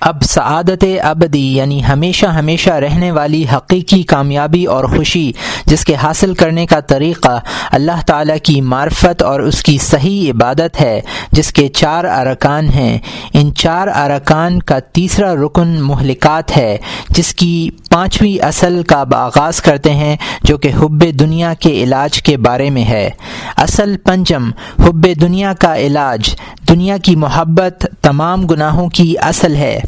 اب 0.00 0.22
سعادت 0.22 0.84
ابدی 1.02 1.56
یعنی 1.56 1.84
ہمیشہ 1.84 2.26
ہمیشہ 2.26 2.70
رہنے 2.70 3.10
والی 3.10 3.44
حقیقی 3.56 4.02
کامیابی 4.02 4.64
اور 4.64 4.84
خوشی 4.84 5.32
جس 5.66 5.84
کے 5.84 5.94
حاصل 5.94 6.34
کرنے 6.34 6.66
کا 6.66 6.80
طریقہ 6.80 7.40
اللہ 7.72 8.00
تعالیٰ 8.06 8.36
کی 8.42 8.60
معرفت 8.60 9.22
اور 9.22 9.40
اس 9.40 9.62
کی 9.62 9.78
صحیح 9.78 10.30
عبادت 10.30 10.80
ہے، 10.80 11.00
جس 11.32 11.52
کے 11.52 11.68
چار 11.68 12.04
ارکان 12.04 12.68
ہیں۔ 12.68 12.98
ان 13.32 13.54
چار 13.54 13.88
ارکان 13.88 14.62
کا 14.62 14.78
تیسرا 14.78 15.34
رکن 15.34 15.80
مہلکات 15.80 16.56
ہے، 16.56 16.76
جس 17.08 17.34
کی 17.34 17.70
پانچویں 17.90 18.44
اصل 18.44 18.82
کا 18.86 19.04
آغاز 19.12 19.60
کرتے 19.60 19.94
ہیں، 19.94 20.16
جو 20.42 20.58
کہ 20.58 20.68
حب 20.68 21.04
دنیا 21.20 21.54
کے 21.54 21.70
علاج 21.70 22.22
کے 22.22 22.36
بارے 22.36 22.70
میں 22.70 22.84
ہے۔ 22.84 23.10
اصل 23.56 23.96
پنجم، 23.96 24.50
حب 24.78 25.06
دنیا 25.20 25.52
کا 25.52 25.76
علاج۔ 25.76 26.34
دنیا 26.68 26.96
کی 26.96 27.16
محبت 27.16 27.86
تمام 28.02 28.46
گناہوں 28.46 28.88
کی 28.88 29.14
اصل 29.18 29.56
ہے۔ 29.56 29.80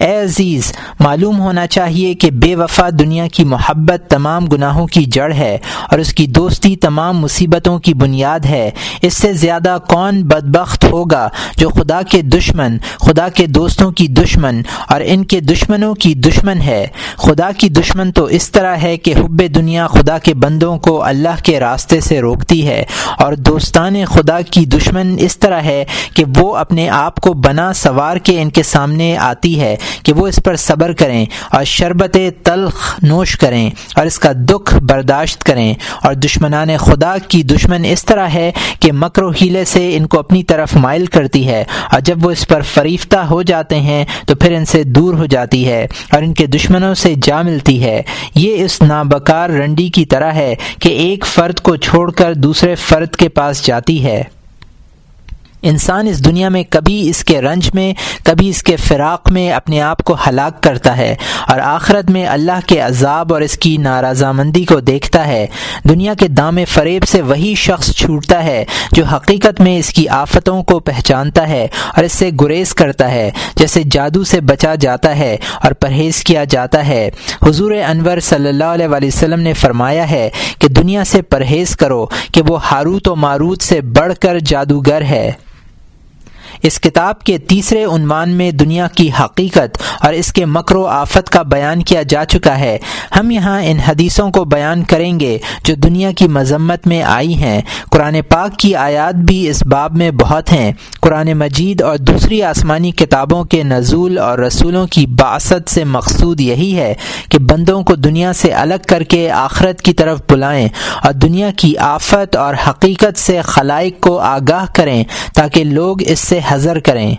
اے 0.00 0.20
عزیز، 0.20 0.72
معلوم 1.00 1.40
ہونا 1.40 1.66
چاہیے 1.66 2.14
کہ 2.14 2.30
بے 2.30 2.56
وفا 2.56 2.88
دنیا 2.98 3.26
کی 3.26 3.44
محبت 3.44 4.10
تمام 4.10 4.46
گناہوں 4.46 4.86
کی 4.86 5.04
جڑ 5.04 5.32
ہے 5.32 5.58
اور 5.90 5.98
اس 5.98 6.14
کی 6.14 6.26
دوستی 6.26 6.76
تمام 6.76 7.18
مصیبتوں 7.18 7.78
کی 7.78 7.94
بنیاد 7.94 8.40
ہے۔ 8.40 8.70
اس 9.02 9.16
سے 9.16 9.32
زیادہ 9.32 9.78
کون 9.88 10.22
بدبخت 10.22 10.84
ہوگا 10.84 11.28
جو 11.56 11.68
خدا 11.68 12.00
کے 12.02 12.22
دشمن، 12.22 12.78
خدا 13.00 13.28
کے 13.28 13.46
دوستوں 13.46 13.90
کی 13.90 14.06
دشمن 14.06 14.62
اور 14.88 15.00
ان 15.04 15.24
کے 15.24 15.40
دشمنوں 15.40 15.94
کی 15.94 16.14
دشمن 16.14 16.60
ہے۔ 16.60 16.86
خدا 17.16 17.50
کی 17.52 17.68
دشمن 17.68 18.12
تو 18.12 18.24
اس 18.24 18.50
طرح 18.50 18.76
ہے 18.76 18.96
کہ 18.96 19.14
حب 19.16 19.42
دنیا 19.54 19.86
خدا 19.86 20.18
کے 20.18 20.34
بندوں 20.34 20.78
کو 20.78 21.04
اللہ 21.04 21.42
کے 21.42 21.60
راستے 21.60 22.00
سے 22.00 22.20
روکتی 22.20 22.66
ہے 22.66 22.84
اور 23.18 23.32
دوستان 23.32 24.04
خدا 24.04 24.40
کی 24.40 24.66
دشمن 24.66 25.16
اس 25.18 25.38
طرح 25.38 25.60
ہے 25.60 25.84
کہ 26.14 26.24
وہ 26.36 26.56
اپنے 26.56 26.88
آپ 26.88 27.20
کو 27.20 27.32
بنا 27.32 27.72
سوار 27.72 28.16
کے 28.16 28.42
ان 28.42 28.50
کے 28.50 28.62
سامنے 28.62 29.16
آتی 29.16 29.60
ہے۔ 29.60 29.76
کہ 30.02 30.12
وہ 30.12 30.26
اس 30.26 30.40
پر 30.44 30.56
صبر 30.56 30.92
کریں 30.92 31.26
اور 31.52 31.64
شربت 31.64 32.16
تلخ 32.42 32.98
نوش 33.02 33.36
کریں 33.36 33.70
اور 33.96 34.06
اس 34.06 34.18
کا 34.18 34.32
دکھ 34.34 34.74
برداشت 34.74 35.44
کریں 35.44 35.74
اور 36.02 36.14
دشمنان 36.14 36.76
خدا 36.78 37.16
کی 37.28 37.42
دشمن 37.42 37.84
اس 37.84 38.04
طرح 38.04 38.26
ہے 38.26 38.52
کہ 38.80 38.92
مکر 38.92 39.22
و 39.22 39.30
ہیلے 39.30 39.64
سے 39.64 39.96
ان 39.96 40.06
کو 40.06 40.18
اپنی 40.18 40.42
طرف 40.42 40.76
مائل 40.76 41.06
کرتی 41.06 41.48
ہے 41.48 41.64
اور 41.92 42.00
جب 42.00 42.26
وہ 42.26 42.30
اس 42.30 42.48
پر 42.48 42.60
فریفتہ 42.60 43.16
ہو 43.16 43.42
جاتے 43.42 43.80
ہیں 43.80 44.04
تو 44.26 44.34
پھر 44.34 44.52
ان 44.52 44.64
سے 44.64 44.84
دور 44.84 45.14
ہو 45.14 45.26
جاتی 45.26 45.68
ہے 45.68 45.86
اور 46.12 46.22
ان 46.22 46.34
کے 46.34 46.46
دشمنوں 46.46 46.94
سے 46.94 47.14
جا 47.22 47.42
ملتی 47.42 47.84
ہے۔ 47.84 48.02
یہ 48.34 48.64
اس 48.64 48.82
نابکار 48.82 49.50
رنڈی 49.50 49.88
کی 49.88 50.04
طرح 50.04 50.32
ہے 50.32 50.54
کہ 50.80 50.88
ایک 50.88 51.26
فرد 51.26 51.60
کو 51.60 51.76
چھوڑ 51.76 52.10
کر 52.10 52.34
دوسرے 52.34 52.74
فرد 52.74 53.16
کے 53.16 53.28
پاس 53.28 53.66
جاتی 53.66 54.04
ہے۔ 54.04 54.22
انسان 55.62 56.06
اس 56.06 56.24
دنیا 56.24 56.48
میں 56.48 56.62
کبھی 56.70 57.08
اس 57.08 57.24
کے 57.24 57.40
رنج 57.40 57.70
میں، 57.74 57.92
کبھی 58.24 58.48
اس 58.48 58.62
کے 58.62 58.76
فراق 58.76 59.30
میں 59.30 59.52
اپنے 59.52 59.82
آپ 59.82 60.02
کو 60.02 60.16
ہلاک 60.26 60.62
کرتا 60.62 60.96
ہے 60.96 61.14
اور 61.48 61.58
آخرت 61.58 62.10
میں 62.10 62.26
اللہ 62.26 62.60
کے 62.66 62.80
عذاب 62.80 63.32
اور 63.32 63.40
اس 63.40 63.58
کی 63.58 63.76
نارضامندی 63.76 64.64
کو 64.64 64.80
دیکھتا 64.80 65.26
ہے۔ 65.26 65.46
دنیا 65.88 66.14
کے 66.14 66.28
دام 66.28 66.58
فریب 66.68 67.04
سے 67.08 67.22
وہی 67.22 67.54
شخص 67.54 67.90
چھوٹتا 67.90 68.44
ہے 68.44 68.64
جو 68.92 69.04
حقیقت 69.04 69.60
میں 69.60 69.78
اس 69.78 69.90
کی 69.90 70.08
آفتوں 70.08 70.62
کو 70.62 70.80
پہچانتا 70.80 71.48
ہے 71.48 71.66
اور 71.96 72.04
اس 72.04 72.12
سے 72.12 72.30
گریز 72.40 72.74
کرتا 72.74 73.10
ہے، 73.10 73.30
جیسے 73.56 73.82
جادو 73.90 74.24
سے 74.24 74.40
بچا 74.40 74.74
جاتا 74.74 75.18
ہے 75.18 75.36
اور 75.62 75.72
پرہیز 75.72 76.24
کیا 76.24 76.44
جاتا 76.44 76.86
ہے۔ 76.86 77.10
حضور 77.42 77.72
انور 77.88 78.20
صلی 78.20 78.48
اللہ 78.48 78.64
علیہ 78.64 79.06
وسلم 79.06 79.40
نے 79.40 79.52
فرمایا 79.52 80.10
ہے 80.10 80.30
کہ 80.58 80.68
دنیا 80.68 81.04
سے 81.04 81.22
پرہیز 81.22 81.76
کرو 81.76 82.06
کہ 82.32 82.42
وہ 82.48 82.64
ہاروت 82.64 83.08
و 83.08 83.16
ماروت 83.16 83.62
سے 83.62 83.80
بڑھ 83.80 84.12
کر 84.20 84.38
جادوگر 84.38 85.02
ہے۔ 85.02 85.30
اس 86.62 86.80
کتاب 86.80 87.20
کے 87.22 87.38
تیسرے 87.38 87.84
عنوان 87.84 88.30
میں 88.30 88.50
دنیا 88.50 88.86
کی 88.88 89.10
حقیقت 89.20 89.78
اور 90.00 90.12
اس 90.12 90.32
کے 90.32 90.44
مکر 90.44 90.76
و 90.76 90.86
آفت 90.86 91.30
کا 91.30 91.42
بیان 91.42 91.82
کیا 91.82 92.02
جا 92.02 92.24
چکا 92.24 92.58
ہے۔ 92.58 92.78
ہم 93.20 93.30
یہاں 93.30 93.62
ان 93.64 93.78
حدیثوں 93.78 94.30
کو 94.30 94.44
بیان 94.44 94.84
کریں 94.84 95.20
گے 95.20 95.38
جو 95.64 95.74
دنیا 95.74 96.12
کی 96.12 96.28
مذمت 96.28 96.86
میں 96.86 97.02
آئی 97.02 97.34
ہیں۔ 97.34 97.60
قرآن 97.90 98.16
پاک 98.28 98.58
کی 98.58 98.74
آیات 98.74 99.14
بھی 99.14 99.48
اس 99.48 99.66
باب 99.66 99.96
میں 99.96 100.10
بہت 100.10 100.52
ہیں۔ 100.52 100.72
قرآن 101.00 101.32
مجید 101.32 101.82
اور 101.82 101.96
دوسری 101.96 102.42
آسمانی 102.42 102.90
کتابوں 102.90 103.44
کے 103.44 103.62
نزول 103.62 104.18
اور 104.18 104.38
رسولوں 104.38 104.86
کی 104.86 105.06
باست 105.06 105.70
سے 105.70 105.84
مقصود 105.84 106.40
یہی 106.40 106.76
ہے 106.76 106.94
کہ 107.28 107.38
بندوں 107.38 107.82
کو 107.82 107.94
دنیا 107.94 108.32
سے 108.32 108.52
الگ 108.52 108.74
کر 108.88 109.02
کے 109.02 109.30
آخرت 109.30 109.82
کی 109.82 109.92
طرف 109.92 110.20
بلائیں 110.30 110.68
اور 111.02 111.12
دنیا 111.12 111.50
کی 111.56 111.78
آفت 111.78 112.36
اور 112.36 112.54
حقیقت 112.68 113.18
سے 113.18 113.40
خلائق 113.40 114.00
کو 114.00 114.18
آگاہ 114.18 114.64
کریں 114.74 115.04
تاکہ 115.34 115.64
لوگ 115.64 115.96
اس 116.00 116.18
سے 116.18 116.40
حضر 116.50 116.78
کریں۔ 116.78 117.14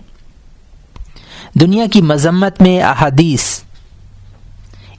دنیا 1.53 1.85
کی 1.91 2.01
مذمت 2.01 2.61
میں 2.61 2.83
احادیث 2.83 3.60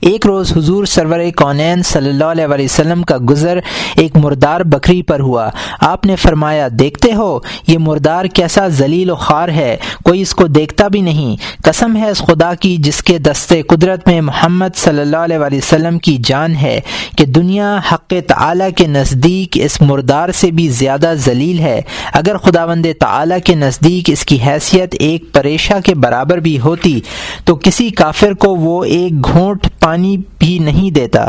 ایک 0.03 0.25
روز 0.25 0.57
حضور 0.57 0.85
سرور 0.85 1.19
کونین 1.35 1.81
صلی 1.83 2.09
اللہ 2.09 2.23
علیہ 2.23 2.47
وسلم 2.47 3.03
کا 3.03 3.17
گزر 3.29 3.59
ایک 3.95 4.15
مردار 4.15 4.61
بکری 4.61 5.01
پر 5.01 5.19
ہوا۔ 5.19 5.49
آپ 5.79 6.05
نے 6.05 6.15
فرمایا، 6.15 6.67
دیکھتے 6.71 7.13
ہو، 7.13 7.39
یہ 7.67 7.77
مردار 7.77 8.25
کیسا 8.25 8.67
ذلیل 8.67 9.09
و 9.09 9.15
خوار 9.15 9.49
ہے، 9.49 9.77
کوئی 10.03 10.21
اس 10.21 10.35
کو 10.35 10.47
دیکھتا 10.47 10.87
بھی 10.87 11.01
نہیں۔ 11.01 11.35
قسم 11.63 11.95
ہے 11.95 12.09
اس 12.09 12.17
خدا 12.17 12.53
کی 12.53 12.77
جس 12.79 13.03
کے 13.03 13.17
دستے 13.17 13.61
قدرت 13.61 14.07
میں 14.07 14.21
محمد 14.21 14.75
صلی 14.75 15.01
اللہ 15.01 15.17
علیہ 15.17 15.37
وسلم 15.37 15.99
کی 15.99 16.17
جان 16.23 16.55
ہے 16.55 16.79
کہ 17.17 17.25
دنیا 17.25 17.79
حق 17.91 18.13
تعالی 18.27 18.71
کے 18.75 18.87
نزدیک 18.87 19.57
اس 19.63 19.81
مردار 19.81 20.29
سے 20.31 20.51
بھی 20.51 20.67
زیادہ 20.67 21.13
ذلیل 21.15 21.59
ہے۔ 21.59 21.81
اگر 22.13 22.37
خدا 22.37 22.65
وند 22.65 22.85
تعلیٰ 22.99 23.37
کے 23.45 23.55
نزدیک 23.55 24.09
اس 24.09 24.25
کی 24.25 24.37
حیثیت 24.47 24.95
ایک 24.99 25.33
پریشہ 25.33 25.73
کے 25.85 25.95
برابر 25.95 26.37
بھی 26.37 26.59
ہوتی، 26.59 26.99
تو 27.45 27.55
کسی 27.55 27.89
کافر 27.89 28.33
کو 28.33 28.55
وہ 28.55 28.83
ایک 28.83 29.25
گھونٹ 29.31 29.67
پانی 29.83 30.17
بھی 30.17 30.59
نہیں 30.59 30.91
دیتا۔ 30.91 31.25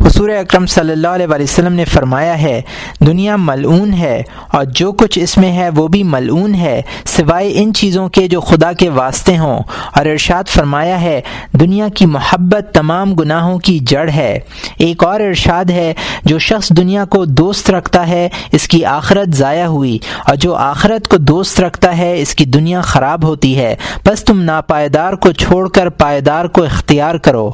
حضور 0.00 0.28
اکرم 0.28 0.66
صلی 0.66 0.92
اللہ 0.92 1.08
علیہ 1.08 1.26
وسلم 1.30 1.72
نے 1.72 1.84
فرمایا 1.84 2.42
ہے، 2.42 2.62
دنیا 3.06 3.36
ملعون 3.36 3.92
ہے 3.92 4.22
اور 4.52 4.64
جو 4.64 4.92
کچھ 4.92 5.18
اس 5.18 5.38
میں 5.38 5.52
ہے 5.52 5.68
وہ 5.68 5.88
بھی 5.88 6.02
ملعون 6.02 6.54
ہے، 6.54 6.82
سوائے 7.04 7.52
ان 7.54 7.74
چیزوں 7.74 8.08
کے 8.08 8.28
جو 8.28 8.40
خدا 8.40 8.72
کے 8.72 8.88
واسطے 8.88 9.38
ہوں۔ 9.38 9.58
اور 9.94 10.06
ارشاد 10.06 10.44
فرمایا 10.48 11.00
ہے، 11.00 11.20
دنیا 11.52 11.88
کی 11.88 12.06
محبت 12.06 12.74
تمام 12.74 13.14
گناہوں 13.14 13.58
کی 13.58 13.78
جڑ 13.78 14.08
ہے۔ 14.08 14.38
ایک 14.78 15.04
اور 15.04 15.20
ارشاد 15.20 15.70
ہے، 15.70 15.94
جو 16.24 16.38
شخص 16.38 16.70
دنیا 16.70 17.04
کو 17.04 17.24
دوست 17.24 17.70
رکھتا 17.70 18.08
ہے، 18.08 18.28
اس 18.52 18.68
کی 18.68 18.84
آخرت 18.84 19.34
ضائع 19.34 19.66
ہوئی۔ 19.66 19.98
اور 20.26 20.36
جو 20.36 20.54
آخرت 20.54 21.08
کو 21.08 21.16
دوست 21.16 21.60
رکھتا 21.60 21.98
ہے، 21.98 22.20
اس 22.20 22.34
کی 22.34 22.44
دنیا 22.44 22.80
خراب 22.80 23.24
ہوتی 23.24 23.58
ہے۔ 23.58 23.76
بس 24.06 24.24
تم 24.24 24.40
ناپائیدار 24.40 25.12
کو 25.12 25.32
چھوڑ 25.32 25.68
کر 25.68 25.88
پائیدار 25.88 26.44
کو 26.44 26.64
اختیار 26.64 27.14
کرو۔ 27.14 27.50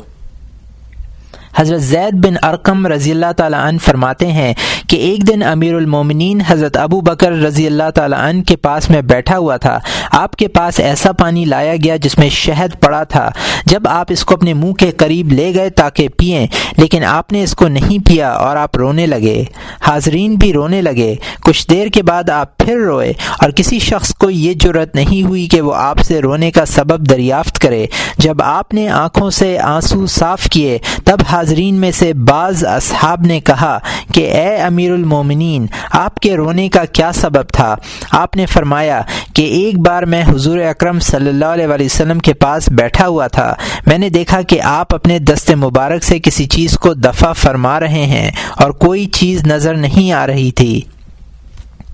حضرت 1.57 1.81
زید 1.81 2.27
بن 2.27 2.35
ارقم 2.43 2.87
رضی 2.87 3.11
اللہ 3.11 3.33
تعالیٰ 3.37 3.61
عنہ 3.61 3.79
فرماتے 3.79 4.27
ہیں 4.27 4.55
کہ 4.89 4.97
ایک 4.97 5.29
دن 5.29 5.43
امیر 5.43 5.75
المومنین 5.75 6.41
حضرت 6.41 6.77
ابو 6.77 7.01
بکر 7.01 7.33
رضی 7.33 7.67
اللہ 7.67 7.91
تعالیٰ 7.95 8.19
عنہ 8.19 8.43
کے 8.43 8.57
پاس 8.57 8.91
میں 8.91 9.03
بیٹھا 9.03 9.39
ہوا 9.39 9.57
تھا۔ 9.57 9.79
آپ 10.11 10.37
کے 10.37 10.49
پاس 10.49 10.81
ایسا 10.81 11.13
پانی 11.13 11.45
لایا 11.45 11.75
گیا 11.85 11.97
جس 11.97 12.19
میں 12.19 12.29
شہد 12.29 12.81
پڑا 12.81 13.05
تھا۔ 13.05 13.31
جب 13.67 13.83
آپ 13.89 14.07
اس 14.11 14.25
کو 14.25 14.35
اپنے 14.35 14.55
منہ 14.55 14.73
کے 14.73 14.91
قریب 14.91 15.33
لے 15.33 15.55
گئے 15.55 15.71
تاکہ 15.71 16.09
پئیں 16.09 16.47
لیکن 16.77 17.05
آپ 17.05 17.33
نے 17.33 17.43
اس 17.43 17.55
کو 17.55 17.69
نہیں 17.69 18.07
پیا 18.07 18.31
اور 18.31 18.57
آپ 18.57 18.77
رونے 18.77 19.07
لگے۔ 19.07 19.45
حاضرین 19.81 20.35
بھی 20.35 20.53
رونے 20.53 20.83
لگے۔ 20.83 21.15
کچھ 21.41 21.71
دیر 21.71 21.87
کے 21.87 22.03
بعد 22.03 22.31
آپ 22.31 22.59
پھر 22.59 22.77
روئے 22.77 23.13
اور 23.39 23.51
کسی 23.51 23.79
شخص 23.79 24.15
کو 24.15 24.31
یہ 24.31 24.55
جرت 24.55 24.95
نہیں 24.95 25.23
ہوئی 25.23 25.47
کہ 25.47 25.61
وہ 25.61 25.75
آپ 25.75 25.99
سے 25.99 26.21
رونے 26.21 26.51
کا 26.51 26.65
سبب 26.65 27.11
دریافت 27.11 27.59
کرے۔ 27.59 27.87
جب 28.19 28.43
آپ 28.43 28.75
نے 28.75 28.89
آنکھوں 28.89 29.31
سے 29.31 29.59
آنسو 29.59 30.07
صاف 30.07 30.45
کیے، 30.45 30.79
تب 31.05 31.17
حاضرین 31.31 31.75
میں 31.75 31.91
سے 31.91 32.13
بعض 32.13 32.65
اصحاب 32.65 33.21
نے 33.21 33.41
کہا 33.41 33.79
کہ، 34.15 34.33
اے 34.33 34.57
امیر 34.57 34.93
المومنین، 34.93 35.67
آپ 35.93 36.17
کے 36.17 36.37
رونے 36.37 36.69
کا 36.69 36.85
کیا 36.85 37.13
سبب 37.13 37.49
تھا؟ 37.49 37.77
آپ 38.11 38.37
نے 38.37 38.47
فرمایا 38.47 39.03
کہ، 39.35 39.43
ایک 39.43 39.79
بار 39.79 40.03
میں 40.03 40.23
حضور 40.29 40.59
اکرم 40.59 41.01
صلی 41.01 41.29
اللہ 41.29 41.45
علیہ 41.45 41.67
وسلم 41.67 42.19
کے 42.19 42.35
پاس 42.35 42.69
بیٹھا 42.69 43.07
ہوا 43.07 43.27
تھا۔ 43.27 43.54
میں 43.87 43.99
نے 43.99 44.09
دیکھا 44.09 44.43
کہ 44.43 44.61
آپ 44.63 44.95
اپنے 44.95 45.19
دست 45.19 45.51
مبارک 45.51 46.05
سے 46.05 46.19
کسی 46.19 46.47
چیز 46.47 46.79
کو 46.79 46.95
دفع 46.95 47.33
فرما 47.33 47.81
رہے 47.81 48.07
ہیں 48.07 48.31
اور 48.57 48.71
کوئی 48.71 49.07
چیز 49.07 49.47
نظر 49.47 49.75
نہیں 49.75 50.13
آ 50.13 50.27
رہی 50.27 50.51
تھی۔ 50.51 50.81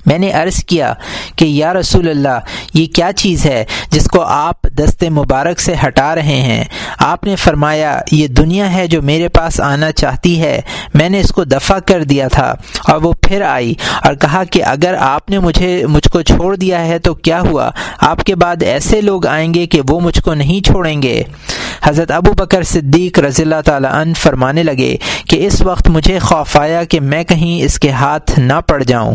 میں 0.07 0.19
نے 0.19 0.31
عرض 0.31 0.65
کیا 0.65 0.93
کہ 1.37 1.45
یا 1.45 1.73
رسول 1.73 2.09
اللہ، 2.09 2.39
یہ 2.75 2.87
کیا 2.87 3.11
چیز 3.17 3.47
ہے 3.47 3.65
جس 3.91 4.05
کو 4.05 4.23
آپ 4.23 4.63
دست 4.63 5.05
مبارک 5.05 5.61
سے 5.61 5.75
ہٹا 5.87 6.15
رہے 6.15 6.41
ہیں؟ 6.41 6.65
آپ 6.99 7.25
نے 7.25 7.37
فرمایا، 7.37 8.01
یہ 8.13 8.27
دنیا 8.27 8.73
ہے 8.73 8.87
جو 8.87 9.03
میرے 9.03 9.29
پاس 9.29 9.61
آنا 9.61 9.93
چاہتی 9.93 10.41
ہے۔ 10.41 10.61
میں 10.95 11.09
نے 11.09 11.21
اس 11.21 11.33
کو 11.33 11.45
دفع 11.45 11.79
کر 11.79 12.05
دیا 12.05 12.29
تھا 12.29 12.55
اور 12.89 13.03
وہ 13.03 13.13
پھر 13.13 13.43
آئی 13.43 13.75
اور 14.05 14.15
کہا 14.15 14.45
کہ 14.45 14.65
اگر 14.65 14.95
آپ 14.99 15.31
نے 15.31 15.39
مجھے، 15.39 15.87
مجھ 15.87 16.09
کو 16.09 16.23
چھوڑ 16.23 16.57
دیا 16.57 16.87
ہے 16.87 16.99
تو 16.99 17.15
کیا 17.15 17.41
ہوا؟ 17.41 17.71
آپ 18.01 18.25
کے 18.25 18.35
بعد 18.35 18.63
ایسے 18.63 19.01
لوگ 19.01 19.27
آئیں 19.27 19.55
گے 19.55 19.67
کہ 19.67 19.81
وہ 19.89 20.01
مجھ 20.01 20.21
کو 20.21 20.35
نہیں 20.35 20.67
چھوڑیں 20.67 21.03
گے۔ 21.03 21.23
حضرت 21.83 22.11
ابو 22.11 22.33
بکر 22.33 22.63
صدیق 22.63 23.19
رضی 23.19 23.43
اللہ 23.43 23.61
تعالیٰ 23.65 23.93
عنہ 23.93 24.13
فرمانے 24.15 24.63
لگے 24.63 24.97
کہ 25.29 25.47
اس 25.47 25.63
وقت 25.63 25.89
مجھے 25.89 26.19
خوف 26.19 26.57
آیا 26.57 26.85
کہ 26.85 27.01
میں 27.01 27.25
کہیں 27.25 27.63
اس 27.63 27.79
کے 27.79 27.91
ہاتھ 27.91 28.39
نہ 28.39 28.61
پڑ 28.67 28.83
جاؤں۔ 28.83 29.15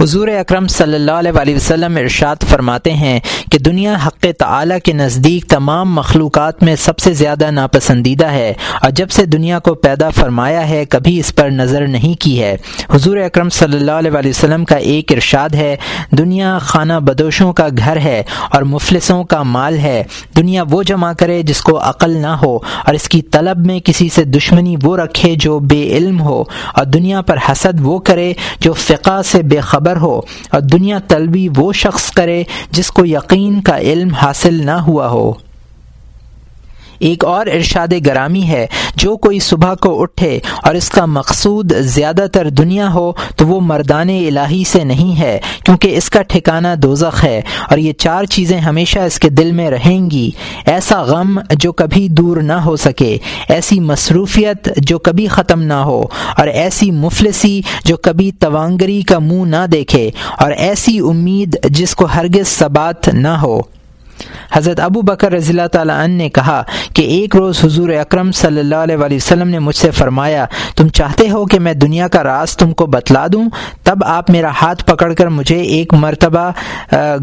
حضور 0.00 0.28
اکرم 0.28 0.66
صلی 0.68 0.94
اللہ 0.94 1.38
علیہ 1.38 1.56
وسلم 1.56 1.96
ارشاد 1.96 2.36
فرماتے 2.48 2.92
ہیں 2.92 3.20
کہ 3.52 3.58
دنیا 3.58 3.96
حق 4.06 4.24
تعلیٰ 4.38 4.78
کے 4.84 4.92
نزدیک 4.92 5.50
تمام 5.50 5.94
مخلوقات 5.94 6.62
میں 6.62 6.76
سب 6.76 6.98
سے 6.98 7.12
زیادہ 7.12 7.50
ناپسندیدہ 7.50 8.26
ہے 8.26 8.52
اور 8.82 8.90
جب 8.90 9.10
سے 9.10 9.26
دنیا 9.26 9.58
کو 9.58 9.74
پیدا 9.74 10.10
فرمایا 10.10 10.68
ہے، 10.68 10.84
کبھی 10.84 11.20
اس 11.20 11.34
پر 11.34 11.50
نظر 11.50 11.86
نہیں 11.86 12.14
کی 12.20 12.42
ہے۔ 12.42 12.56
حضور 12.94 13.16
اکرم 13.16 13.48
صلی 13.48 13.76
اللہ 13.76 13.92
علیہ 13.92 14.10
وسلم 14.24 14.64
کا 14.64 14.76
ایک 14.76 15.12
ارشاد 15.12 15.48
ہے، 15.54 15.76
دنیا 16.10 16.58
خانہ 16.58 16.92
بدوشوں 16.92 17.52
کا 17.52 17.68
گھر 17.78 17.96
ہے 17.96 18.22
اور 18.50 18.62
مفلسوں 18.62 19.24
کا 19.24 19.42
مال 19.42 19.78
ہے۔ 19.78 20.02
دنیا 20.36 20.62
وہ 20.70 20.82
جمع 20.82 21.12
کرے 21.12 21.42
جس 21.42 21.60
کو 21.60 21.78
عقل 21.88 22.10
نہ 22.10 22.26
ہو 22.26 22.56
اور 22.56 22.94
اس 22.94 23.08
کی 23.08 23.22
طلب 23.22 23.66
میں 23.66 23.80
کسی 23.80 24.08
سے 24.08 24.24
دشمنی 24.24 24.76
وہ 24.82 24.96
رکھے 24.96 25.34
جو 25.34 25.58
بے 25.58 25.96
علم 25.96 26.20
ہو۔ 26.20 26.44
اور 26.74 26.84
دنیا 26.84 27.20
پر 27.20 27.36
حسد 27.48 27.80
وہ 27.80 27.98
کرے 27.98 28.32
جو 28.60 28.72
فقہ 28.72 29.22
سے 29.22 29.42
بے 29.42 29.60
خبر 29.60 29.81
خبر 29.82 29.96
ہو 29.96 30.20
اور 30.50 30.60
دنیا 30.60 30.98
طلبی 31.08 31.48
وہ 31.56 31.72
شخص 31.72 32.10
کرے 32.10 32.42
جس 32.70 32.90
کو 32.90 33.04
یقین 33.04 33.60
کا 33.60 33.78
علم 33.78 34.14
حاصل 34.14 34.66
نہ 34.66 34.70
ہوا 34.70 35.08
ہو۔ 35.08 35.32
ایک 37.02 37.24
اور 37.24 37.46
ارشاد 37.46 37.92
گرامی 38.06 38.42
ہے، 38.42 38.66
جو 38.96 39.16
کوئی 39.16 39.38
صبح 39.40 39.74
کو 39.74 40.00
اٹھے 40.02 40.38
اور 40.62 40.74
اس 40.74 40.88
کا 40.90 41.04
مقصود 41.08 41.72
زیادہ 41.86 42.26
تر 42.32 42.48
دنیا 42.50 42.92
ہو 42.94 43.12
تو 43.36 43.46
وہ 43.46 43.60
مردان 43.60 44.08
الہی 44.08 44.62
سے 44.64 44.82
نہیں 44.84 45.18
ہے، 45.18 45.38
کیونکہ 45.64 45.96
اس 45.96 46.10
کا 46.10 46.22
ٹھکانہ 46.22 46.74
دوزخ 46.82 47.22
ہے 47.24 47.40
اور 47.70 47.78
یہ 47.78 47.92
چار 47.98 48.24
چیزیں 48.24 48.58
ہمیشہ 48.60 48.98
اس 48.98 49.18
کے 49.18 49.28
دل 49.30 49.52
میں 49.52 49.70
رہیں 49.70 50.10
گی۔ 50.10 50.30
ایسا 50.66 51.02
غم 51.02 51.38
جو 51.52 51.72
کبھی 51.72 52.06
دور 52.10 52.36
نہ 52.42 52.58
ہو 52.64 52.76
سکے، 52.76 53.16
ایسی 53.48 53.80
مصروفیت 53.80 54.68
جو 54.78 54.98
کبھی 54.98 55.26
ختم 55.26 55.62
نہ 55.62 55.80
ہو، 55.82 56.00
اور 56.36 56.46
ایسی 56.46 56.90
مفلسی 56.90 57.60
جو 57.84 57.96
کبھی 57.98 58.30
توانگری 58.40 59.00
کا 59.02 59.18
منہ 59.18 59.44
نہ 59.46 59.66
دیکھے، 59.72 60.10
اور 60.38 60.50
ایسی 60.50 60.98
امید 61.00 61.56
جس 61.70 61.94
کو 61.94 62.06
ہرگز 62.14 62.48
ثبات 62.48 63.08
نہ 63.08 63.36
ہو۔ 63.42 63.60
حضرت 64.52 64.80
ابو 64.80 65.00
بکر 65.02 65.32
رضی 65.32 65.50
اللہ 65.50 65.66
تعالیٰ 65.72 65.98
عنہ 66.04 66.16
نے 66.16 66.28
کہا 66.30 66.62
کہ 66.94 67.02
ایک 67.02 67.36
روز 67.36 67.64
حضور 67.64 67.88
اکرم 67.90 68.32
صلی 68.32 68.60
اللہ 68.60 68.82
علیہ 68.82 69.16
وسلم 69.16 69.48
نے 69.48 69.58
مجھ 69.58 69.76
سے 69.76 69.90
فرمایا، 69.90 70.44
تم 70.76 70.88
چاہتے 70.88 71.28
ہو 71.30 71.44
کہ 71.46 71.58
میں 71.58 71.74
دنیا 71.74 72.08
کا 72.08 72.22
راز 72.24 72.56
تم 72.56 72.72
کو 72.72 72.86
بتلا 72.86 73.26
دوں؟ 73.32 73.48
تب 73.84 74.04
آپ 74.06 74.30
میرا 74.30 74.50
ہاتھ 74.62 74.84
پکڑ 74.86 75.12
کر 75.12 75.26
مجھے 75.28 75.60
ایک 75.60 75.94
مرتبہ 75.94 76.50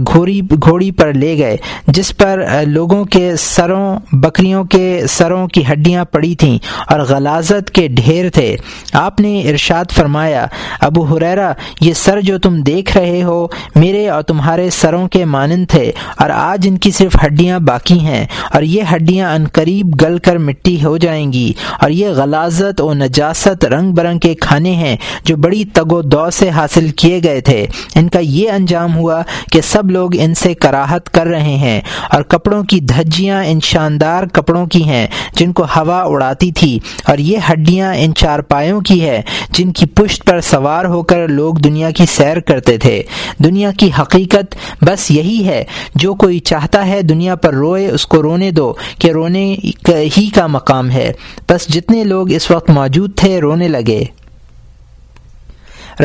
گھوڑی 0.07 0.39
گھوڑی 0.61 0.89
پر 0.91 1.13
لے 1.13 1.37
گئے، 1.37 1.57
جس 1.87 2.15
پر 2.17 2.43
لوگوں 2.67 3.03
کے 3.05 3.31
سروں، 3.39 3.99
بکریوں 4.11 4.63
کے 4.63 5.01
سروں 5.09 5.47
کی 5.47 5.63
ہڈیاں 5.71 6.05
پڑی 6.05 6.33
تھیں 6.35 6.57
اور 6.87 6.99
غلازت 7.09 7.71
کے 7.71 7.87
ڈھیر 7.93 8.29
تھے۔ 8.29 8.55
آپ 8.93 9.19
نے 9.19 9.39
ارشاد 9.49 9.91
فرمایا، 9.95 10.45
ابو 10.81 11.03
حریرا 11.05 11.51
یہ 11.81 11.93
سر 11.93 12.21
جو 12.21 12.37
تم 12.39 12.61
دیکھ 12.63 12.97
رہے 12.97 13.21
ہو، 13.23 13.47
میرے 13.75 14.07
اور 14.09 14.21
تمہارے 14.23 14.69
سروں 14.71 15.07
کے 15.07 15.23
مانند 15.25 15.67
تھے 15.69 15.91
اور 16.17 16.29
آج 16.29 16.67
ان 16.67 16.77
کی 16.81 16.91
صرف 16.91 17.15
ہڈیاں 17.25 17.59
باقی 17.59 17.99
ہیں 17.99 18.25
اور 18.53 18.61
یہ 18.61 18.83
ہڈیاں 18.95 19.33
ان 19.33 19.47
قریب 19.53 20.01
گل 20.01 20.17
کر 20.17 20.37
مٹی 20.37 20.83
ہو 20.83 20.97
جائیں 20.97 21.33
گی 21.33 21.53
اور 21.81 21.89
یہ 21.89 22.07
غلازت 22.07 22.81
و 22.81 22.93
نجاست 22.93 23.65
رنگ 23.65 23.91
برنگ 23.91 24.19
کے 24.19 24.35
کھانے 24.35 24.71
ہیں 24.75 24.97
جو 25.23 25.37
بڑی 25.37 25.63
تگ 25.65 25.93
و 25.93 26.01
دو 26.01 26.29
سے 26.29 26.49
حاصل 26.49 26.89
کیے 26.89 27.19
گئے 27.23 27.41
تھے۔ 27.41 27.67
ان 27.95 28.09
کا 28.09 28.19
یہ 28.19 28.51
انجام 28.51 28.97
ہوا 28.97 29.21
کہ 29.51 29.61
سب 29.61 29.91
لوگ 29.91 30.09
ان 30.13 30.33
سے 30.33 30.53
کراہت 30.53 31.09
کر 31.09 31.27
رہے 31.27 31.55
ہیں 31.55 31.81
اور 32.09 32.23
کپڑوں 32.23 32.63
کی 32.63 32.79
دھجیاں 32.79 33.43
ان 33.47 33.59
شاندار 33.59 34.23
کپڑوں 34.33 34.65
کی 34.65 34.83
ہیں 34.83 35.07
جن 35.35 35.53
کو 35.53 35.63
ہوا 35.63 36.01
اڑاتی 36.01 36.51
تھی 36.51 36.79
اور 37.03 37.17
یہ 37.17 37.37
ہڈیاں 37.51 37.93
ان 37.97 38.13
چارپایوں 38.13 38.81
کی 38.81 39.05
ہے 39.05 39.21
جن 39.49 39.71
کی 39.71 39.85
پشت 39.85 40.25
پر 40.25 40.41
سوار 40.41 40.85
ہو 40.85 41.03
کر 41.03 41.27
لوگ 41.27 41.53
دنیا 41.53 41.91
کی 41.91 42.05
سیر 42.05 42.39
کرتے 42.39 42.77
تھے۔ 42.77 43.03
دنیا 43.43 43.71
کی 43.71 43.89
حقیقت 43.99 44.55
بس 44.81 45.11
یہی 45.11 45.47
ہے 45.47 45.63
جو 45.95 46.13
کوئی 46.13 46.39
چاہتا 46.39 46.68
ہے 46.77 47.01
دنیا 47.01 47.35
پر 47.35 47.53
روئے، 47.53 47.89
اس 47.89 48.05
کو 48.05 48.21
رونے 48.21 48.51
دو، 48.51 48.73
کہ 48.99 49.11
رونے 49.11 49.55
ہی 49.87 50.29
کا 50.35 50.47
مقام 50.47 50.91
ہے۔ 50.91 51.13
بس 51.49 51.67
جتنے 51.67 52.03
لوگ 52.03 52.31
اس 52.31 52.51
وقت 52.51 52.69
موجود 52.69 53.15
تھے، 53.15 53.39
رونے 53.39 53.67
لگے۔ 53.67 54.03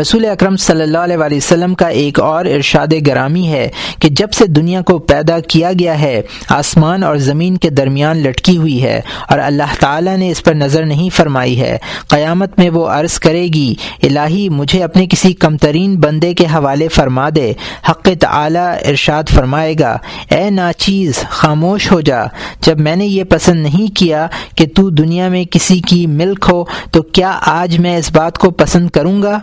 رسول 0.00 0.24
اکرم 0.24 0.56
صلی 0.56 0.82
اللہ 0.82 0.98
علیہ 0.98 1.16
وسلم 1.16 1.74
کا 1.74 1.86
ایک 1.86 2.20
اور 2.20 2.44
ارشاد 2.44 2.86
گرامی 3.06 3.48
ہے 3.48 3.68
کہ 3.98 4.08
جب 4.08 4.32
سے 4.32 4.46
دنیا 4.46 4.80
کو 4.80 4.98
پیدا 4.98 5.38
کیا 5.40 5.72
گیا 5.78 6.00
ہے، 6.00 6.22
آسمان 6.48 7.02
اور 7.02 7.16
زمین 7.16 7.56
کے 7.56 7.70
درمیان 7.70 8.16
لٹکی 8.16 8.56
ہوئی 8.56 8.82
ہے 8.82 9.00
اور 9.28 9.38
اللہ 9.38 9.74
تعالیٰ 9.80 10.16
نے 10.16 10.30
اس 10.30 10.44
پر 10.44 10.54
نظر 10.54 10.86
نہیں 10.86 11.10
فرمائی 11.10 11.60
ہے، 11.60 11.78
قیامت 12.08 12.58
میں 12.58 12.70
وہ 12.70 12.86
عرض 12.86 13.18
کرے 13.18 13.42
گی، 13.42 13.74
الہی 14.02 14.48
مجھے 14.48 14.82
اپنے 14.82 15.06
کسی 15.06 15.32
کم 15.32 15.56
ترین 15.56 15.96
بندے 15.96 16.34
کے 16.34 16.44
حوالے 16.54 16.88
فرما 16.88 17.28
دے، 17.36 17.52
حق 17.90 18.08
تعلیٰ 18.20 18.74
ارشاد 18.88 19.28
فرمائے 19.28 19.74
گا۔ 19.80 19.96
اے 20.30 20.50
ناچیز، 20.50 21.18
خاموش 21.28 21.92
ہو 21.92 22.00
جا۔ 22.00 22.24
جب 22.60 22.80
میں 22.80 22.96
نے 22.96 23.06
یہ 23.06 23.24
پسند 23.24 23.62
نہیں 23.62 23.96
کیا 23.96 24.26
کہ 24.56 24.66
تو 24.76 24.90
دنیا 24.90 25.28
میں 25.28 25.44
کسی 25.44 25.80
کی 25.80 26.06
ملک 26.06 26.46
ہو، 26.52 26.64
تو 26.90 27.02
کیا 27.02 27.38
آج 27.46 27.78
میں 27.78 27.96
اس 27.96 28.12
بات 28.12 28.38
کو 28.38 28.50
پسند 28.50 28.90
کروں 28.90 29.22
گا؟ 29.22 29.38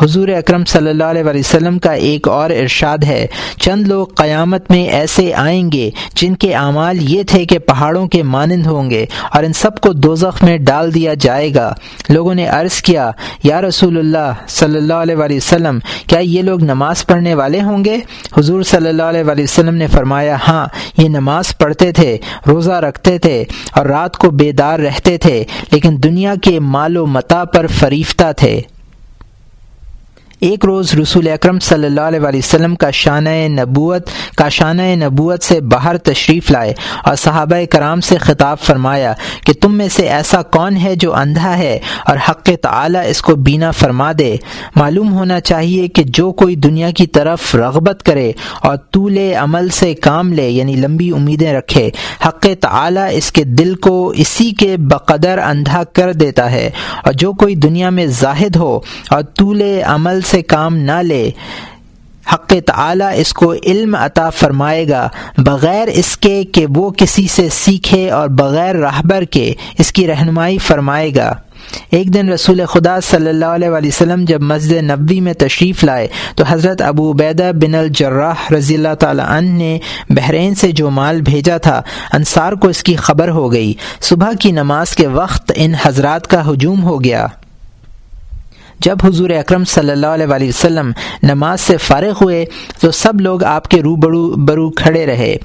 حضور 0.00 0.28
اکرم 0.28 0.64
صلی 0.64 0.90
اللہ 0.90 1.04
علیہ 1.04 1.22
وسلم 1.24 1.78
کا 1.78 1.92
ایک 1.92 2.28
اور 2.28 2.50
ارشاد 2.50 3.04
ہے، 3.04 3.26
چند 3.60 3.86
لوگ 3.86 4.06
قیامت 4.06 4.70
میں 4.70 4.84
ایسے 4.88 5.32
آئیں 5.34 5.72
گے 5.72 5.90
جن 6.14 6.34
کے 6.34 6.54
اعمال 6.54 7.02
یہ 7.10 7.22
تھے 7.22 7.44
کہ 7.44 7.58
پہاڑوں 7.58 8.06
کے 8.06 8.22
مانند 8.22 8.66
ہوں 8.66 8.90
گے 8.90 9.04
اور 9.30 9.44
ان 9.44 9.52
سب 9.52 9.78
کو 9.78 9.92
دوزخ 9.92 10.42
میں 10.44 10.56
ڈال 10.58 10.94
دیا 10.94 11.14
جائے 11.14 11.54
گا۔ 11.54 11.72
لوگوں 12.08 12.34
نے 12.34 12.46
عرض 12.48 12.80
کیا، 12.82 13.10
یا 13.44 13.60
رسول 13.62 13.98
اللہ 13.98 14.32
صلی 14.48 14.76
اللہ 14.76 14.94
علیہ 14.94 15.36
وسلم، 15.36 15.78
کیا 16.06 16.18
یہ 16.18 16.42
لوگ 16.42 16.62
نماز 16.62 17.06
پڑھنے 17.06 17.34
والے 17.34 17.60
ہوں 17.60 17.84
گے؟ 17.84 17.96
حضور 18.36 18.62
صلی 18.62 18.88
اللہ 18.88 19.02
علیہ 19.02 19.42
وسلم 19.42 19.74
نے 19.74 19.86
فرمایا 19.86 20.36
ہاں 20.48 20.66
یہ 20.98 21.08
نماز 21.08 21.56
پڑھتے 21.58 21.92
تھے، 21.92 22.16
روزہ 22.46 22.80
رکھتے 22.80 23.18
تھے 23.18 23.44
اور 23.72 23.86
رات 23.86 24.16
کو 24.16 24.30
بیدار 24.30 24.78
رہتے 24.78 25.16
تھے، 25.18 25.42
لیکن 25.72 25.96
دنیا 26.04 26.34
کے 26.42 26.58
مال 26.60 26.96
و 26.96 27.06
متا 27.06 27.44
پر 27.44 27.66
فریفتہ 27.66 28.32
تھے۔ 28.36 28.60
ایک 30.42 30.64
روز 30.64 30.94
رسول 30.94 31.28
اکرم 31.28 31.58
صلی 31.58 31.86
اللہ 31.86 32.00
علیہ 32.00 32.20
وسلم 32.20 32.74
کا 32.74 32.90
شانہ 32.90 33.28
نبوت 33.28 34.06
کا 34.36 34.48
شانہ 34.48 34.82
نبوت 34.82 35.42
سے 35.42 35.60
باہر 35.60 35.96
تشریف 35.96 36.50
لائے 36.50 36.74
اور 37.04 37.16
صحابہ 37.16 37.56
کرام 37.70 38.00
سے 38.00 38.18
خطاب 38.18 38.58
فرمایا 38.58 39.12
کہ 39.46 39.52
تم 39.52 39.74
میں 39.74 39.88
سے 39.88 40.08
ایسا 40.08 40.42
کون 40.42 40.76
ہے 40.76 40.94
جو 40.96 41.14
اندھا 41.14 41.58
ہے 41.58 41.78
اور 42.06 42.16
حق 42.28 42.50
تعالی 42.62 42.98
اس 43.06 43.22
کو 43.22 43.34
بینا 43.34 43.70
فرما 43.70 44.12
دے۔ 44.18 44.36
معلوم 44.76 45.12
ہونا 45.12 45.40
چاہیے 45.40 45.88
کہ 45.88 46.02
جو 46.06 46.32
کوئی 46.32 46.56
دنیا 46.56 46.90
کی 46.90 47.06
طرف 47.06 47.54
رغبت 47.54 48.02
کرے 48.02 48.32
اور 48.60 48.76
طول 48.76 49.18
عمل 49.18 49.68
سے 49.68 49.94
کام 49.94 50.32
لے 50.32 50.48
یعنی 50.48 50.74
لمبی 50.74 51.10
امیدیں 51.10 51.52
رکھے، 51.52 51.90
حق 52.26 52.46
تعالی 52.60 53.00
اس 53.12 53.32
کے 53.32 53.44
دل 53.44 53.74
کو 53.74 54.08
اسی 54.08 54.50
کے 54.50 54.76
بقدر 54.78 55.38
اندھا 55.38 55.82
کر 55.92 56.12
دیتا 56.12 56.52
ہے۔ 56.52 56.70
اور 57.04 57.12
جو 57.12 57.32
کوئی 57.32 57.54
دنیا 57.54 57.90
میں 57.90 58.06
زاہد 58.06 58.56
ہو 58.56 58.80
اور 59.10 59.22
طول 59.22 59.62
عمل 59.84 60.20
سے 60.20 60.31
سے 60.32 60.42
کام 60.42 60.76
نہ 60.76 61.00
لے۔ 61.02 61.30
حق 62.32 62.52
تعالی 62.66 63.04
اس 63.16 63.32
کو 63.32 63.54
علم 63.64 63.94
عطا 63.94 64.30
فرمائے 64.30 64.88
گا، 64.88 65.08
بغیر 65.38 65.88
اس 65.92 66.16
کے 66.16 66.44
کہ 66.44 66.66
وہ 66.74 66.90
کسی 66.90 67.26
سے 67.28 67.48
سیکھے 67.48 68.10
اور 68.10 68.28
بغیر 68.28 68.74
رہبر 68.76 69.24
کے 69.24 69.52
اس 69.78 69.92
کی 69.92 70.06
رہنمائی 70.06 70.58
فرمائے 70.58 71.10
گا۔ 71.16 71.32
ایک 71.90 72.14
دن 72.14 72.28
رسول 72.28 72.64
خدا 72.66 73.00
صلی 73.00 73.28
اللہ 73.28 73.52
علیہ 73.56 73.70
وسلم 73.70 74.24
جب 74.24 74.42
مسجد 74.42 74.72
نبوی 74.72 75.20
میں 75.20 75.34
تشریف 75.34 75.84
لائے 75.84 76.08
تو 76.36 76.44
حضرت 76.48 76.82
ابو 76.82 77.10
عبیدہ 77.12 77.50
بن 77.54 77.74
الجراح 77.74 78.52
رضی 78.52 78.74
اللہ 78.74 78.94
تعالی 78.94 79.22
عنہ 79.26 79.50
نے 79.50 79.78
بحرین 80.10 80.54
سے 80.54 80.72
جو 80.72 80.90
مال 80.90 81.22
بھیجا 81.22 81.56
تھا، 81.56 81.82
انصار 82.12 82.52
کو 82.52 82.68
اس 82.68 82.82
کی 82.82 82.96
خبر 82.96 83.28
ہو 83.30 83.52
گئی۔ 83.52 83.74
صبح 84.00 84.30
کی 84.40 84.52
نماز 84.52 84.96
کے 84.96 85.06
وقت 85.06 85.52
ان 85.56 85.72
حضرات 85.82 86.26
کا 86.26 86.50
ہجوم 86.50 86.82
ہو 86.82 87.04
گیا۔ 87.04 87.26
جب 88.80 88.96
حضور 89.04 89.30
اکرم 89.30 89.64
صلی 89.64 89.90
اللہ 89.90 90.06
علیہ 90.06 90.48
وسلم 90.48 90.92
نماز 91.22 91.60
سے 91.60 91.76
فارغ 91.76 92.12
ہوئے 92.22 92.44
تو 92.80 92.90
سب 92.90 93.20
لوگ 93.20 93.44
آپ 93.44 93.68
کے 93.68 93.82
رو 93.82 93.96
برو 93.96 94.28
برو 94.28 94.70
کھڑے 94.70 95.06
رہے۔ 95.06 95.36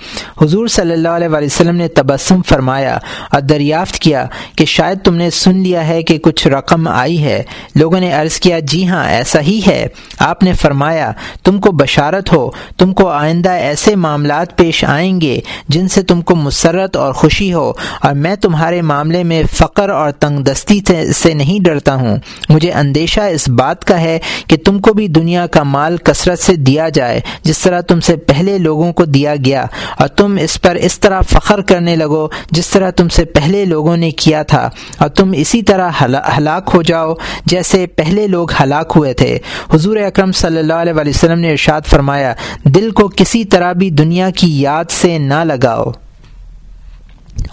حضور 0.42 0.68
صلی 0.68 0.92
اللہ 0.92 1.08
علیہ 1.08 1.28
وسلم 1.32 1.76
نے 1.76 1.88
تبسم 1.88 2.42
فرمایا 2.42 2.98
اور 3.32 3.42
دریافت 3.42 4.00
کیا 4.00 4.26
کہ 4.56 4.66
شاید 4.66 5.02
تم 5.04 5.16
نے 5.16 5.30
سن 5.30 5.58
لیا 5.58 5.88
ہے 5.88 6.04
کہ 6.04 6.18
کچھ 6.18 6.48
رقم 6.48 6.88
آئی 6.88 7.24
ہے۔ 7.24 7.44
لوگوں 7.76 8.00
نے 8.00 8.14
عرض 8.14 8.40
کیا 8.40 8.60
جی 8.60 8.88
ہاں 8.88 9.08
ایسا 9.08 9.42
ہی 9.42 9.62
ہے۔ 9.68 9.88
آپ 10.20 10.44
نے 10.44 10.54
فرمایا، 10.54 11.12
تم 11.44 11.60
کو 11.60 11.72
بشارت 11.72 12.34
ہو، 12.34 12.50
تم 12.78 12.94
کو 12.94 13.10
آئندہ 13.10 13.50
ایسے 13.50 13.96
معاملات 13.96 14.58
پیش 14.58 14.84
آئیں 14.84 15.22
گے 15.22 15.40
جن 15.68 15.88
سے 15.88 16.04
تم 16.04 16.22
کو 16.22 16.36
مسرت 16.36 16.98
اور 16.98 17.14
خوشی 17.14 17.54
ہو۔ 17.54 17.74
اور 18.02 18.14
میں 18.14 18.36
تمہارے 18.36 18.82
معاملے 18.82 19.24
میں 19.24 19.44
فقر 19.54 19.90
اور 19.90 20.12
تنگ 20.12 20.40
دستی 20.40 20.80
سے 21.16 21.34
نہیں 21.34 21.64
ڈرتا 21.64 21.96
ہوں۔ 21.96 22.18
مجھے 22.50 22.72
اندیشہ 22.72 23.22
اس 23.28 23.50
بات 23.50 23.86
کا 23.86 24.02
ہے 24.02 24.20
کہ 24.48 24.58
تم 24.58 24.80
کو 24.80 24.94
بھی 24.94 25.08
دنیا 25.08 25.48
کا 25.48 25.64
مال 25.64 25.98
کثرت 25.98 26.40
سے 26.40 26.56
دیا 26.56 26.90
جائے، 26.90 27.22
جس 27.44 27.60
طرح 27.60 27.82
تم 27.82 28.00
سے 28.00 28.16
پہلے 28.16 28.58
لوگوں 28.58 28.94
کو 28.94 29.06
دیا 29.06 29.36
گیا، 29.46 29.66
اور 30.00 30.08
تم 30.08 30.38
اس 30.42 30.62
پر 30.62 30.76
اس 30.76 31.00
طرح 31.00 31.22
فخر 31.22 31.62
کرنے 31.62 31.96
لگو 31.96 32.28
جس 32.52 32.68
طرح 32.68 32.90
تم 32.90 33.10
سے 33.10 33.26
پہلے 33.26 33.66
لوگوں 33.66 33.98
نے 33.98 34.12
کیا 34.12 34.44
تھا۔ 34.44 34.70
اور 34.98 35.10
تم 35.10 35.32
اسی 35.36 35.62
طرح 35.62 35.92
ہلاک 36.38 36.70
ہو 36.74 36.82
جاؤ 36.82 37.14
جیسے 37.46 37.86
پہلے 37.88 38.28
لوگ 38.28 38.48
ہلاک 38.64 38.94
ہوئے 38.96 39.14
تھے۔ 39.14 39.38
حضور 39.74 39.98
اکرم 39.98 40.32
صلی 40.32 40.58
اللہ 40.58 40.74
علیہ 40.74 40.94
وسلم 40.94 41.40
نے 41.40 41.52
ارشاد 41.52 41.82
فرمایا، 41.86 42.34
دل 42.64 42.92
کو 42.92 43.08
کسی 43.08 43.46
طرح 43.46 43.74
بھی 43.74 43.90
دنیا 43.90 44.30
کی 44.30 44.62
یاد 44.62 44.92
سے 44.92 45.18
نہ 45.18 45.44
لگاؤ۔ 45.44 45.92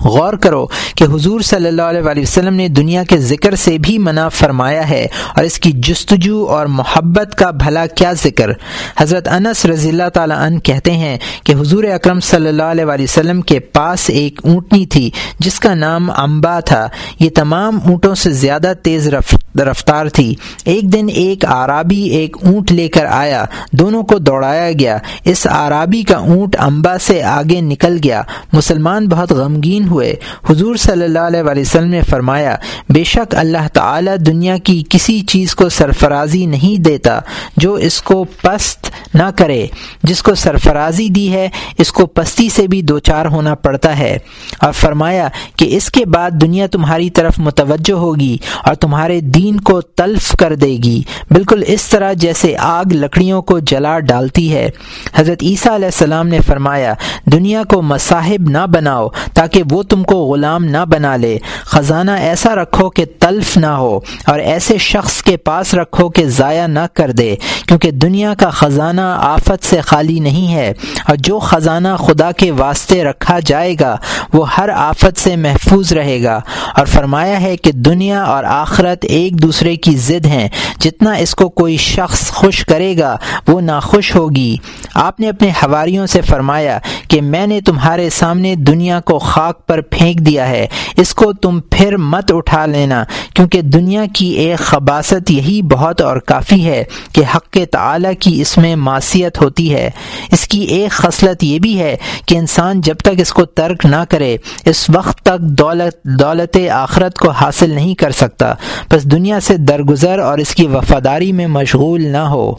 غور 0.00 0.35
کرو 0.35 0.67
کہ 0.97 1.05
حضور 1.05 1.41
صلی 1.41 1.69
اللہ 1.69 1.83
علیہ 1.83 2.23
وسلم 2.23 2.55
نے 2.55 2.69
دنیا 2.69 3.05
کے 3.05 3.19
ذکر 3.19 3.55
سے 3.55 3.79
بھی 3.79 3.99
منع 3.99 4.29
فرمایا 4.29 4.91
ہے 4.91 5.07
اور 5.37 5.45
اس 5.45 5.59
کی 5.59 5.73
جستجو 5.75 6.45
اور 6.45 6.67
محبت 6.67 7.35
کا 7.35 7.50
بھلا 7.50 7.87
کیا 7.87 8.12
ذکر؟ 8.12 8.50
حضرت 8.99 9.29
انس 9.29 9.64
رضی 9.67 9.88
اللہ 9.88 10.09
تعالیٰ 10.14 10.38
عنہ 10.38 10.59
کہتے 10.59 10.91
ہیں 10.91 11.19
کہ 11.45 11.53
حضور 11.53 11.85
اکرم 11.85 12.21
صلی 12.21 12.49
اللہ 12.49 12.62
علیہ 12.62 12.85
وسلم 12.85 13.41
کے 13.41 13.61
پاس 13.61 14.11
ایک 14.11 14.41
اونٹنی 14.45 14.87
تھی 14.87 15.11
جس 15.38 15.61
کا 15.61 15.75
نام 15.75 16.11
امبا 16.17 16.61
تھا۔ 16.61 16.88
یہ 17.21 17.31
تمام 17.35 17.79
اونٹوں 17.85 18.14
سے 18.14 18.31
زیادہ 18.31 18.73
تیز 18.83 19.09
رفتار 19.57 20.07
تھی۔ 20.07 20.35
ایک 20.64 20.93
دن 20.93 21.07
ایک 21.14 21.45
آرابی 21.45 22.03
ایک 22.03 22.37
اونٹ 22.43 22.73
لے 22.73 22.88
کر 22.88 23.07
آیا۔ 23.07 23.45
دونوں 23.73 24.03
کو 24.03 24.19
دوڑایا 24.19 24.73
گیا۔ 24.73 24.99
اس 25.25 25.47
آرابی 25.50 26.03
کا 26.03 26.17
اونٹ 26.17 26.57
امبا 26.59 26.99
سے 26.99 27.23
آگے 27.23 27.61
نکل 27.61 27.99
گیا۔ 28.05 28.23
مسلمان 28.53 29.09
بہت 29.09 29.33
غمگین 29.33 29.74
ہوئے۔ 29.83 30.14
حضور 30.50 30.76
صلی 30.76 31.04
اللہ 31.04 31.19
علیہ 31.19 31.61
وسلم 31.61 31.88
نے 31.88 32.00
فرمایا، 32.11 32.57
بے 32.88 33.04
شک 33.04 33.35
اللہ 33.35 33.69
تعالی 33.73 34.11
دنیا 34.16 34.57
کی 34.59 34.83
کسی 34.88 35.21
چیز 35.21 35.54
کو 35.54 35.69
سرفرازی 35.69 36.47
نہیں 36.47 36.81
دیتا 36.81 37.21
جو 37.57 37.75
اس 37.75 38.02
کو 38.02 38.25
پست 38.25 38.90
نہ 39.14 39.31
کرے۔ 39.37 39.66
جس 40.02 40.23
کو 40.23 40.35
سرفرازی 40.35 41.09
دی 41.09 41.33
ہے، 41.33 41.49
اس 41.78 41.93
کو 41.93 42.07
پستی 42.07 42.49
سے 42.49 42.66
بھی 42.66 42.83
دو 42.83 42.99
چار 42.99 43.26
ہونا 43.26 43.54
پڑتا 43.54 43.99
ہے۔ 43.99 44.19
اور 44.59 44.73
فرمایا 44.73 45.28
کہ 45.57 45.76
اس 45.76 45.90
کے 45.90 46.04
بعد 46.04 46.31
دنیا 46.31 46.66
تمہاری 46.66 47.11
طرف 47.11 47.38
متوجہ 47.38 47.93
ہوگی 47.93 48.37
اور 48.64 48.75
تمہارے 48.75 49.21
دین 49.21 49.61
کو 49.61 49.81
تلف 49.81 50.37
کر 50.38 50.54
دے 50.54 50.76
گی۔ 50.85 51.02
بالکل 51.31 51.62
اس 51.66 51.87
طرح 51.87 52.12
جیسے 52.12 52.57
آگ 52.59 52.85
لکڑیوں 52.93 53.43
کو 53.43 53.59
جلا 53.59 53.99
ڈالتی 53.99 54.54
ہے۔ 54.54 54.71
حضرت 55.14 55.38
عیسیٰ 55.43 55.75
علیہ 55.75 55.85
السلام 55.85 56.28
نے 56.28 56.38
فرمایا، 56.47 56.95
دنیا 57.25 57.62
کو 57.64 57.83
مصاحب 57.83 58.50
نہ 58.50 58.66
بناؤ 58.66 59.09
تاکہ 59.35 59.63
وہ 59.71 59.83
تم 59.83 60.02
کو 60.02 60.14
غلام 60.14 60.64
نہ 60.64 60.85
بنا 60.88 61.16
لے۔ 61.16 61.38
خزانہ 61.64 62.11
ایسا 62.11 62.54
رکھو 62.54 62.90
کہ 62.90 63.04
تلف 63.18 63.56
نہ 63.56 63.66
ہو 63.66 64.00
اور 64.26 64.38
ایسے 64.38 64.78
شخص 64.78 65.23
کے 65.23 65.37
پاس 65.37 65.75
رکھو 65.75 66.09
کہ 66.09 66.25
ضائع 66.26 66.66
نہ 66.66 66.78
کر 66.94 67.11
دے، 67.11 67.37
کیونکہ 67.66 67.90
دنیا 67.90 68.35
کا 68.35 68.50
خزانہ 68.50 69.18
آفت 69.21 69.64
سے 69.64 69.80
خالی 69.80 70.18
نہیں 70.18 70.54
ہے۔ 70.54 70.73
اور 71.09 71.16
جو 71.16 71.38
خزانہ 71.38 71.88
خدا 71.99 72.33
کے 72.33 72.50
واسطے 72.50 73.04
رکھا 73.04 73.38
جائے 73.47 73.75
گا، 73.80 73.97
وہ 74.33 74.54
ہر 74.56 74.68
آفت 74.68 75.21
سے 75.21 75.37
محفوظ 75.37 75.92
رہے 75.92 76.23
گا۔ 76.23 76.40
اور 76.76 76.87
فرمایا 76.87 77.40
ہے 77.40 77.56
کہ 77.56 77.73
دنیا 77.73 78.23
اور 78.23 78.44
آخرت 78.44 78.99
ایک 79.02 79.42
دوسرے 79.42 79.76
کی 79.76 79.97
ضد 79.97 80.26
ہیں۔ 80.26 80.49
جتنا 80.80 81.12
اس 81.12 81.35
کو 81.35 81.49
کوئی 81.49 81.76
شخص 81.76 82.30
خوش 82.30 82.64
کرے 82.64 82.99
گا، 82.99 83.16
وہ 83.49 83.61
ناخوش 83.61 84.16
ہوگی۔ 84.16 84.56
آپ 84.94 85.21
نے 85.21 85.28
اپنے 85.28 85.49
حواریوں 85.49 86.06
سے 86.06 86.21
فرمایا 86.21 86.78
کہ 87.09 87.23
میں 87.23 87.47
نے 87.47 87.61
تمہارے 87.61 88.11
سامنے 88.11 88.54
دنیا 88.54 89.00
کو 89.00 89.18
خاک 89.18 89.53
پر 89.66 89.80
پھینک 89.80 90.20
دیا 90.20 90.49
ہے۔ 90.49 90.66
اس 90.96 91.14
کو 91.14 91.32
تم 91.32 91.61
پھر 91.70 91.96
مت 91.96 92.32
اٹھا 92.32 92.66
لینا، 92.66 93.04
کیونکہ 93.34 93.62
دنیا 93.62 94.04
کی 94.14 94.26
ایک 94.26 94.58
خباست 94.58 95.30
یہی 95.30 95.62
بہت 95.62 96.00
اور 96.00 96.16
کافی 96.16 96.66
ہے 96.66 96.84
کہ 97.12 97.23
حق 97.34 97.56
تعالی 97.70 98.14
کی 98.14 98.40
اس 98.40 98.58
میں 98.58 98.76
معصیت 98.76 99.42
ہوتی 99.42 99.75
ہے۔ 99.75 99.90
اس 100.32 100.49
کی 100.49 100.61
ایک 100.61 100.90
خصلت 100.90 101.44
یہ 101.44 101.58
بھی 101.58 101.78
ہے 101.78 101.96
کہ 102.26 102.37
انسان 102.37 102.80
جب 102.80 102.96
تک 102.96 103.20
اس 103.20 103.32
کو 103.32 103.44
ترک 103.44 103.87
نہ 103.87 104.04
کرے، 104.11 104.37
اس 104.64 104.90
وقت 104.94 105.18
تک 105.23 105.40
دولت 105.40 106.04
دولت 106.04 106.56
آخرت 106.73 107.18
کو 107.18 107.30
حاصل 107.30 107.70
نہیں 107.70 107.94
کر 107.94 108.11
سکتا۔ 108.11 108.54
بس 108.90 109.04
دنیا 109.04 109.40
سے 109.40 109.56
درگزر 109.56 110.18
اور 110.18 110.38
اس 110.38 110.54
کی 110.54 110.66
وفاداری 110.66 111.32
میں 111.32 111.46
مشغول 111.46 112.02
نہ 112.02 112.16
ہو۔ 112.16 112.54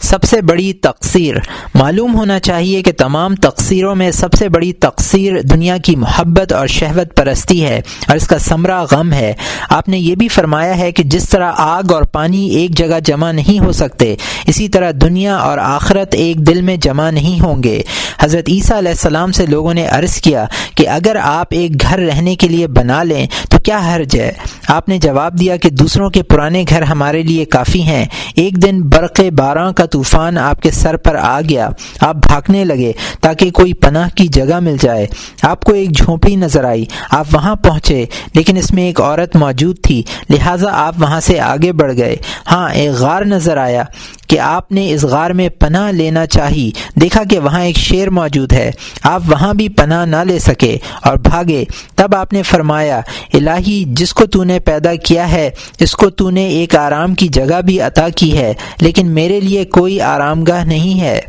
سب 0.00 0.22
سے 0.22 0.42
بڑی 0.42 0.72
تقصیر۔ 0.72 1.34
معلوم 1.74 2.14
ہونا 2.14 2.40
چاہیے 2.40 2.82
کہ 2.82 2.92
تمام 2.98 3.34
تقصیروں 3.34 3.94
میں 3.94 4.10
سب 4.10 4.32
سے 4.32 4.48
بڑی 4.48 4.72
تقصیر 4.72 5.42
دنیا 5.42 5.76
کی 5.76 5.96
محبت 5.96 6.52
اور 6.52 6.66
شہوت 6.66 7.16
پرستی 7.16 7.64
ہے 7.64 7.80
اور 8.08 8.16
اس 8.16 8.26
کا 8.26 8.38
ثمرہ 8.38 8.84
غم 8.90 9.12
ہے۔ 9.12 9.32
آپ 9.68 9.88
نے 9.88 9.98
یہ 9.98 10.14
بھی 10.14 10.28
فرمایا 10.28 10.78
ہے 10.78 10.92
کہ 10.92 11.02
جس 11.02 11.28
طرح 11.28 11.52
آگ 11.56 11.92
اور 11.92 12.02
پانی 12.02 12.48
ایک 12.48 12.70
جگہ 12.70 13.00
جمع 13.04 13.32
نہیں 13.32 13.64
ہو 13.64 13.72
سکتے، 13.72 14.14
اسی 14.46 14.68
طرح 14.68 14.90
دنیا 15.00 15.36
اور 15.36 15.58
آخرت 15.58 16.14
ایک 16.14 16.36
دل 16.36 16.62
میں 16.62 16.76
جمع 16.76 17.10
نہیں 17.10 17.40
ہوں 17.40 17.62
گے۔ 17.62 17.82
حضرت 18.20 18.44
عیسیٰ 18.48 18.76
علیہ 18.76 18.90
السلام 18.90 19.32
سے 19.32 19.46
لوگوں 19.46 19.74
نے 19.74 19.86
عرض 19.86 20.14
کیا 20.14 20.44
کہ 20.74 20.88
اگر 20.88 21.16
آپ 21.22 21.46
ایک 21.50 21.80
گھر 21.80 21.98
رہنے 21.98 22.36
کے 22.36 22.48
لیے 22.48 22.66
بنا 22.66 23.02
لیں 23.02 23.26
تو 23.50 23.58
کیا 23.58 23.78
حرج 23.78 24.16
ہے؟ 24.16 24.32
آپ 24.68 24.88
نے 24.88 24.98
جواب 24.98 25.38
دیا 25.38 25.56
کہ 25.56 25.70
دوسروں 25.70 26.10
کے 26.10 26.22
پرانے 26.22 26.64
گھر 26.68 26.82
ہمارے 26.82 27.22
لیے 27.22 27.44
کافی 27.44 27.82
ہیں۔ 27.82 28.06
ایک 28.34 28.62
دن 28.62 28.82
برق 28.82 29.20
بارہ 29.36 29.72
کا 29.72 29.86
طوفان 29.92 30.38
آپ 30.38 30.62
کے 30.62 30.70
سر 30.70 30.96
پر 30.96 31.14
آ 31.14 31.40
گیا۔ 31.48 31.68
آپ 32.00 32.14
بھاگنے 32.14 32.64
لگے 32.64 32.92
تاکہ 33.20 33.50
کوئی 33.50 33.72
پناہ 33.72 34.08
کی 34.16 34.28
جگہ 34.28 34.60
مل 34.60 34.76
جائے۔ 34.80 35.06
آپ 35.42 35.64
کو 35.64 35.72
ایک 35.72 35.96
جھونپڑی 35.96 36.36
نظر 36.36 36.64
آئی۔ 36.64 36.84
آپ 37.10 37.26
وہاں 37.32 37.56
پہنچے، 37.56 38.04
لیکن 38.34 38.56
اس 38.56 38.74
میں 38.74 38.82
ایک 38.82 39.00
عورت 39.00 39.36
موجود 39.36 39.76
تھی، 39.82 40.02
لہٰذا 40.30 40.68
آپ 40.72 40.94
وہاں 40.98 41.20
سے 41.20 41.40
آگے 41.40 41.72
بڑھ 41.72 41.96
گئے۔ 41.96 42.16
ہاں 42.50 42.70
ایک 42.70 42.90
غار 42.90 43.22
نظر 43.22 43.56
آیا۔ 43.56 43.84
کہ 44.28 44.40
آپ 44.40 44.72
نے 44.72 44.92
اس 44.92 45.04
غار 45.04 45.30
میں 45.30 45.48
پناہ 45.48 45.92
لینا 45.92 46.26
چاہی۔ 46.26 46.70
دیکھا 47.00 47.22
کہ 47.30 47.38
وہاں 47.38 47.60
ایک 47.60 47.76
شیر 47.76 48.10
موجود 48.10 48.52
ہے۔ 48.52 48.70
آپ 49.02 49.22
وہاں 49.28 49.54
بھی 49.54 49.68
پناہ 49.68 50.06
نہ 50.06 50.16
لے 50.16 50.38
سکے 50.38 50.76
اور 51.02 51.16
بھاگے۔ 51.16 51.64
تب 51.96 52.14
آپ 52.14 52.32
نے 52.32 52.42
فرمایا، 52.42 53.00
الہی، 53.34 53.84
جس 53.86 54.14
کو 54.14 54.26
تو 54.26 54.44
نے 54.44 54.60
پیدا 54.60 54.94
کیا 54.94 55.32
ہے، 55.32 55.50
اس 55.80 55.92
کو 55.92 56.10
تو 56.10 56.30
نے 56.30 56.46
ایک 56.48 56.76
آرام 56.76 57.14
کی 57.14 57.28
جگہ 57.28 57.60
بھی 57.60 57.80
عطا 57.80 58.08
کی 58.08 58.38
ہے، 58.38 58.54
لیکن 58.80 59.06
میرے 59.06 59.40
لیے 59.40 59.64
کوئی 59.64 60.00
آرام 60.00 60.44
گاہ 60.44 60.64
نہیں 60.64 61.00
ہے۔ 61.00 61.20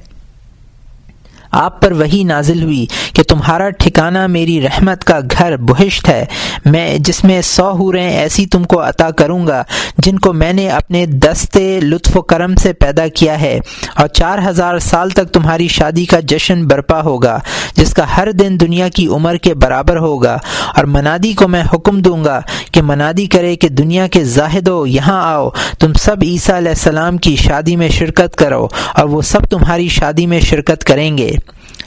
آپ 1.52 1.82
پر 1.82 1.92
وہی 1.92 2.24
نازل 2.24 2.64
ہوئی 2.64 2.86
کہ 3.14 3.24
تمہارا 3.24 3.70
ٹھکانہ 3.70 4.28
میری 4.28 4.62
رحمت 4.62 5.04
کا 5.04 5.20
گھر 5.32 5.58
بہشت 5.58 6.10
ہے۔ 6.10 6.26
میں 6.66 6.98
جس 6.98 7.24
میں 7.24 7.42
سو 7.42 7.70
حوریں 7.70 8.10
ایسی 8.10 8.46
تم 8.46 8.64
کو 8.64 8.82
عطا 8.82 9.12
کروں 9.12 9.48
گا، 9.48 9.64
جن 9.98 10.20
کو 10.20 10.34
میں 10.34 10.54
نے 10.54 10.70
اپنے 10.70 11.06
دستے 11.06 11.80
لطف 11.80 12.18
و 12.18 12.22
کرم 12.22 12.56
سے 12.56 12.74
پیدا 12.74 13.08
کیا 13.08 13.42
ہے۔ 13.42 13.60
اور 13.96 14.08
چار 14.08 14.40
ہزار 14.50 14.80
سال 14.80 15.10
تک 15.10 15.34
تمہاری 15.34 15.68
شادی 15.68 16.06
کا 16.06 16.20
جشن 16.20 16.68
برپا 16.68 17.02
ہوگا، 17.02 17.40
جس 17.76 17.94
کا 17.94 18.18
ہر 18.18 18.32
دن 18.32 18.58
دنیا 18.60 18.88
کی 18.88 19.08
عمر 19.08 19.36
کے 19.36 19.54
برابر 19.54 19.98
ہوگا۔ 19.98 20.38
اور 20.76 20.84
منادی 20.84 21.34
کو 21.34 21.48
میں 21.48 21.64
حکم 21.74 22.02
دوں 22.02 22.24
گا 22.24 22.42
کہ 22.72 22.82
منادی 22.82 23.26
کرے 23.26 23.56
کہ 23.56 23.70
دنیا 23.70 24.08
کے 24.08 24.24
زاہدو 24.24 24.86
یہاں 24.88 25.34
آؤ، 25.34 25.50
تم 25.80 25.94
سب 25.94 26.16
عیسیٰ 26.22 26.56
علیہ 26.56 26.70
السلام 26.70 27.18
کی 27.18 27.36
شادی 27.36 27.76
میں 27.76 27.90
شرکت 27.90 28.36
کرو، 28.36 28.68
اور 28.96 29.06
وہ 29.06 29.22
سب 29.22 29.46
تمہاری 29.46 29.88
شادی 29.88 30.26
میں 30.26 30.40
شرکت 30.40 30.84
کریں 30.84 31.18
گے۔ 31.18 31.32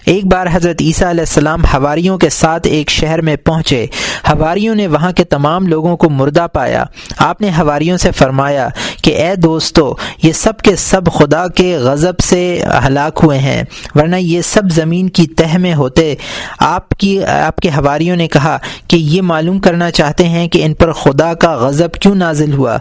ایک 0.06 0.24
بار 0.26 0.46
حضرت 0.52 0.76
عیسیٰ 0.80 1.08
علیہ 1.08 1.20
السلام 1.20 1.64
ہواریوں 1.64 2.18
کے 2.18 2.28
ساتھ 2.28 2.66
ایک 2.66 2.90
شہر 2.90 3.20
میں 3.20 3.36
پہنچے۔ 3.36 3.86
ہواریوں 4.28 4.74
نے 4.74 4.86
وہاں 4.86 5.12
کے 5.12 5.24
تمام 5.24 5.66
لوگوں 5.66 5.96
کو 5.96 6.10
مردہ 6.10 6.46
پایا۔ 6.52 6.84
آپ 7.18 7.40
نے 7.40 7.50
ہواریوں 7.58 7.96
سے 7.96 8.10
فرمایا 8.10 8.68
کہ 9.02 9.16
اے 9.16 9.34
دوستو، 9.36 9.94
یہ 10.22 10.32
سب 10.32 10.56
کے 10.56 10.76
سب 10.76 11.12
خدا 11.14 11.48
کے 11.48 11.76
غضب 11.76 12.18
سے 12.18 12.62
ہلاک 12.86 13.20
ہوئے 13.22 13.38
ہیں، 13.38 13.62
ورنہ 13.94 14.16
یہ 14.16 14.40
سب 14.40 14.62
زمین 14.72 15.08
کی 15.08 15.26
تہ 15.26 15.58
میں 15.58 15.74
ہوتے۔ 15.74 16.14
آپ 16.58 16.88
کی، 16.88 17.24
آپ 17.24 17.56
کے 17.56 17.68
ہواریوں 17.68 18.16
نے 18.16 18.28
کہا 18.28 18.58
کہ 18.88 18.96
یہ 18.96 19.22
معلوم 19.22 19.58
کرنا 19.58 19.90
چاہتے 19.90 20.28
ہیں 20.28 20.48
کہ 20.48 20.64
ان 20.64 20.74
پر 20.74 20.92
خدا 20.92 21.34
کا 21.34 21.54
غضب 21.54 21.92
کیوں 21.92 22.14
نازل 22.14 22.52
ہوا۔ 22.52 22.78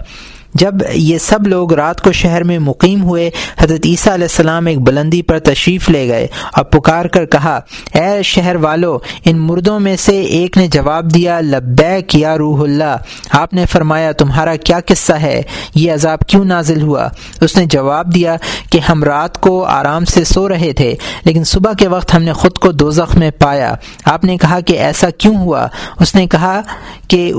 جب 0.53 0.73
یہ 0.93 1.17
سب 1.17 1.47
لوگ 1.47 1.73
رات 1.73 2.01
کو 2.01 2.11
شہر 2.11 2.43
میں 2.43 2.59
مقیم 2.59 3.03
ہوئے، 3.03 3.29
حضرت 3.59 3.85
عیسیٰ 3.85 4.13
علیہ 4.13 4.25
السلام 4.25 4.65
ایک 4.65 4.79
بلندی 4.79 5.21
پر 5.21 5.39
تشریف 5.39 5.89
لے 5.89 6.07
گئے 6.07 6.27
اور 6.53 6.63
پکار 6.63 7.05
کر 7.05 7.25
کہا، 7.25 7.59
اے 7.93 8.23
شہر 8.23 8.55
والو، 8.55 8.97
ان 9.25 9.37
مردوں 9.37 9.79
میں 9.79 9.95
سے 9.97 10.21
ایک 10.21 10.57
نے 10.57 10.67
جواب 10.67 11.13
دیا، 11.13 11.39
لبیک 11.39 12.15
یا 12.15 12.37
روح 12.37 12.63
اللہ۔ 12.63 12.95
آپ 13.31 13.53
نے 13.53 13.65
فرمایا، 13.65 14.11
تمہارا 14.11 14.55
کیا 14.55 14.79
قصہ 14.85 15.13
ہے؟ 15.13 15.41
یہ 15.75 15.93
عذاب 15.93 16.19
کیوں 16.19 16.45
نازل 16.45 16.81
ہوا؟ 16.81 17.07
اس 17.41 17.57
نے 17.57 17.65
جواب 17.65 18.15
دیا 18.15 18.35
کہ 18.71 18.79
ہم 18.79 19.03
رات 19.03 19.41
کو 19.41 19.63
آرام 19.65 20.05
سے 20.05 20.23
سو 20.23 20.49
رہے 20.49 20.73
تھے، 20.73 20.95
لیکن 21.25 21.43
صبح 21.43 21.73
کے 21.73 21.87
وقت 21.87 22.15
ہم 22.15 22.23
نے 22.23 22.33
خود 22.33 22.57
کو 22.57 22.71
دوزخ 22.71 23.17
میں 23.17 23.31
پایا۔ 23.39 23.73
آپ 24.05 24.23
نے 24.23 24.37
کہا 24.37 24.59
کہ 24.59 24.79
ایسا 24.79 25.09
کیوں 25.09 25.35
ہوا؟ 25.35 25.67
اس 25.99 26.15
نے 26.15 26.27
کہا 26.27 26.61
کہ 27.07 27.31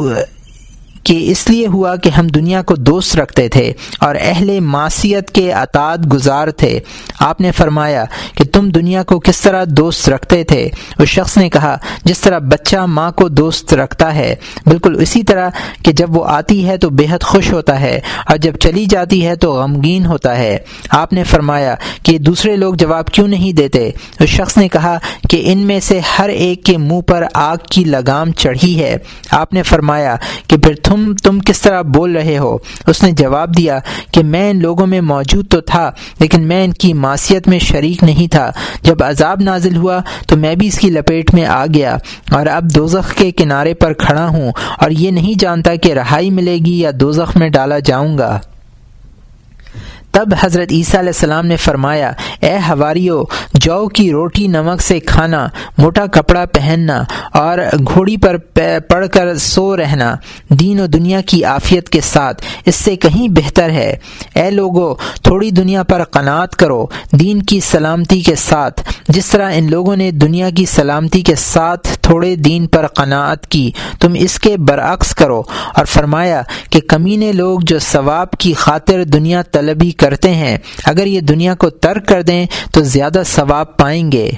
کہ 1.05 1.31
اس 1.31 1.51
لیے 1.51 1.67
ہوا 1.67 1.97
کہ 1.97 2.09
ہم 2.09 2.27
دنیا 2.27 2.63
کو 2.63 2.75
دوست 2.75 3.17
رکھتے 3.17 3.49
تھے 3.49 3.73
اور 4.01 4.15
اہل 4.21 4.61
معاشیت 4.61 5.31
کے 5.31 5.53
اطاعت 5.53 6.13
گزار 6.13 6.49
تھے۔ 6.49 6.81
آپ 7.19 7.41
نے 7.41 7.53
فرمایا 7.53 8.05
کہ 8.35 8.45
تم 8.45 8.69
دنیا 8.69 9.03
کو 9.03 9.21
کس 9.21 9.41
طرح 9.41 9.65
دوست 9.69 10.09
رکھتے 10.09 10.45
تھے؟ 10.45 10.69
اس 10.99 11.09
شخص 11.09 11.37
نے 11.37 11.51
کہا، 11.51 11.79
جس 12.05 12.19
طرح 12.19 12.39
بچہ 12.39 12.77
ماں 12.77 13.13
کو 13.13 13.29
دوست 13.29 13.75
رکھتا 13.75 14.15
ہے۔ 14.15 14.35
بالکل 14.67 15.01
اسی 15.01 15.23
طرح 15.23 15.51
کہ 15.85 15.93
جب 15.93 16.17
وہ 16.17 16.25
آتی 16.25 16.69
ہے 16.69 16.79
تو 16.79 16.91
بے 16.91 17.07
حد 17.11 17.23
خوش 17.23 17.53
ہوتا 17.53 17.81
ہے 17.81 18.01
اور 18.27 18.37
جب 18.37 18.57
چلی 18.57 18.87
جاتی 18.87 19.27
ہے 19.27 19.37
تو 19.37 19.55
غمگین 19.55 20.07
ہوتا 20.07 20.39
ہے۔ 20.39 20.59
آپ 20.91 21.13
نے 21.13 21.25
فرمایا 21.25 21.75
کہ 22.03 22.19
دوسرے 22.19 22.57
لوگ 22.57 22.75
جواب 22.75 23.07
کیوں 23.07 23.29
نہیں 23.29 23.53
دیتے؟ 23.53 23.91
اس 24.21 24.29
شخص 24.29 24.57
نے 24.57 24.69
کہا 24.69 24.99
کہ 25.31 25.43
ان 25.45 25.59
میں 25.59 25.81
سے 25.81 26.01
ہر 26.19 26.29
ایک 26.29 26.65
کے 26.65 26.77
منہ 26.77 27.01
پر 27.01 27.25
آگ 27.35 27.57
کی 27.71 27.85
لگام 27.85 28.33
چڑھی 28.33 28.83
ہے۔ 28.83 28.97
آپ 29.31 29.53
نے 29.53 29.63
فرمایا 29.63 30.17
کہ 30.49 30.57
پھر 30.57 30.75
تم 30.93 31.15
تم 31.15 31.39
کس 31.41 31.61
طرح 31.61 31.83
بول 31.83 32.17
رہے 32.17 32.39
ہو؟ 32.39 32.59
اس 32.87 33.03
نے 33.03 33.11
جواب 33.13 33.57
دیا 33.57 33.79
کہ 34.13 34.23
میں 34.23 34.51
ان 34.51 34.63
لوگوں 34.63 34.87
میں 34.87 35.01
موجود 35.01 35.49
تو 35.49 35.61
تھا، 35.61 35.91
لیکن 36.19 36.43
میں 36.43 36.65
ان 36.65 36.73
کی 36.73 36.93
معاشیت 36.93 37.49
میں 37.49 37.59
شریک 37.59 38.05
نہیں 38.05 38.29
تھا۔ 38.29 38.51
جب 38.83 39.05
عذاب 39.05 39.41
نازل 39.41 39.77
ہوا 39.77 39.99
تو 40.27 40.37
میں 40.37 40.55
بھی 40.55 40.67
اس 40.67 40.79
کی 40.79 40.91
لپیٹ 40.91 41.35
میں 41.35 41.45
آ 41.45 41.67
گیا 41.75 41.97
اور 42.31 42.47
اب 42.47 42.65
دوزخ 42.65 43.15
کے 43.15 43.31
کنارے 43.31 43.75
پر 43.75 43.93
کھڑا 43.93 44.29
ہوں 44.29 44.53
اور 44.81 44.91
یہ 44.91 45.11
نہیں 45.11 45.39
جانتا 45.39 45.75
کہ 45.75 45.93
رہائی 45.93 46.31
ملے 46.31 46.59
گی 46.65 46.81
یا 46.81 46.91
دوزخ 47.01 47.37
میں 47.37 47.49
ڈالا 47.49 47.79
جاؤں 47.79 48.19
گا۔ 48.19 48.39
تب 50.23 50.35
حضرت 50.41 50.73
عیسیٰ 50.73 51.01
علیہ 51.01 51.09
السلام 51.09 51.47
نے 51.47 51.57
فرمایا، 51.57 52.13
اے 52.41 52.59
ہواریو 52.69 53.23
جو 53.55 53.89
کی 53.89 54.11
روٹی 54.13 54.47
نمک 54.47 54.83
سے 54.83 55.01
کھانا، 55.01 55.49
موٹا 55.79 56.07
کپڑا 56.07 56.45
پہننا 56.47 57.03
اور 57.33 57.59
گھوڑی 57.95 58.17
پر 58.17 58.37
پڑھ 58.89 59.07
کر 59.13 59.37
سو 59.37 59.77
رہنا۔ 59.77 60.15
دین 60.49 60.81
و 60.81 60.87
دنیا 60.87 61.21
کی 61.21 61.45
آفیت 61.45 61.89
کے 61.89 62.01
ساتھ، 62.01 62.43
اس 62.65 62.75
سے 62.75 62.97
کہیں 62.97 63.29
بہتر 63.29 63.71
ہے۔ 63.71 63.97
اے 64.35 64.51
لوگو، 64.51 64.95
تھوڑی 65.23 65.51
دنیا 65.51 65.83
پر 65.83 66.05
قناعت 66.05 66.57
کرو۔ 66.57 66.87
دین 67.13 67.43
کی 67.43 67.61
سلامتی 67.61 68.21
کے 68.21 68.35
ساتھ۔ 68.35 68.83
جس 69.09 69.27
طرح 69.27 69.51
ان 69.55 69.71
لوگوں 69.71 69.97
نے 69.97 70.11
دنیا 70.11 70.51
کی 70.51 70.65
سلامتی 70.65 71.21
کے 71.21 71.35
ساتھ 71.35 71.89
تھوڑے 72.01 72.37
دین 72.37 72.67
پر 72.67 72.87
قناعت 72.87 73.47
کی، 73.47 73.71
تم 74.01 74.13
اس 74.15 74.39
کے 74.39 74.57
برعکس 74.57 75.15
کرو۔ 75.15 75.43
اور 75.75 75.85
فرمایا 75.85 76.43
کہ 76.71 76.81
کمینے 76.81 77.33
لوگ 77.33 77.61
جو 77.63 77.79
ثواب 77.79 78.31
کی 78.31 78.53
خاطر 78.53 79.05
دنیا 79.05 79.43
طلبی 79.43 79.91
کر 79.91 80.12
کرتے 80.13 80.35
ہیں۔ 80.35 80.59
اگر 80.85 81.07
یہ 81.07 81.21
دنیا 81.21 81.55
کو 81.55 81.71
ترک 81.71 82.09
کر 82.09 82.23
دیں 82.23 82.47
تو 82.73 82.81
زیادہ 82.81 83.23
ثواب 83.27 83.77
پائیں 83.77 84.13
گے۔ 84.13 84.31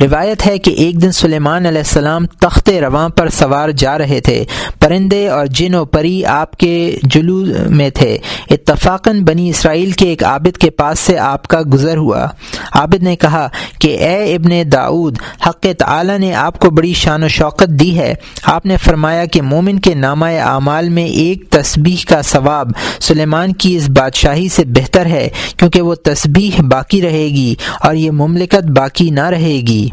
روایت 0.00 0.46
ہے 0.46 0.58
کہ 0.58 0.70
ایک 0.70 1.02
دن 1.02 1.12
سلیمان 1.12 1.66
علیہ 1.66 1.78
السلام 1.78 2.26
تخت 2.26 2.70
رواں 2.70 3.08
پر 3.08 3.28
سوار 3.28 3.68
جا 3.68 3.98
رہے 3.98 4.20
تھے۔ 4.20 4.44
پرندے 4.80 5.28
اور 5.28 5.46
جن 5.46 5.74
و 5.74 5.84
پری 5.84 6.24
آپ 6.24 6.56
کے 6.56 6.98
جلو 7.02 7.44
میں 7.70 7.90
تھے۔ 7.90 8.18
اتفاقاً 8.50 9.24
بنی 9.24 9.50
اسرائیل 9.50 9.90
کے 9.90 10.06
ایک 10.06 10.24
عابد 10.24 10.56
کے 10.56 10.70
پاس 10.70 10.98
سے 10.98 11.18
آپ 11.18 11.48
کا 11.48 11.60
گزر 11.74 11.96
ہوا۔ 11.96 12.26
عابد 12.72 13.02
نے 13.02 13.16
کہا 13.16 13.48
کہ 13.80 13.98
اے 13.98 14.34
ابن 14.34 14.70
داود 14.72 15.18
حق 15.46 15.66
تعالی 15.78 16.18
نے 16.18 16.34
آپ 16.34 16.60
کو 16.60 16.70
بڑی 16.70 16.92
شان 16.92 17.24
و 17.24 17.28
شوقت 17.28 17.68
دی 17.68 17.98
ہے۔ 17.98 18.14
آپ 18.42 18.66
نے 18.66 18.76
فرمایا 18.76 19.24
کہ 19.24 19.42
مومن 19.42 19.78
کے 19.78 19.94
نامہ 19.94 20.26
اعمال 20.26 20.88
میں 20.88 21.06
ایک 21.06 21.50
تسبیح 21.50 22.04
کا 22.08 22.22
ثواب 22.22 22.68
سلیمان 23.00 23.52
کی 23.52 23.76
اس 23.76 23.88
بادشاہی 23.88 24.48
سے 24.48 24.64
بہتر 24.64 25.06
ہے، 25.06 25.28
کیونکہ 25.56 25.82
وہ 25.82 25.94
تسبیح 25.94 26.62
باقی 26.70 27.02
رہے 27.02 27.28
گی 27.28 27.54
اور 27.80 27.94
یہ 27.94 28.10
مملکت 28.10 28.70
باقی 28.70 29.10
نہ 29.10 29.24
رہے 29.24 29.60
گی۔ 29.66 29.87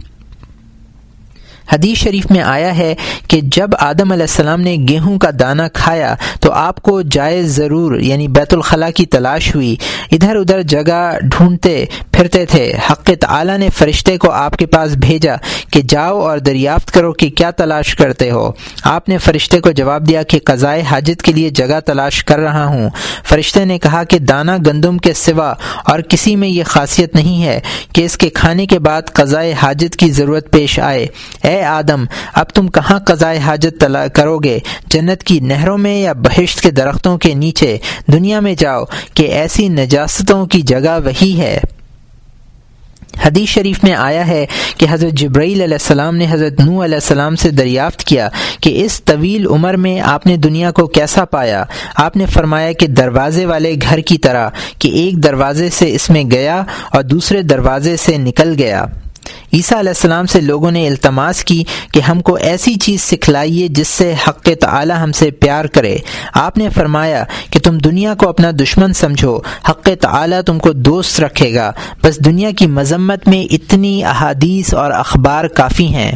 حدیث 1.74 1.98
شریف 1.98 2.26
میں 2.30 2.42
آیا 2.42 2.78
ہے 2.78 2.96
کہ 3.28 3.42
جب 3.44 3.70
آدم 3.80 4.12
علیہ 4.12 4.24
السلام 4.24 4.62
نے 4.62 4.78
گیہوں 4.88 5.20
کا 5.20 5.30
دانہ 5.40 5.62
کھایا 5.74 6.16
تو 6.40 6.52
آپ 6.52 6.82
کو 6.82 7.02
جائز 7.02 7.56
ضرور 7.56 8.00
یعنی 8.00 8.28
بیت 8.28 8.54
الخلاء 8.54 8.90
کی 8.90 9.06
تلاش 9.06 9.56
ہوئی۔ 9.56 9.76
ادھر 10.12 10.36
ادھر 10.36 10.62
جگہ 10.62 11.18
ڈھونڈتے 11.22 11.86
پھرتے 12.12 12.46
تھے۔ 12.46 12.74
حق 12.92 13.10
تعالی 13.20 13.58
نے 13.58 13.70
فرشتے 13.78 14.18
کو 14.18 14.32
آپ 14.32 14.58
کے 14.58 14.66
پاس 14.66 14.92
بھیجا 14.92 15.36
کہ 15.72 15.82
جاؤ 15.82 16.20
اور 16.20 16.38
دریافت 16.38 16.92
کرو 16.92 17.14
کہ 17.14 17.30
کیا 17.30 17.52
تلاش 17.52 17.96
کرتے 17.96 18.32
ہو۔ 18.32 18.52
آپ 18.84 19.10
نے 19.10 19.18
فرشتے 19.18 19.60
کو 19.60 19.72
جواب 19.72 20.08
دیا 20.08 20.24
کہ 20.24 20.40
قضائے 20.44 20.82
حاجت 20.82 21.22
کے 21.22 21.32
لیے 21.34 21.50
جگہ 21.50 21.80
تلاش 21.86 22.24
کر 22.24 22.40
رہا 22.40 22.66
ہوں۔ 22.66 22.90
فرشتے 23.24 23.66
نے 23.66 23.80
کہا 23.80 24.04
کہ 24.04 24.20
دانہ 24.20 24.52
گندم 24.68 24.98
کے 24.98 25.14
سوا 25.14 25.54
اور 25.86 26.00
کسی 26.00 26.36
میں 26.36 26.48
یہ 26.48 26.64
خاصیت 26.64 27.16
نہیں 27.16 27.44
ہے 27.44 27.60
کہ 27.94 28.06
اس 28.06 28.18
کے 28.18 28.30
کھانے 28.30 28.66
کے 28.66 28.80
بعد 28.80 29.02
قضائے 29.14 29.54
حاجت 29.54 29.96
کی 29.96 30.12
ضرورت 30.12 30.52
پیش 30.52 30.80
آئے۔ 30.80 31.08
اے 31.44 31.55
اے 31.56 31.66
آدم، 31.66 32.06
اب 32.34 32.46
تم 32.50 32.68
کہاں 32.68 33.00
قضائے 33.00 33.38
حاجت 33.38 33.86
کرو 34.14 34.38
گے؟ 34.38 34.60
جنت 34.88 35.24
کی 35.24 35.40
نہروں 35.40 35.78
میں 35.78 36.02
یا 36.02 36.14
بہشت 36.14 36.62
کے 36.62 36.72
درختوں 36.72 37.18
کے 37.18 37.34
نیچے؟ 37.34 37.78
دنیا 38.14 38.40
میں 38.40 38.56
جاؤ 38.56 38.84
کہ 39.14 39.24
ایسی 39.24 39.68
نجاستوں 39.70 40.46
کی 40.46 40.62
جگہ 40.62 41.00
وہی 41.06 41.40
ہے۔ 41.40 41.60
حدیث 43.26 43.50
شریف 43.50 43.84
میں 43.84 43.94
آیا 43.94 44.28
ہے 44.28 44.46
کہ 44.78 44.86
حضرت 44.90 45.12
جبرائیل 45.12 45.62
علیہ 45.62 45.74
السلام 45.74 46.16
نے 46.16 46.26
حضرت 46.30 46.60
نو 46.60 46.84
علیہ 46.84 46.96
السلام 46.96 47.36
سے 47.36 47.52
دریافت 47.52 48.04
کیا 48.04 48.30
کہ 48.62 48.86
اس 48.86 49.04
طویل 49.04 49.48
عمر 49.48 49.74
میں 49.74 50.02
آپ 50.02 50.26
نے 50.26 50.38
دنیا 50.38 50.72
کو 50.72 50.88
کیسا 50.88 51.26
پایا؟ 51.26 51.64
آپ 51.96 52.18
نے 52.18 52.26
فرمایا 52.26 52.72
کہ 52.72 52.88
دروازے 52.88 53.46
والے 53.46 53.76
گھر 53.82 54.00
کی 54.00 54.18
طرح 54.18 54.50
کہ 54.80 54.88
ایک 54.88 55.24
دروازے 55.24 55.70
سے 55.70 55.96
اس 55.96 56.10
میں 56.10 56.24
گیا 56.32 56.64
اور 56.92 57.04
دوسرے 57.04 57.42
دروازے 57.42 57.98
سے 57.98 58.18
نکل 58.18 58.56
گیا۔ 58.58 58.86
عیسیٰ 59.56 59.78
علیہ 59.78 59.90
السلام 59.90 60.26
سے 60.26 60.42
لوگوں 60.42 60.72
نے 60.72 60.88
التماس 60.88 61.44
کی 61.44 61.64
کہ 61.94 62.00
ہم 62.00 62.22
کو 62.22 62.34
ایسی 62.34 62.76
چیز 62.76 63.02
سکھلائیے 63.02 63.68
جس 63.68 63.88
سے 63.88 64.14
حق 64.28 64.50
تعالی 64.62 64.94
ہم 65.04 65.12
سے 65.12 65.32
پیار 65.32 65.66
کرے۔ 65.66 65.98
آپ 66.34 66.58
نے 66.58 66.70
فرمایا 66.70 67.24
کہ 67.50 67.60
تم 67.60 67.78
دنیا 67.78 68.16
کو 68.16 68.30
اپنا 68.30 68.52
دشمن 68.52 68.94
سمجھو، 68.94 69.40
حق 69.70 69.90
تعالی 70.02 70.36
تم 70.46 70.60
کو 70.60 70.72
دوست 70.72 71.20
رکھے 71.20 71.54
گا۔ 71.54 71.72
بس 72.04 72.26
دنیا 72.26 72.52
کی 72.52 72.68
مذمت 72.68 73.28
میں 73.28 73.54
اتنی 73.54 74.04
احادیث 74.04 74.74
اور 74.74 74.92
اخبار 74.92 75.46
کافی 75.46 75.88
ہیں۔ 75.88 76.12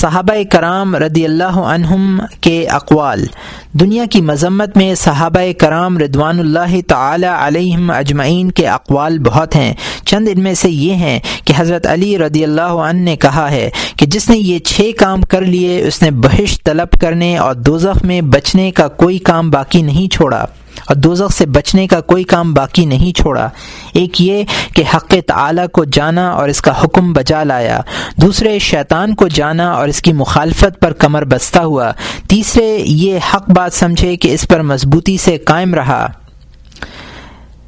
صحابہ 0.00 0.34
کرام 0.52 0.96
رضی 0.96 1.24
اللہ 1.24 1.58
عنہم 1.72 2.20
کے 2.40 2.66
اقوال۔ 2.66 3.26
دنیا 3.72 4.04
کی 4.10 4.20
مذمت 4.20 4.76
میں 4.76 4.94
صحابہ 4.94 5.40
کرام 5.58 5.98
ردوان 5.98 6.38
اللہ 6.38 6.74
تعالی 6.88 7.26
علیہم 7.38 7.90
اجمعین 7.90 8.50
کے 8.50 8.66
اقوال 8.66 9.18
بہت 9.18 9.56
ہیں۔ 9.56 9.74
چند 10.04 10.28
ان 10.30 10.42
میں 10.42 10.54
سے 10.54 10.70
یہ 10.70 10.94
ہیں 10.94 11.20
کہ 11.44 11.54
حضرت 11.56 11.86
علی 11.86 12.18
رضی 12.18 12.44
اللہ 12.44 12.76
عنہ 12.88 13.00
نے 13.00 13.16
کہا 13.16 13.50
ہے 13.50 13.70
کہ 13.96 14.06
جس 14.06 14.30
نے 14.30 14.38
یہ 14.38 14.58
چھ 14.58 14.90
کام 14.98 15.22
کر 15.22 15.40
لیے، 15.40 15.82
اس 15.86 16.02
نے 16.02 16.10
بہشت 16.10 16.64
طلب 16.64 17.00
کرنے 17.00 17.36
اور 17.38 17.54
دوزخ 17.54 18.04
میں 18.04 18.20
بچنے 18.20 18.70
کا 18.70 18.88
کوئی 18.88 19.18
کام 19.18 19.50
باقی 19.50 19.82
نہیں 19.82 20.12
چھوڑا۔ 20.12 20.44
اور 20.86 20.96
دوزخ 20.96 21.34
سے 21.34 21.46
بچنے 21.46 21.86
کا 21.86 22.00
کوئی 22.00 22.24
کام 22.24 22.54
باقی 22.54 22.84
نہیں 22.84 23.16
چھوڑا۔ 23.16 23.48
ایک 23.92 24.20
یہ 24.20 24.44
کہ 24.74 24.84
حق 24.94 25.14
تعالی 25.26 25.62
کو 25.72 25.84
جانا 25.84 26.30
اور 26.30 26.48
اس 26.48 26.60
کا 26.60 26.84
حکم 26.84 27.12
بجا 27.12 27.44
لایا۔ 27.44 27.80
دوسرے، 28.16 28.58
شیطان 28.58 29.14
کو 29.14 29.28
جانا 29.28 29.72
اور 29.72 29.88
اس 29.88 30.02
کی 30.02 30.12
مخالفت 30.12 30.80
پر 30.80 30.92
کمر 30.92 31.24
بستہ 31.24 31.58
ہوا۔ 31.58 31.92
تیسرے، 32.28 32.82
یہ 32.84 33.18
حق 33.34 33.50
بات 33.50 33.72
سمجھے 33.72 34.16
کہ 34.16 34.34
اس 34.34 34.48
پر 34.48 34.62
مضبوطی 34.62 35.16
سے 35.16 35.38
قائم 35.38 35.74
رہا۔ 35.74 36.06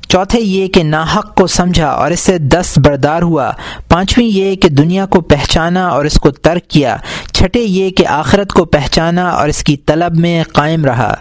چوتھے، 0.08 0.40
یہ 0.40 0.68
کہ 0.68 0.82
ناحق 0.82 1.34
کو 1.34 1.46
سمجھا 1.46 1.86
اور 1.86 2.10
اس 2.10 2.20
سے 2.20 2.38
دست 2.38 2.78
بردار 2.78 3.22
ہوا۔ 3.22 3.52
پانچویں، 3.88 4.26
یہ 4.26 4.56
کہ 4.56 4.68
دنیا 4.68 5.06
کو 5.06 5.20
پہچانا 5.20 5.88
اور 5.88 6.04
اس 6.04 6.14
کو 6.14 6.30
ترک 6.30 6.70
کیا۔ 6.70 6.96
چھٹے، 7.32 7.60
یہ 7.60 7.90
کہ 7.90 8.06
آخرت 8.06 8.52
کو 8.52 8.64
پہچانا 8.64 9.28
اور 9.28 9.48
اس 9.48 9.64
کی 9.64 9.76
طلب 9.76 10.16
میں 10.16 10.44
قائم 10.52 10.84
رہا۔ 10.84 11.14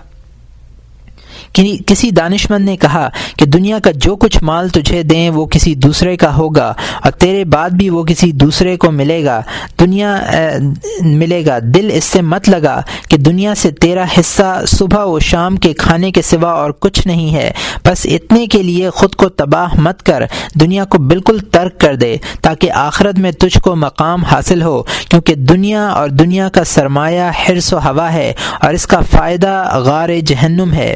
کسی 1.53 2.09
دانش 2.11 2.49
مند 2.51 2.65
نے 2.65 2.75
کہا 2.77 3.07
کہ 3.37 3.45
دنیا 3.45 3.79
کا 3.79 3.91
جو 3.95 4.15
کچھ 4.15 4.37
مال 4.43 4.69
تجھے 4.69 5.01
دیں 5.03 5.29
وہ 5.29 5.45
کسی 5.45 5.73
دوسرے 5.75 6.15
کا 6.17 6.35
ہوگا 6.35 6.73
اور 7.03 7.11
تیرے 7.11 7.43
بعد 7.45 7.69
بھی 7.69 7.89
وہ 7.89 8.03
کسی 8.03 8.31
دوسرے 8.31 8.75
کو 8.77 8.91
ملے 8.91 9.23
گا، 9.25 9.41
دنیا 9.79 10.15
ملے 11.01 11.45
گا۔ 11.45 11.57
دل 11.75 11.89
اس 11.93 12.03
سے 12.03 12.21
مت 12.21 12.49
لگا 12.49 12.79
کہ 13.09 13.17
دنیا 13.17 13.55
سے 13.55 13.71
تیرا 13.71 14.05
حصہ 14.19 14.61
صبح 14.67 15.03
و 15.03 15.19
شام 15.19 15.55
کے 15.55 15.73
کھانے 15.73 16.11
کے 16.11 16.21
سوا 16.21 16.51
اور 16.51 16.71
کچھ 16.79 17.07
نہیں 17.07 17.33
ہے۔ 17.33 17.51
بس 17.85 18.05
اتنے 18.05 18.45
کے 18.47 18.61
لیے 18.63 18.89
خود 18.89 19.15
کو 19.15 19.29
تباہ 19.29 19.79
مت 19.79 20.03
کر، 20.03 20.23
دنیا 20.59 20.85
کو 20.85 20.97
بالکل 20.97 21.39
ترک 21.51 21.79
کر 21.79 21.95
دے 21.95 22.15
تاکہ 22.41 22.71
آخرت 22.71 23.19
میں 23.19 23.31
تجھ 23.31 23.59
کو 23.59 23.75
مقام 23.75 24.23
حاصل 24.23 24.61
ہو، 24.61 24.81
کیونکہ 25.09 25.35
دنیا 25.35 25.87
اور 25.87 26.09
دنیا 26.09 26.49
کا 26.49 26.63
سرمایہ 26.63 27.29
حرص 27.43 27.73
و 27.73 27.77
ہوا 27.79 28.11
ہے 28.13 28.33
اور 28.61 28.73
اس 28.73 28.87
کا 28.87 28.99
فائدہ 29.11 29.81
غار 29.85 30.09
جہنم 30.25 30.73
ہے۔ 30.73 30.95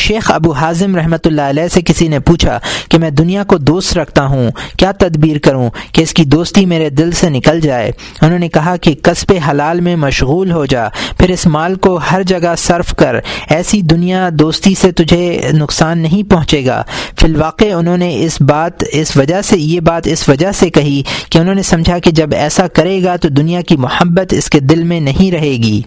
شیخ 0.00 0.30
ابو 0.30 0.52
حازم 0.52 0.96
رحمۃ 0.96 1.24
اللہ 1.24 1.48
علیہ 1.50 1.68
سے 1.68 1.80
کسی 1.82 2.08
نے 2.08 2.18
پوچھا 2.20 2.58
کہ 2.88 2.98
میں 2.98 3.10
دنیا 3.10 3.42
کو 3.44 3.56
دوست 3.58 3.96
رکھتا 3.98 4.24
ہوں، 4.26 4.50
کیا 4.76 4.92
تدبیر 4.92 5.38
کروں 5.38 5.68
کہ 5.92 6.02
اس 6.02 6.12
کی 6.14 6.24
دوستی 6.24 6.64
میرے 6.66 6.88
دل 6.90 7.10
سے 7.12 7.28
نکل 7.30 7.60
جائے؟ 7.60 7.90
انہوں 8.22 8.38
نے 8.38 8.48
کہا 8.48 8.74
کہ 8.76 8.94
قصب 9.02 9.32
حلال 9.48 9.80
میں 9.80 9.96
مشغول 9.96 10.52
ہو 10.52 10.64
جا، 10.66 10.88
پھر 11.18 11.30
اس 11.30 11.46
مال 11.46 11.74
کو 11.74 11.98
ہر 12.10 12.22
جگہ 12.22 12.54
صرف 12.58 12.94
کر، 12.94 13.16
ایسی 13.50 13.80
دنیا 13.82 14.28
دوستی 14.32 14.74
سے 14.74 14.92
تجھے 14.92 15.50
نقصان 15.52 15.98
نہیں 15.98 16.30
پہنچے 16.30 16.64
گا۔ 16.66 16.82
فی 17.20 17.26
الواقع 17.26 17.72
انہوں 17.74 17.96
نے 17.96 18.14
اس 18.24 18.40
بات، 18.40 18.84
اس 18.92 19.16
وجہ 19.16 19.42
سے، 19.42 19.58
یہ 19.58 19.80
بات 19.80 20.06
اس 20.06 20.28
وجہ 20.28 20.52
سے 20.52 20.70
کہی 20.70 21.02
کہ 21.30 21.38
انہوں 21.38 21.54
نے 21.54 21.62
سمجھا 21.62 21.98
کہ 21.98 22.10
جب 22.10 22.34
ایسا 22.34 22.66
کرے 22.68 23.02
گا 23.04 23.16
تو 23.16 23.28
دنیا 23.28 23.60
کی 23.60 23.76
محبت 23.76 24.32
اس 24.32 24.50
کے 24.50 24.60
دل 24.60 24.82
میں 24.82 25.00
نہیں 25.00 25.32
رہے 25.32 25.56
گی۔ 25.62 25.80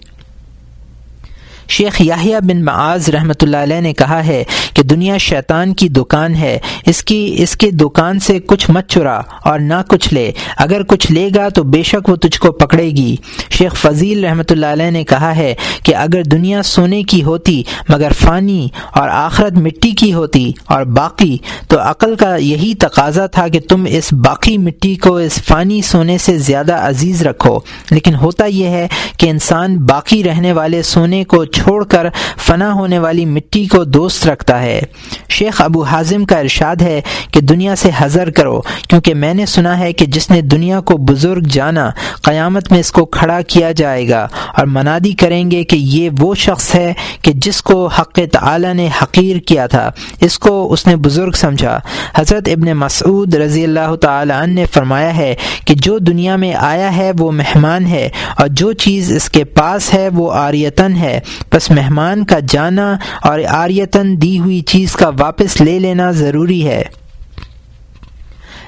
شیخ 1.68 2.00
یاہیا 2.00 2.38
بن 2.38 2.64
معاذ 2.64 3.08
رحمۃ 3.08 3.42
اللہ 3.42 3.56
علیہ 3.56 3.80
نے 3.80 3.92
کہا 3.92 4.26
ہے 4.26 4.44
کہ 4.74 4.82
دنیا 4.82 5.16
شیطان 5.16 5.74
کی 5.74 5.88
دکان 5.88 6.34
ہے، 6.34 6.58
اس 6.86 7.04
کی، 7.04 7.34
اس 7.38 7.56
کے 7.56 7.70
دکان 7.70 8.20
سے 8.20 8.38
کچھ 8.38 8.70
مت 8.70 8.88
چرا 8.88 9.20
اور 9.44 9.58
نہ 9.58 9.74
کچھ 9.88 10.14
لے۔ 10.14 10.32
اگر 10.56 10.82
کچھ 10.82 11.12
لے 11.12 11.28
گا 11.34 11.48
تو 11.48 11.62
بے 11.62 11.82
شک 11.82 12.08
وہ 12.08 12.16
تجھ 12.16 12.40
کو 12.40 12.52
پکڑے 12.52 12.90
گی۔ 12.90 13.16
شیخ 13.50 13.76
فضیل 13.76 14.24
رحمۃ 14.24 14.50
اللہ 14.50 14.66
علیہ 14.66 14.90
نے 14.90 15.04
کہا 15.04 15.36
ہے 15.36 15.54
کہ 15.82 15.96
اگر 15.96 16.22
دنیا 16.22 16.62
سونے 16.62 17.02
کی 17.02 17.22
ہوتی 17.22 17.62
مگر 17.88 18.12
فانی 18.20 18.68
اور 18.92 19.08
آخرت 19.08 19.52
مٹی 19.52 19.90
کی 19.90 20.12
ہوتی 20.12 20.52
اور 20.64 20.82
باقی، 20.82 21.36
تو 21.68 21.80
عقل 21.80 22.14
کا 22.14 22.36
یہی 22.36 22.74
تقاضا 22.74 23.26
تھا 23.26 23.48
کہ 23.48 23.60
تم 23.60 23.86
اس 23.88 24.12
باقی 24.12 24.58
مٹی 24.58 24.94
کو، 24.94 25.16
اس 25.16 25.42
فانی 25.42 25.82
سونے 25.82 26.18
سے 26.18 26.38
زیادہ 26.38 26.74
عزیز 26.74 27.22
رکھو۔ 27.22 27.58
لیکن 27.90 28.14
ہوتا 28.14 28.44
یہ 28.44 28.66
ہے 28.66 28.88
کہ 29.16 29.30
انسان 29.30 29.76
باقی 29.76 30.24
رہنے 30.24 30.52
والے 30.52 30.82
سونے 30.82 31.24
کو 31.24 31.44
چھوڑ 31.54 31.84
کر 31.84 32.06
فنا 32.46 32.72
ہونے 32.72 32.98
والی 32.98 33.24
مٹی 33.24 33.66
کو 33.66 33.84
دوست 33.84 34.26
رکھتا 34.26 34.62
ہے۔ 34.62 34.80
شیخ 35.28 35.60
ابو 35.62 35.82
حازم 35.82 36.24
کا 36.24 36.38
ارشاد 36.38 36.82
ہے 36.82 37.00
کہ 37.30 37.40
دنیا 37.40 37.76
سے 37.76 37.90
حضر 37.96 38.30
کرو، 38.30 38.60
کیونکہ 38.88 39.14
میں 39.14 39.34
نے 39.34 39.46
سنا 39.46 39.78
ہے 39.78 39.92
کہ 39.92 40.06
جس 40.06 40.30
نے 40.30 40.40
دنیا 40.40 40.80
کو 40.80 40.96
بزرگ 40.96 41.42
جانا، 41.50 41.90
قیامت 42.22 42.70
میں 42.72 42.80
اس 42.80 42.92
کو 42.92 43.04
کھڑا 43.04 43.40
کیا 43.40 43.72
جائے 43.72 44.08
گا۔ 44.08 44.26
اور 44.56 44.66
منادی 44.66 45.12
کریں 45.12 45.50
گے 45.50 45.64
کہ 45.64 45.76
یہ 45.76 46.10
وہ 46.18 46.34
شخص 46.34 46.74
ہے 46.74 46.92
کہ 47.22 47.32
جس 47.34 47.62
کو 47.62 47.86
حق 47.86 48.18
تعالی 48.32 48.72
نے 48.72 48.88
حقیر 49.02 49.36
کیا 49.38 49.66
تھا۔ 49.66 49.90
اس 50.20 50.38
کو 50.38 50.72
اس 50.72 50.86
نے 50.86 50.96
بزرگ 50.96 51.30
سمجھا۔ 51.30 51.78
حضرت 52.14 52.48
ابن 52.48 52.72
مسعود 52.72 53.34
رضی 53.34 53.64
اللہ 53.64 53.94
تعالی 53.94 54.32
عنہ 54.32 54.52
نے 54.52 54.64
فرمایا 54.74 55.16
ہے 55.16 55.34
کہ 55.66 55.74
جو 55.74 55.98
دنیا 55.98 56.36
میں 56.36 56.54
آیا 56.54 56.96
ہے 56.96 57.10
وہ 57.18 57.30
مہمان 57.32 57.86
ہے، 57.86 58.08
اور 58.38 58.48
جو 58.48 58.72
چیز 58.72 59.12
اس 59.12 59.30
کے 59.30 59.44
پاس 59.44 59.94
ہے 59.94 60.08
وہ 60.08 60.32
آریتن 60.32 60.96
ہے۔ 60.96 61.20
بس 61.52 61.70
مہمان 61.70 62.24
کا 62.24 62.38
جانا 62.48 62.96
اور 63.22 63.40
آریتن 63.48 64.22
دی 64.22 64.38
ہوئی 64.38 64.60
چیز 64.60 64.92
کا 64.92 65.10
واپس 65.18 65.60
لے 65.60 65.78
لینا 65.78 66.10
ضروری 66.10 66.66
ہے۔ 66.66 66.82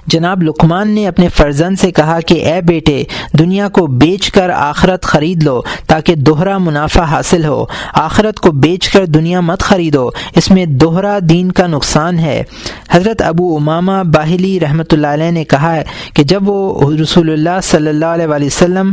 جناب 0.06 0.42
لقمان 0.42 0.88
نے 0.88 1.06
اپنے 1.08 1.28
فرزند 1.28 1.78
سے 1.80 1.90
کہا 1.90 2.18
کہ 2.20 2.34
اے 2.46 2.60
بیٹے، 2.60 3.02
دنیا 3.38 3.68
کو 3.68 3.86
بیچ 3.86 4.30
کر 4.30 4.50
آخرت 4.50 5.04
خرید 5.04 5.42
لو 5.42 5.60
تاکہ 5.86 6.14
دوہرا 6.14 6.56
منافع 6.58 7.04
حاصل 7.04 7.44
ہو۔ 7.44 7.64
آخرت 7.94 8.40
کو 8.40 8.50
بیچ 8.52 8.88
کر 8.88 9.04
دنیا 9.06 9.40
مت 9.40 9.62
خریدو، 9.62 10.08
اس 10.36 10.50
میں 10.50 10.66
دوہرا 10.66 11.18
دین 11.28 11.52
کا 11.52 11.66
نقصان 11.66 12.18
ہے۔ 12.18 12.42
حضرت 12.90 13.22
ابو 13.22 13.54
امامہ 13.56 14.02
باہلی 14.14 14.58
رحمۃ 14.60 14.92
اللہ 14.92 15.06
علیہ 15.06 15.30
نے 15.30 15.44
کہا 15.44 15.74
ہے 15.74 15.84
کہ 16.14 16.22
جب 16.22 16.48
وہ 16.48 16.92
رسول 16.92 17.30
اللہ 17.30 17.60
صلی 17.62 17.88
اللہ 17.88 18.06
علیہ 18.06 18.46
وسلم 18.46 18.92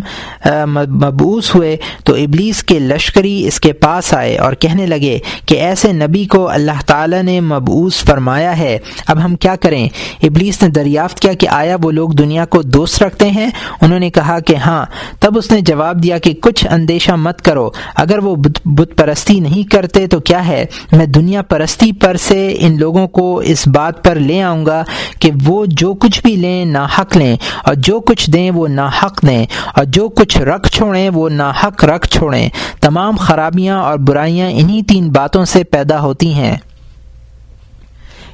مبوس 0.75 1.53
ہوئے 1.55 1.75
تو 2.03 2.13
ابلیس 2.15 2.63
کے 2.63 2.79
لشکری 2.79 3.45
اس 3.47 3.59
کے 3.59 3.73
پاس 3.73 4.13
آئے 4.13 4.37
اور 4.37 4.53
کہنے 4.53 4.85
لگے 4.85 5.17
کہ 5.45 5.55
ایسے 5.55 5.91
نبی 5.93 6.23
کو 6.25 6.47
اللہ 6.49 6.81
تعالی 6.85 7.21
نے 7.21 7.39
مبوس 7.41 8.03
فرمایا 8.03 8.57
ہے۔ 8.57 8.77
اب 9.07 9.23
ہم 9.25 9.35
کیا 9.35 9.55
کریں؟ 9.55 9.87
ابلیس 10.23 10.61
نے 10.63 10.69
دریا 10.69 11.02
دریافت 11.03 11.19
کیا 11.19 11.33
کہ 11.33 11.47
آیا 11.49 11.77
وہ 11.83 11.91
لوگ 11.91 12.09
دنیا 12.09 12.45
کو 12.45 12.61
دوست 12.61 13.03
رکھتے 13.03 13.29
ہیں؟ 13.29 13.49
انہوں 13.81 13.99
نے 13.99 14.09
کہا 14.09 14.39
کہ 14.39 14.55
ہاں۔ 14.55 14.85
تب 15.19 15.37
اس 15.37 15.51
نے 15.51 15.61
جواب 15.61 16.03
دیا 16.03 16.17
کہ 16.17 16.33
کچھ 16.33 16.67
اندیشہ 16.71 17.11
مت 17.11 17.41
کرو۔ 17.41 17.69
اگر 17.95 18.17
وہ 18.17 18.35
بت 18.65 18.97
پرستی 18.97 19.39
نہیں 19.39 19.71
کرتے 19.71 20.07
تو 20.07 20.19
کیا 20.19 20.47
ہے؟ 20.47 20.65
میں 20.91 21.05
دنیا 21.05 21.41
پرستی 21.41 21.91
پر 21.91 22.17
سے 22.17 22.55
ان 22.59 22.79
لوگوں 22.79 23.07
کو 23.07 23.37
اس 23.37 23.67
بات 23.67 24.03
پر 24.03 24.15
لے 24.15 24.41
آؤں 24.41 24.65
گا 24.65 24.83
کہ 25.19 25.31
وہ 25.45 25.65
جو 25.67 25.93
کچھ 25.93 26.21
بھی 26.21 26.35
لیں 26.35 26.65
نہ 26.65 26.87
حق 26.99 27.17
لیں 27.17 27.35
اور 27.65 27.75
جو 27.75 27.99
کچھ 27.99 28.31
دیں 28.31 28.51
وہ 28.51 28.67
نہ 28.67 28.89
حق 29.03 29.27
دیں 29.27 29.45
اور 29.75 29.85
جو 29.85 30.09
کچھ 30.09 30.37
رکھ 30.37 30.69
چھوڑیں 30.69 31.09
وہ 31.09 31.29
نہ 31.29 31.51
حق 31.63 31.85
رکھ 31.85 32.07
چھوڑیں۔ 32.07 32.49
تمام 32.81 33.15
خرابیاں 33.15 33.79
اور 33.79 33.97
برائیاں 33.97 34.49
انہی 34.51 34.81
تین 34.83 35.09
باتوں 35.09 35.45
سے 35.45 35.63
پیدا 35.63 36.01
ہوتی 36.01 36.33
ہیں۔ 36.33 36.55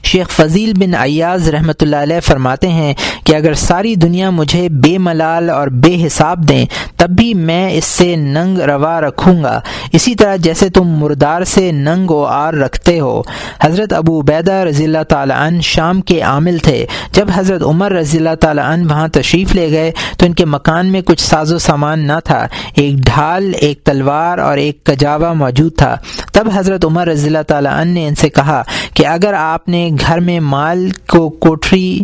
شیخ 0.04 0.30
فضیل 0.30 0.74
بن 0.74 0.96
ایاز 0.96 1.50
رحمۃ 1.50 1.82
اللہ 1.82 1.96
علیہ 1.96 2.20
فرماتے 2.20 2.68
ہیں 2.68 2.94
کہ 3.24 3.36
اگر 3.36 3.54
ساری 3.54 3.96
دنیا 3.96 4.30
مجھے 4.30 4.70
بے 4.70 4.98
ملال 4.98 5.50
اور 5.50 5.68
بے 5.68 6.06
حساب 6.06 6.50
دیں، 6.50 6.66
تب 6.98 7.10
بھی 7.10 7.34
میں 7.34 7.72
اس 7.72 7.86
سے 7.86 8.16
ننگ 8.16 8.58
روا 8.58 9.02
رکھوں 9.02 9.44
گا۔ 9.44 9.60
اسی 9.94 10.16
طرح 10.16 10.36
جیسے 10.36 10.70
تم 10.70 10.84
مردار 10.84 11.44
سے 11.44 11.72
ننگ 11.72 12.12
و 12.12 12.26
آر 12.26 12.54
رکھتے 12.54 13.00
ہو۔ 13.00 13.22
حضرت 13.62 13.94
ابو 13.94 14.22
عبیدہ 14.22 14.52
رضی 14.52 14.84
اللہ 14.84 15.04
تعالیٰ 15.10 15.38
عنہ 15.38 15.62
شام 15.62 16.02
کے 16.02 16.22
عامل 16.22 16.58
تھے۔ 16.58 16.86
جب 17.12 17.28
حضرت 17.36 17.64
عمر 17.64 17.92
رضی 17.92 18.18
اللہ 18.18 18.36
تعالیٰ 18.42 18.66
عنہ 18.66 18.92
وہاں 18.92 19.08
تشریف 19.08 19.56
لے 19.56 19.72
گئے، 19.72 19.92
تو 20.18 20.26
ان 20.26 20.34
کے 20.34 20.46
مکان 20.46 20.92
میں 20.92 21.02
کچھ 21.02 21.22
ساز 21.22 21.54
و 21.54 21.58
سامان 21.58 22.00
نہ 22.00 22.20
تھا۔ 22.24 22.48
ایک 22.76 22.94
ڈھال، 22.94 23.52
ایک 23.60 23.84
تلوار 23.84 24.38
اور 24.38 24.58
ایک 24.58 24.84
کجاوا 24.84 25.34
موجود 25.34 25.76
تھا۔ 25.78 25.96
تب 26.34 26.48
حضرت 26.54 26.86
عمر 26.86 27.08
رضی 27.08 27.28
اللہ 27.28 27.44
تعالیٰ 27.48 27.74
عنہ 27.74 27.92
نے 27.92 28.08
ان 28.08 28.16
سے 28.16 28.30
کہا 28.30 28.62
کہ 28.94 29.08
اگر 29.08 29.34
آپ 29.34 29.68
نے 29.70 29.89
گھر 30.00 30.20
میں 30.20 30.40
مال 30.40 30.90
کو 31.08 31.30
کوٹری 31.30 32.00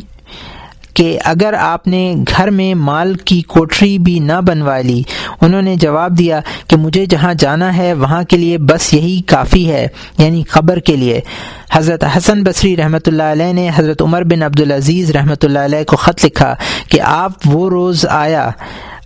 کہ 0.93 1.17
اگر 1.23 1.53
آپ 1.59 1.87
نے 1.87 2.15
گھر 2.37 2.49
میں 2.49 2.73
مال 2.75 3.13
کی 3.13 3.41
کوٹری 3.41 3.97
بھی 3.99 4.19
نہ 4.19 4.41
بنوا 4.47 4.79
لی۔ 4.81 5.01
انہوں 5.41 5.61
نے 5.61 5.75
جواب 5.75 6.17
دیا 6.17 6.39
کہ 6.67 6.77
مجھے 6.77 7.05
جہاں 7.05 7.33
جانا 7.33 7.77
ہے 7.77 7.93
وہاں 7.93 8.23
کے 8.23 8.37
لیے 8.37 8.57
بس 8.57 8.93
یہی 8.93 9.21
کافی 9.21 9.71
ہے 9.71 9.87
یعنی 10.17 10.43
قبر 10.43 10.79
کے 10.79 10.95
لیے۔ 10.95 11.21
حضرت 11.71 12.03
حسن 12.17 12.43
بصری 12.43 12.77
رحمۃ 12.77 13.07
اللہ 13.07 13.23
علیہ 13.23 13.53
نے 13.53 13.69
حضرت 13.75 14.01
عمر 14.01 14.23
بن 14.23 14.43
عبدالعزیز 14.43 15.11
رحمۃ 15.11 15.43
اللہ 15.43 15.59
علیہ 15.59 15.83
کو 15.83 15.95
خط 15.95 16.25
لکھا 16.25 16.55
کہ 16.89 17.01
آپ 17.01 17.31
وہ 17.45 17.69
روز 17.69 18.05
آیا، 18.09 18.49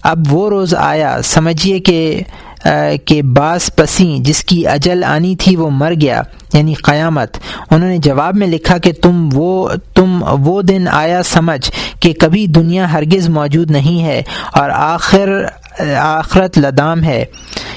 اب 0.03 0.19
وہ 0.29 0.49
روز 0.49 0.75
آیا، 0.75 1.21
سمجھیے 1.23 1.79
کہ 1.79 2.21
کہ 3.05 3.21
باس 3.21 3.75
پسیں 3.75 4.19
جس 4.19 4.43
کی 4.43 4.67
اجل 4.67 5.03
آنی 5.03 5.35
تھی 5.35 5.55
وہ 5.55 5.69
مر 5.69 5.93
گیا 6.01 6.21
یعنی 6.53 6.73
قیامت۔ 6.73 7.37
انہوں 7.71 7.89
نے 7.89 7.97
جواب 7.97 8.35
میں 8.35 8.47
لکھا 8.47 8.77
کہ 8.77 8.91
تم 8.91 9.29
وہ 9.33 9.69
تم 9.93 10.23
وہ 10.23 10.61
دن 10.61 10.87
آیا 10.91 11.23
سمجھ 11.23 11.71
کہ 11.99 12.13
کبھی 12.13 12.47
دنیا 12.47 12.93
ہرگز 12.93 13.29
موجود 13.29 13.71
نہیں 13.71 14.03
ہے 14.03 14.21
اور 14.53 14.69
آخر، 14.69 15.45
آخرت 15.97 16.57
لدام 16.57 17.03
ہے۔ 17.03 17.25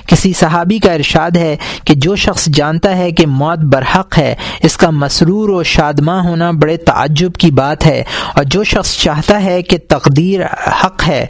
کسی 0.07 0.33
صحابی 0.33 0.79
کا 0.79 0.93
ارشاد 0.93 1.31
ہے 1.37 1.57
کہ 1.85 1.95
جو 1.95 2.17
شخص 2.17 2.47
جانتا 2.47 2.97
ہے 2.97 3.11
کہ 3.11 3.27
موت 3.27 3.59
برحق 3.59 4.19
ہے، 4.19 4.35
اس 4.63 4.77
کا 4.77 4.91
مسرور 4.91 5.49
و 5.49 5.63
شادماں 5.63 6.23
ہونا 6.23 6.51
بڑے 6.51 6.77
تعجب 6.77 7.33
کی 7.33 7.51
بات 7.51 7.87
ہے۔ 7.87 8.03
اور 8.35 8.45
جو 8.45 8.65
شخص 8.65 8.99
چاہتا 8.99 9.43
ہے 9.45 9.63
کہ 9.63 9.79
تقدیر 9.89 10.41
حق 10.85 11.09
ہے 11.09 11.27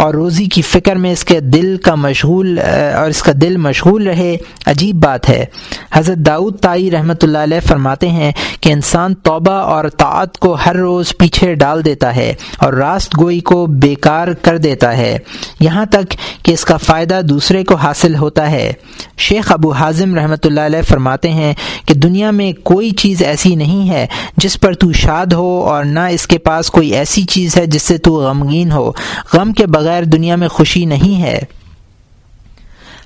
اور 0.00 0.14
روزی 0.14 0.46
کی 0.46 0.62
فکر 0.62 0.96
میں 0.96 1.12
اس 1.12 1.24
کے 1.24 1.40
دل 1.40 1.76
کا 1.76 1.94
مشغول 1.94 2.58
اور 2.94 3.08
اس 3.10 3.22
کا 3.22 3.32
دل 3.40 3.56
مشغول 3.56 4.06
رہے، 4.06 4.36
عجیب 4.66 4.96
بات 4.96 5.28
ہے۔ 5.28 5.44
حضرت 5.92 6.16
داؤد 6.16 6.58
تائی 6.58 6.90
رحمۃ 6.90 7.22
اللہ 7.22 7.38
علیہ 7.38 7.60
فرماتے 7.68 8.08
ہیں 8.08 8.32
کہ 8.60 8.72
انسان 8.72 9.14
توبہ 9.14 9.52
اور 9.52 9.84
طاعت 9.88 10.38
کو 10.38 10.56
ہر 10.66 10.76
روز 10.76 11.12
پیچھے 11.18 11.54
ڈال 11.54 11.84
دیتا 11.84 12.16
ہے 12.16 12.34
اور 12.58 12.72
راست 12.72 13.18
گوئی 13.20 13.40
کو 13.40 13.66
بیکار 13.66 14.28
کر 14.42 14.56
دیتا 14.56 14.96
ہے۔ 14.96 15.18
یہاں 15.60 15.86
تک 15.86 16.16
کہ 16.42 16.52
اس 16.52 16.64
کا 16.64 16.76
فائدہ 16.76 17.20
دوسرے 17.24 17.64
کو 17.64 17.74
حاصل 17.74 18.14
ہوتا 18.14 18.50
ہے۔ 18.50 18.72
شیخ 19.18 19.52
ابو 19.52 19.72
حازم 19.72 20.14
رحمۃ 20.14 20.44
اللہ 20.44 20.60
علیہ 20.60 20.82
فرماتے 20.82 21.30
ہیں 21.30 21.54
کہ 21.86 21.94
دنیا 21.94 22.30
میں 22.30 22.52
کوئی 22.52 22.90
چیز 22.90 23.22
ایسی 23.22 23.54
نہیں 23.54 23.90
ہے 23.90 24.06
جس 24.36 24.60
پر 24.60 24.72
تو 24.72 24.92
شاد 24.92 25.32
ہو 25.32 25.60
اور 25.68 25.84
نہ 25.84 26.00
اس 26.00 26.26
کے 26.26 26.38
پاس 26.38 26.70
کوئی 26.70 26.88
ایسی 26.88 27.22
چیز 27.22 27.56
ہے 27.56 27.66
جس 27.66 27.82
سے 27.82 27.98
تو 27.98 28.14
غمگین 28.14 28.72
ہو۔ 28.72 28.92
غم 29.32 29.52
کے 29.52 29.66
بغیر 29.66 29.89
دنیا 30.02 30.36
میں 30.36 30.48
خوشی 30.48 30.84
نہیں 30.84 31.22
ہے۔ 31.22 31.40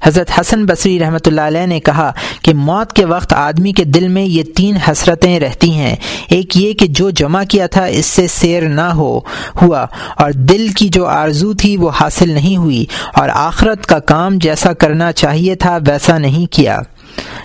حضرت 0.02 0.30
حسن 0.40 0.66
بصری 0.66 0.98
رحمۃ 0.98 1.26
اللہ 1.26 1.40
علیہ 1.40 1.66
نے 1.66 1.80
کہا 1.80 2.10
کہ 2.42 2.54
موت 2.54 2.92
کے 2.92 3.04
وقت 3.04 3.32
آدمی 3.32 3.72
کے 3.72 3.84
دل 3.84 4.08
میں 4.08 4.22
یہ 4.22 4.42
تین 4.42 4.76
حسرتیں 4.76 5.40
رہتی 5.40 5.70
ہیں۔ 5.70 5.96
ایک 6.28 6.56
یہ 6.56 6.72
کہ 6.72 6.86
جو 6.86 7.10
جمع 7.10 7.42
کیا 7.48 7.66
تھا 7.66 7.84
اس 7.84 8.06
سے 8.06 8.26
سیر 8.26 8.62
نہ 8.62 8.80
ہو، 8.80 9.20
ہوا، 9.62 9.86
اور 10.14 10.30
دل 10.30 10.68
کی 10.68 10.88
جو 10.88 11.06
آرزو 11.06 11.54
تھی 11.54 11.76
وہ 11.76 11.90
حاصل 12.00 12.30
نہیں 12.30 12.56
ہوئی، 12.56 12.86
اور 13.14 13.28
آخرت 13.28 13.86
کا 13.86 13.98
کام 13.98 14.38
جیسا 14.38 14.72
کرنا 14.72 15.12
چاہیے 15.12 15.54
تھا 15.54 15.78
ویسا 15.86 16.18
نہیں 16.18 16.52
کیا۔ 16.52 16.78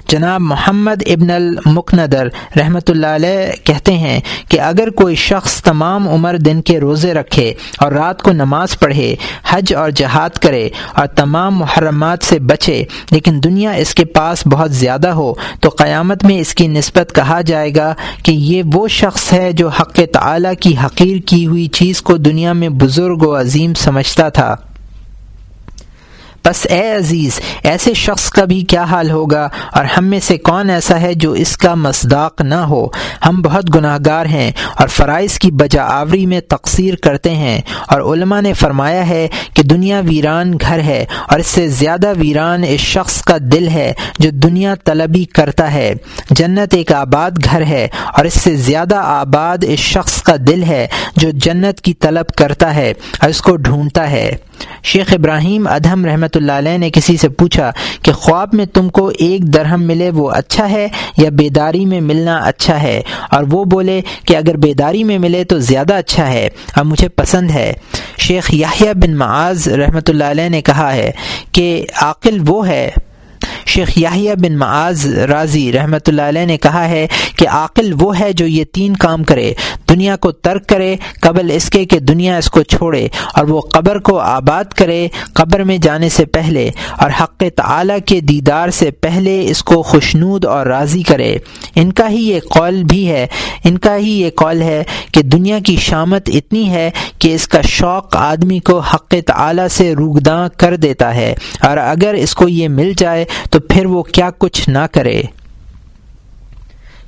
جناب 0.08 0.42
محمد 0.42 1.04
ابن 1.06 1.30
المقندر 1.32 2.28
رحمۃ 2.58 2.90
اللہ 2.90 3.08
علیہ 3.08 3.52
کہتے 3.64 3.94
ہیں 3.94 4.20
کہ 4.50 4.60
اگر 4.62 4.90
کوئی 4.90 5.16
شخص 5.16 5.62
تمام 5.64 6.08
عمر 6.10 6.38
دن 6.38 6.62
کے 6.62 6.80
روزے 6.80 7.14
رکھے 7.14 7.54
اور 7.78 7.92
رات 7.92 8.22
کو 8.22 8.32
نماز 8.32 8.78
پڑھے، 8.80 9.16
حج 9.50 9.74
اور 9.74 9.90
جہاد 9.90 10.38
کرے 10.38 10.70
اور 10.94 11.08
تمام 11.08 11.58
محرمات 11.58 12.24
سے 12.24 12.40
بچے، 12.40 12.84
لیکن 13.12 13.40
دنیا 13.44 13.72
اس 13.72 13.94
کے 13.96 14.06
پاس 14.06 14.44
بہت 14.48 14.72
زیادہ 14.72 15.10
ہو، 15.10 15.34
تو 15.60 15.70
قیامت 15.70 16.24
میں 16.24 16.40
اس 16.40 16.54
کی 16.56 16.68
نسبت 16.68 17.16
کہا 17.16 17.42
جائے 17.42 17.76
گا 17.76 17.94
کہ 18.24 18.32
یہ 18.32 18.64
وہ 18.74 18.88
شخص 18.88 19.32
ہے 19.34 19.52
جو 19.52 19.68
حق 19.70 20.00
تعالی 20.14 20.56
کی 20.60 20.76
حقیر 20.86 21.18
کی 21.26 21.46
ہوئی 21.48 21.68
چیز 21.68 22.02
کو 22.02 22.18
دنیا 22.18 22.54
میں 22.54 22.70
بزرگ 22.70 23.24
و 23.24 23.36
عظیم 23.40 23.74
سمجھتا 23.74 24.30
تھا۔ 24.30 24.56
بس 26.45 26.67
اے 26.69 26.91
عزیز، 26.91 27.39
ایسے 27.63 27.93
شخص 27.93 28.30
کا 28.30 28.45
بھی 28.45 28.62
کیا 28.62 28.84
حال 28.84 29.12
ہوگا؟ 29.12 29.47
اور 29.73 29.86
ہم 29.86 30.06
میں 30.06 30.19
سے 30.19 30.38
کون 30.38 30.69
ایسا 30.69 31.02
ہے 31.02 31.13
جو 31.13 31.32
اس 31.32 31.58
کا 31.58 31.75
مصداق 31.75 32.41
نہ 32.41 32.56
ہو؟ 32.56 32.88
ہم 33.25 33.41
بہت 33.41 33.75
گناہ 33.75 33.97
گار 34.06 34.25
ہیں 34.25 34.52
اور 34.78 34.88
فرائض 34.88 35.38
کی 35.38 35.52
بجا 35.52 35.84
آوری 35.84 36.25
میں 36.25 36.41
تقسیر 36.41 36.95
کرتے 36.95 37.36
ہیں۔ 37.36 37.62
اور 37.88 38.02
علماء 38.02 38.41
نے 38.41 38.54
فرمایا 38.54 39.10
ہے 39.10 39.28
کہ 39.54 39.63
دنیا 39.63 40.02
ویران 40.06 40.54
گھر 40.62 40.80
ہے 40.80 41.06
اور 41.28 41.39
اس 41.39 41.47
سے 41.47 41.67
زیادہ 41.67 42.13
ویران 42.17 42.63
اس 42.67 42.80
شخص 42.80 43.21
کا 43.21 43.38
دل 43.41 43.67
ہے 43.67 43.93
جو 44.19 44.30
دنیا 44.30 44.75
طلبی 44.84 45.25
کرتا 45.25 45.73
ہے۔ 45.73 45.93
جنت 46.30 46.73
ایک 46.73 46.91
آباد 46.91 47.32
گھر 47.52 47.62
ہے 47.62 47.88
اور 48.13 48.25
اس 48.25 48.41
سے 48.41 48.56
زیادہ 48.56 48.95
آباد 48.95 49.58
اس 49.62 49.80
شخص 49.80 50.21
کا 50.21 50.36
دل 50.47 50.63
ہے 50.63 50.88
جو 51.15 51.30
جنت 51.34 51.82
کی 51.82 51.93
طلب 51.93 52.28
کرتا 52.28 52.75
ہے 52.75 52.93
اور 53.21 53.30
اس 53.30 53.41
کو 53.41 53.56
ڈھونڈتا 53.56 54.12
ہے۔ 54.12 54.36
شیخ 54.84 55.13
ابراہیم 55.13 55.67
ادہم 55.67 56.06
رحمۃ 56.06 56.36
اللہ 56.36 56.52
علیہ 56.52 56.78
نے 56.78 56.89
کسی 56.89 57.17
سے 57.17 57.30
پوچھا 57.30 57.72
کہ 58.02 58.12
خواب 58.12 58.50
میں 58.54 58.65
تم 58.65 58.89
کو 58.89 59.12
ایک 59.17 59.54
درہم 59.54 59.84
ملے 59.84 60.10
وہ 60.10 60.30
اچھا 60.32 60.69
ہے 60.69 60.88
یا 61.17 61.30
بیداری 61.30 61.86
میں 61.86 62.02
ملنا 62.02 62.38
اچھا 62.38 62.82
ہے؟ 62.82 63.02
اور 63.32 63.43
وہ 63.52 63.63
بولے 63.63 64.02
کہ 64.26 64.38
اگر 64.38 64.58
بیداری 64.58 65.04
میں 65.04 65.19
ملے 65.19 65.43
تو 65.43 65.60
زیادہ 65.60 65.93
اچھا 65.93 66.30
ہے 66.30 66.50
اور 66.76 66.86
مجھے 66.86 67.10
پسند 67.10 67.52
ہے۔ 67.52 67.74
شیخ 68.17 68.54
یاہیا 68.54 68.93
بن 68.93 69.15
معاذ 69.15 69.67
رحمۃ 69.67 70.08
اللہ 70.08 70.24
علیہ 70.24 70.50
نے 70.50 70.62
کہا 70.62 70.93
ہے 70.93 71.12
کہ 71.52 71.86
عاقل 72.02 72.38
وہ 72.48 72.67
ہے 72.67 72.89
شیخ 73.70 73.90
یاہیا 73.98 74.34
بن 74.42 74.58
معاذ 74.58 75.06
راضی 75.30 75.72
رحمۃ 75.72 76.08
اللہ 76.08 76.22
علیہ 76.22 76.46
نے 76.46 76.58
کہا 76.58 76.88
ہے 76.90 77.06
کہ 77.38 77.48
عاقل 77.50 77.92
وہ 78.02 78.18
ہے 78.20 78.32
جو 78.34 78.46
یہ 78.48 78.64
تین 78.74 78.96
کام 78.98 79.24
کرے، 79.24 79.54
دنیا 79.90 80.16
کو 80.16 80.32
ترک 80.32 80.68
کرے، 80.70 80.96
قبل 81.22 81.52
اس 81.54 81.70
کے 81.70 81.84
کہ 81.86 82.00
دنیا 82.02 82.38
اس 82.38 82.50
کو 82.52 82.64
چھوڑے، 82.66 83.08
اور 83.36 83.46
وہ 83.48 83.62
قبر 83.74 84.00
کو 84.00 84.18
آباد 84.20 84.74
کرے 84.78 85.08
قبر 85.34 85.64
میں 85.64 85.78
جانے 85.78 86.10
سے 86.10 86.26
پہلے، 86.28 86.70
اور 86.94 87.12
حق 87.22 87.44
تعالی 87.56 87.94
کے 88.06 88.20
دیدار 88.22 88.70
سے 88.72 88.90
پہلے 89.02 89.40
اس 89.50 89.64
کو 89.64 89.82
خوشنود 89.84 90.46
اور 90.46 90.66
راضی 90.66 91.04
کرے۔ 91.04 91.36
ان 91.76 91.92
کا 91.92 92.10
ہی 92.10 92.22
یہ 92.22 92.40
قول 92.50 92.84
بھی 92.84 93.08
ہے، 93.10 93.26
ان 93.66 93.78
کا 93.78 93.96
ہی 93.98 94.12
یہ 94.12 94.30
قول 94.36 94.62
ہے 94.62 94.84
کہ 95.14 95.22
دنیا 95.24 95.60
کی 95.66 95.76
شامت 95.82 96.30
اتنی 96.34 96.70
ہے 96.70 96.90
کہ 97.20 97.36
اس 97.36 97.48
کا 97.48 97.62
شوق 97.62 98.16
آدمی 98.16 98.60
کو 98.60 98.80
حق 98.80 99.14
تعالی 99.26 99.68
سے 99.72 99.96
روگداں 99.96 100.50
کر 100.58 100.76
دیتا 100.76 101.16
ہے 101.16 101.36
اور 101.62 101.78
اگر 101.78 102.14
اس 102.14 102.36
کو 102.36 102.48
یہ 102.48 102.68
مل 102.68 102.94
جائے 102.98 103.26
تو 103.52 103.60
پھر 103.60 103.86
وہ 103.86 104.04
کیا 104.04 104.30
کچھ 104.38 104.70
نہ 104.70 104.86
کرے۔ 104.92 105.22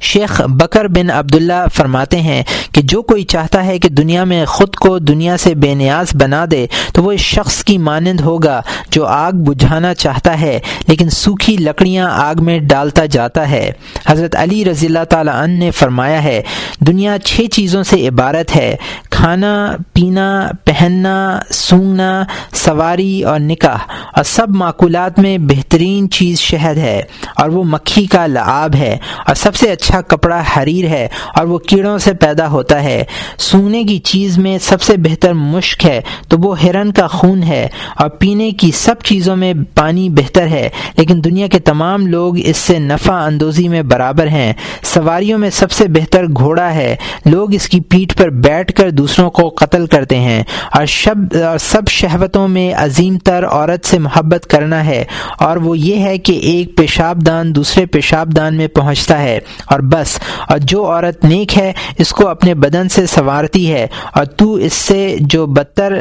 شیخ 0.04 0.42
بکر 0.42 0.88
بن 0.88 1.10
عبداللہ 1.10 1.68
فرماتے 1.76 2.22
ہیں 2.22 2.44
کہ 2.72 2.82
جو 2.82 3.02
کوئی 3.02 3.24
چاہتا 3.24 3.66
ہے 3.66 3.80
کہ 3.80 3.90
دنیا 3.90 4.24
میں 4.24 4.46
خود 4.46 4.76
کو 4.76 5.00
دنیا 5.00 5.38
سے 5.38 5.56
بے 5.56 5.74
نیاز 5.74 6.08
بنا 6.14 6.46
دے 6.52 6.66
تو 6.94 7.04
وہ 7.04 7.12
اس 7.12 7.20
شخص 7.20 7.64
کی 7.64 7.78
مانند 7.78 8.22
ہوگا 8.22 8.62
جو 8.92 9.06
آگ 9.06 9.32
بجھانا 9.32 9.94
چاہتا 9.94 10.42
ہے 10.42 10.60
لیکن 10.88 11.10
سوکھی 11.10 11.58
لکڑیاں 11.58 12.10
آگ 12.12 12.36
میں 12.40 12.60
ڈالتا 12.60 13.06
جاتا 13.06 13.50
ہے۔ 13.50 13.72
حضرت 14.08 14.36
علی 14.36 14.66
رضی 14.66 14.86
اللہ 14.86 15.04
تعالیٰ 15.10 15.36
عنہ 15.36 15.60
نے 15.60 15.72
فرمایا 15.72 16.24
ہے، 16.24 16.42
دنیا 16.80 17.18
چھ 17.26 17.42
چیزوں 17.52 17.84
سے 17.84 18.08
عبارت 18.08 18.56
ہے۔ 18.56 18.76
کھانا، 19.12 19.76
پینا، 19.94 20.48
پہننا، 20.64 21.40
سونگنا، 21.50 22.24
سواری 22.54 23.24
اور 23.24 23.40
نکاح۔ 23.40 23.78
اور 24.16 24.24
سب 24.24 24.50
معقولات 24.50 25.20
میں 25.20 25.38
بہترین 25.38 26.10
چیز 26.10 26.40
شہد 26.40 26.78
ہے، 26.78 27.02
اور 27.36 27.50
وہ 27.50 27.64
مکھی 27.64 28.06
کا 28.06 28.28
لعاب 28.28 28.76
ہے۔ 28.76 28.98
اور 29.28 29.36
سب 29.36 29.56
سے 29.56 29.72
اچھا 29.72 30.02
کپڑا 30.02 30.44
حریر 30.58 30.86
ہے، 30.86 31.08
اور 31.36 31.46
وہ 31.46 31.58
کیڑوں 31.58 31.98
سے 31.98 32.14
پیدا 32.14 32.48
ہوتا 32.48 32.84
ہے۔ 32.84 33.04
سونے 33.38 33.84
کی 33.84 34.00
چیز 34.00 34.38
میں 34.38 34.58
سب 34.58 34.82
سے 34.82 34.98
بہتر 34.98 35.34
مشک 35.34 35.86
ہے، 35.86 36.02
تو 36.28 36.38
وہ 36.40 36.62
ہرن 36.62 36.92
کا 36.92 37.08
خون 37.08 37.44
ہے۔ 37.44 37.68
اور 37.96 38.10
پینے 38.10 38.52
کی 38.52 38.72
سب 38.72 38.96
چیزوں 39.04 39.36
میں 39.36 39.54
پانی 39.76 40.10
بہتر 40.10 40.48
ہے، 40.48 40.70
لیکن 40.98 41.24
دنیا 41.24 41.48
کے 41.48 41.60
تمام 41.60 42.08
لوگ 42.08 42.34
اس 42.40 42.58
سے 42.58 42.80
نفع 42.80 43.14
اندوزی 43.14 43.68
میں 43.68 43.82
برابر 43.82 44.28
ہیں۔ 44.28 44.54
سواریوں 44.84 45.40
میں 45.40 45.50
سب 45.50 45.72
سے 45.72 45.88
بہتر 45.88 46.26
گھوڑا 46.26 46.74
ہے۔ 46.74 46.96
لوگ 47.26 47.54
اس 47.54 47.70
کی 47.70 47.82
پیٹھ 47.82 48.18
پر 48.18 48.30
بیٹھ 48.30 48.74
کر 48.74 48.90
دوسروں 49.02 49.30
کو 49.30 49.50
قتل 49.50 49.86
کرتے 49.86 50.20
ہیں۔ 50.20 50.44
اور 50.72 50.86
شب، 50.86 51.18
اور 51.48 51.58
سب 51.58 51.88
شہوتوں 51.90 52.48
میں 52.48 52.74
عظیم 52.74 53.18
تر 53.18 53.46
عورت 53.46 53.86
سے 53.86 54.00
محبت 54.00 54.48
کرنا 54.48 54.86
ہے۔ 54.86 55.04
اور 55.40 55.58
وہ 55.58 55.78
یہ 55.78 56.04
ہے 56.04 56.18
کہ 56.18 56.34
ایک 56.34 56.78
پیشاب 56.78 57.26
دان 57.26 57.56
دوسرے 57.56 57.86
پیشاب 57.86 58.36
دان 58.36 58.56
میں 58.56 58.68
پہنچتا 58.68 59.20
ہے۔ 59.20 59.40
اور 59.66 59.80
بس، 59.80 60.20
اور 60.50 60.58
جو 60.58 60.86
عورت 60.86 61.26
نیک 61.26 61.58
ہے، 61.58 61.74
اس 61.98 62.10
کو 62.10 62.28
اپنے 62.28 62.54
بدن 62.54 62.90
سے 62.90 63.06
سنوارتی 63.06 63.74
ہے۔ 63.74 63.88
اور 64.14 64.26
تو 64.26 64.54
اس 64.54 64.74
سے 64.74 65.16
جو 65.20 65.46
بدتر 65.46 65.94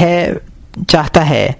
ہے، 0.00 0.32
چاہتا 0.88 1.28
ہے۔ 1.28 1.52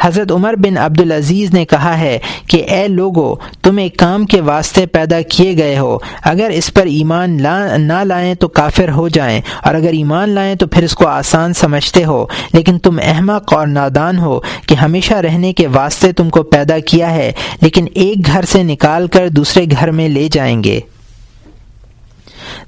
حضرت 0.00 0.32
عمر 0.32 0.54
بن 0.56 0.78
عبد 0.78 1.00
العزیز 1.00 1.54
نے 1.54 1.64
کہا 1.64 1.98
ہے 1.98 2.18
کہ 2.46 2.64
اے 2.68 2.88
لوگو، 2.88 3.34
تم 3.62 3.76
ایک 3.76 3.96
کام 3.96 4.26
کے 4.26 4.40
واسطے 4.40 4.86
پیدا 4.86 5.20
کیے 5.22 5.56
گئے 5.56 5.78
ہو۔ 5.78 5.98
اگر 6.24 6.50
اس 6.50 6.74
پر 6.74 6.86
ایمان 6.86 7.42
لا، 7.42 7.76
نہ 7.76 8.04
لائیں 8.04 8.34
تو 8.34 8.48
کافر 8.48 8.90
ہو 8.90 9.08
جائیں، 9.08 9.40
اور 9.64 9.74
اگر 9.74 9.92
ایمان 9.92 10.28
لائیں 10.28 10.54
تو 10.54 10.66
پھر 10.66 10.82
اس 10.82 10.94
کو 10.94 11.06
آسان 11.06 11.52
سمجھتے 11.52 12.04
ہو۔ 12.04 12.26
لیکن 12.52 12.78
تم 12.78 12.98
احمق 13.02 13.52
اور 13.52 13.66
نادان 13.66 14.18
ہو 14.18 14.40
کہ 14.66 14.74
ہمیشہ 14.74 15.14
رہنے 15.14 15.52
کے 15.52 15.66
واسطے 15.66 16.12
تم 16.12 16.30
کو 16.30 16.42
پیدا 16.42 16.78
کیا 16.78 17.14
ہے، 17.14 17.32
لیکن 17.60 17.86
ایک 17.94 18.26
گھر 18.26 18.44
سے 18.44 18.62
نکال 18.62 19.06
کر 19.06 19.28
دوسرے 19.28 19.64
گھر 19.70 19.90
میں 19.90 20.08
لے 20.08 20.28
جائیں 20.32 20.64
گے۔ 20.64 20.80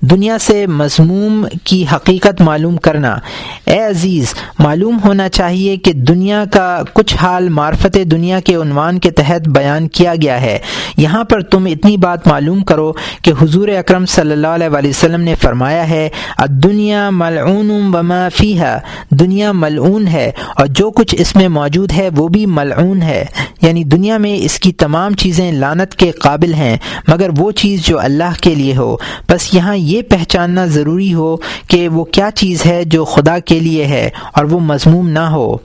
دنیا 0.01 0.39
سے 0.39 0.67
مضموم 0.67 1.47
کی 1.65 1.85
حقیقت 1.95 2.41
معلوم 2.41 2.77
کرنا۔ 2.77 3.17
اے 3.65 3.85
عزیز، 3.85 4.35
معلوم 4.59 4.99
ہونا 5.05 5.29
چاہیے 5.29 5.77
کہ 5.77 5.93
دنیا 5.93 6.45
کا 6.53 6.83
کچھ 6.93 7.17
حال 7.17 7.49
معرفت 7.49 7.99
دنیا 8.11 8.41
کے 8.41 8.55
عنوان 8.55 8.99
کے 8.99 9.11
تحت 9.11 9.49
بیان 9.49 9.89
کیا 9.89 10.15
گیا 10.23 10.41
ہے۔ 10.41 10.59
یہاں 10.97 11.25
پر 11.25 11.41
تم 11.41 11.65
اتنی 11.65 11.97
بات 11.97 12.27
معلوم 12.27 12.65
کرو 12.65 12.93
کہ 13.23 13.33
حضور 13.43 13.69
اکرم 13.69 14.07
صلی 14.07 14.33
اللہ 14.33 14.47
علیہ 14.47 14.69
وسلم 14.69 15.21
نے 15.21 15.35
فرمایا 15.35 15.91
ہے 15.91 16.09
دنیا 16.49 17.11
ملعون 17.11 17.71
وما 17.71 18.29
فیہا، 18.37 18.79
دنیا 19.11 19.53
ملعون 19.53 20.09
ہے 20.09 20.31
اور 20.57 20.67
جو 20.67 20.91
کچھ 20.91 21.15
اس 21.19 21.37
میں 21.37 21.49
موجود 21.49 21.93
ہے 21.93 22.09
وہ 22.17 22.29
بھی 22.29 22.47
ملعون 22.47 23.03
ہے۔ 23.03 23.25
یعنی 23.63 23.85
دنیا 23.85 24.19
میں 24.19 24.37
اس 24.37 24.59
کی 24.59 24.73
تمام 24.73 25.15
چیزیں 25.15 25.53
لانت 25.53 25.95
کے 25.95 26.11
قابل 26.11 26.55
ہیں، 26.55 26.77
مگر 27.09 27.29
وہ 27.39 27.51
چیز 27.51 27.87
جو 27.87 28.01
اللہ 28.01 28.41
کے 28.41 28.55
لیے 28.55 28.77
ہو۔ 28.77 28.97
بس 29.29 29.55
یہاں 29.55 29.74
یہ 29.77 30.03
پہچاننا 30.03 30.67
ضروری 30.67 31.15
ہو 31.15 31.37
کہ 31.69 31.89
وہ 31.89 32.05
کیا 32.05 32.31
چیز 32.35 32.67
ہے 32.67 32.85
جو 32.85 33.05
خدا 33.05 33.39
کے 33.39 33.61
لیے 33.61 33.85
ہے 33.85 34.11
اور 34.33 34.45
وہ 34.45 34.61
مضموم 34.61 35.09
نہ 35.09 35.19
ہو۔ 35.19 35.57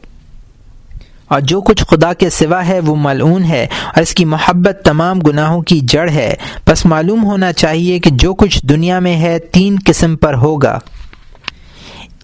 اور 1.27 1.41
جو 1.41 1.61
کچھ 1.61 1.83
خدا 1.83 2.13
کے 2.13 2.29
سوا 2.29 2.67
ہے 2.67 2.79
وہ 2.79 2.95
ملعون 2.99 3.43
ہے 3.43 3.67
اور 3.95 4.01
اس 4.01 4.13
کی 4.13 4.25
محبت 4.25 4.81
تمام 4.85 5.19
گناہوں 5.19 5.61
کی 5.61 5.79
جڑ 5.83 6.09
ہے۔ 6.09 6.33
بس 6.67 6.85
معلوم 6.85 7.23
ہونا 7.25 7.53
چاہیے 7.53 7.99
کہ 7.99 8.09
جو 8.13 8.33
کچھ 8.33 8.65
دنیا 8.65 8.99
میں 8.99 9.17
ہے 9.17 9.39
تین 9.39 9.75
قسم 9.85 10.15
پر 10.15 10.33
ہوگا۔ 10.33 10.79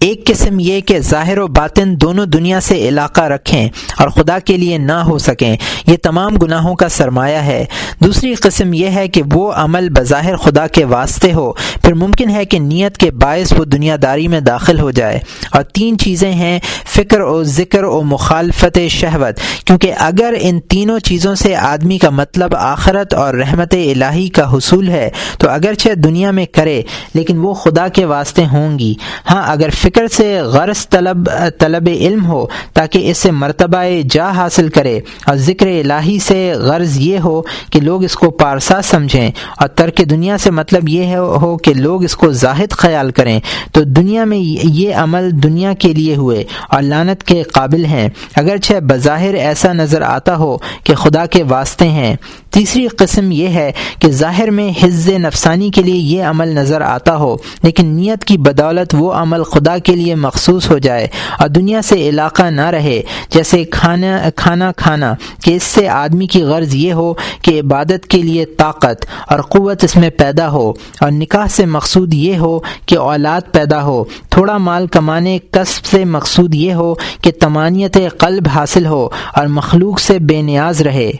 ایک 0.00 0.26
قسم 0.26 0.60
یہ 0.60 0.80
کہ 0.80 0.98
ظاہر 0.98 1.38
و 1.38 1.46
باطن 1.46 2.00
دونوں 2.00 2.26
دنیا 2.26 2.60
سے 2.60 2.88
علاقہ 2.88 3.20
رکھیں 3.20 3.68
اور 3.98 4.08
خدا 4.08 4.38
کے 4.38 4.56
لیے 4.56 4.78
نہ 4.78 4.92
ہو 4.92 5.18
سکیں، 5.18 5.56
یہ 5.86 5.96
تمام 6.02 6.36
گناہوں 6.36 6.74
کا 6.74 6.88
سرمایہ 6.88 7.36
ہے۔ 7.36 7.64
دوسری 8.04 8.34
قسم 8.34 8.72
یہ 8.72 8.86
ہے 8.86 9.08
کہ 9.08 9.22
وہ 9.32 9.52
عمل 9.52 9.88
بظاہر 9.90 10.36
خدا 10.36 10.66
کے 10.66 10.84
واسطے 10.84 11.32
ہو، 11.32 11.52
پھر 11.52 11.94
ممکن 11.94 12.30
ہے 12.30 12.44
کہ 12.44 12.58
نیت 12.58 12.96
کے 12.96 13.10
باعث 13.10 13.52
وہ 13.58 13.64
دنیا 13.64 13.96
داری 14.02 14.28
میں 14.28 14.40
داخل 14.40 14.80
ہو 14.80 14.90
جائے۔ 14.90 15.18
اور 15.52 15.62
تین 15.62 15.98
چیزیں 15.98 16.32
ہیں 16.32 16.58
فکر 16.86 17.20
و 17.20 17.42
ذکر 17.42 17.84
و 17.84 18.02
مخالفت 18.02 18.78
شہوت، 18.88 19.66
کیونکہ 19.66 19.92
اگر 19.98 20.34
ان 20.40 20.60
تینوں 20.60 20.98
چیزوں 20.98 21.34
سے 21.34 21.56
آدمی 21.56 21.98
کا 21.98 22.10
مطلب 22.10 22.56
آخرت 22.56 23.14
اور 23.14 23.34
رحمت 23.34 23.74
الہی 23.74 24.28
کا 24.28 24.52
حصول 24.52 24.88
ہے، 24.88 25.10
تو 25.38 25.50
اگرچہ 25.50 25.94
دنیا 25.94 26.30
میں 26.30 26.46
کرے، 26.46 26.82
لیکن 27.14 27.38
وہ 27.38 27.54
خدا 27.54 27.88
کے 27.88 28.04
واسطے 28.04 28.44
ہوں 28.46 28.78
گی۔ 28.78 28.94
ہاں 29.30 29.42
اگر 29.46 29.70
فکر 29.86 30.06
سے 30.06 30.40
غرض 30.40 30.88
طلب 30.88 31.30
طلب 31.58 31.88
علم 31.92 32.26
ہو 32.26 32.46
تاکہ 32.72 33.10
اس 33.10 33.18
سے 33.18 33.30
مرتبہ 33.30 33.84
جا 34.10 34.30
حاصل 34.30 34.68
کرے 34.68 35.00
اور 35.26 35.36
ذکر 35.36 35.66
الہی 35.66 36.18
سے 36.18 36.52
غرض 36.56 36.96
یہ 36.96 37.18
ہو 37.18 37.42
کہ 37.70 37.80
لوگ 37.80 38.04
اس 38.04 38.14
کو 38.14 38.30
پارسا 38.30 38.82
سمجھیں 38.82 39.30
اور 39.56 39.68
ترک 39.68 40.02
دنیا 40.10 40.38
سے 40.38 40.50
مطلب 40.50 40.88
یہ 40.88 41.16
ہو 41.16 41.56
کہ 41.56 41.74
لوگ 41.74 42.04
اس 42.04 42.16
کو 42.16 42.32
زاہد 42.32 42.72
خیال 42.72 43.10
کریں۔ 43.10 43.40
تو 43.72 43.82
دنیا 43.82 44.24
میں 44.24 44.38
یہ 44.64 44.94
عمل 44.94 45.42
دنیا 45.42 45.72
کے 45.72 45.92
لیے 45.92 46.16
ہوئے 46.16 46.44
اور 46.70 46.82
لانت 46.82 47.22
کے 47.22 47.42
قابل 47.42 47.84
ہیں۔ 47.84 48.08
اگرچہ 48.36 48.74
بظاہر 48.80 49.34
ایسا 49.34 49.72
نظر 49.72 50.02
آتا 50.02 50.36
ہو 50.36 50.56
کہ 50.84 50.94
خدا 50.94 51.26
کے 51.26 51.42
واسطے 51.42 51.88
ہیں۔ 51.88 52.16
تیسری 52.50 52.86
قسم 52.88 53.30
یہ 53.32 53.48
ہے 53.48 53.72
کہ 53.98 54.10
ظاہر 54.10 54.50
میں 54.50 54.72
حز 54.82 55.08
نفسانی 55.08 55.70
کے 55.70 55.82
لیے 55.82 55.94
یہ 55.94 56.22
عمل 56.22 56.48
نظر 56.48 56.80
آتا 56.80 57.16
ہو، 57.16 57.36
لیکن 57.62 57.86
نیت 57.86 58.24
کی 58.24 58.38
بدولت 58.38 58.94
وہ 58.98 59.12
عمل 59.12 59.42
خدا 59.42 59.75
خدا 59.76 59.84
کے 59.84 59.96
لیے 59.96 60.14
مخصوص 60.14 60.70
ہو 60.70 60.78
جائے 60.78 61.06
اور 61.38 61.48
دنیا 61.48 61.82
سے 61.82 62.08
علاقہ 62.08 62.42
نہ 62.42 62.66
رہے، 62.66 63.02
جیسے 63.30 63.64
کھانا 63.64 64.30
کھانا 64.36 64.72
کھانا، 64.72 65.14
کہ 65.44 65.56
اس 65.56 65.62
سے 65.62 65.88
آدمی 65.88 66.26
کی 66.26 66.42
غرض 66.42 66.74
یہ 66.74 66.92
ہو 66.92 67.14
کہ 67.42 67.60
عبادت 67.60 68.06
کے 68.06 68.22
لیے 68.22 68.44
طاقت 68.46 69.06
اور 69.28 69.40
قوت 69.40 69.84
اس 69.84 69.96
میں 69.96 70.10
پیدا 70.10 70.50
ہو 70.50 70.72
اور 71.00 71.10
نکاح 71.10 71.46
سے 71.46 71.66
مقصود 71.66 72.14
یہ 72.14 72.38
ہو 72.38 72.58
کہ 72.86 72.98
اولاد 72.98 73.40
پیدا 73.52 73.82
ہو۔ 73.82 74.04
تھوڑا 74.30 74.58
مال 74.58 74.86
کمانے 74.86 75.38
قصب 75.50 75.84
سے 75.84 76.04
مقصود 76.04 76.54
یہ 76.54 76.74
ہو 76.74 76.94
کہ 77.20 77.30
تمانیت 77.40 77.98
قلب 78.18 78.48
حاصل 78.54 78.86
ہو 78.86 79.08
اور 79.34 79.46
مخلوق 79.46 80.00
سے 80.00 80.18
بے 80.18 80.42
نیاز 80.42 80.80
رہے۔ 80.80 81.12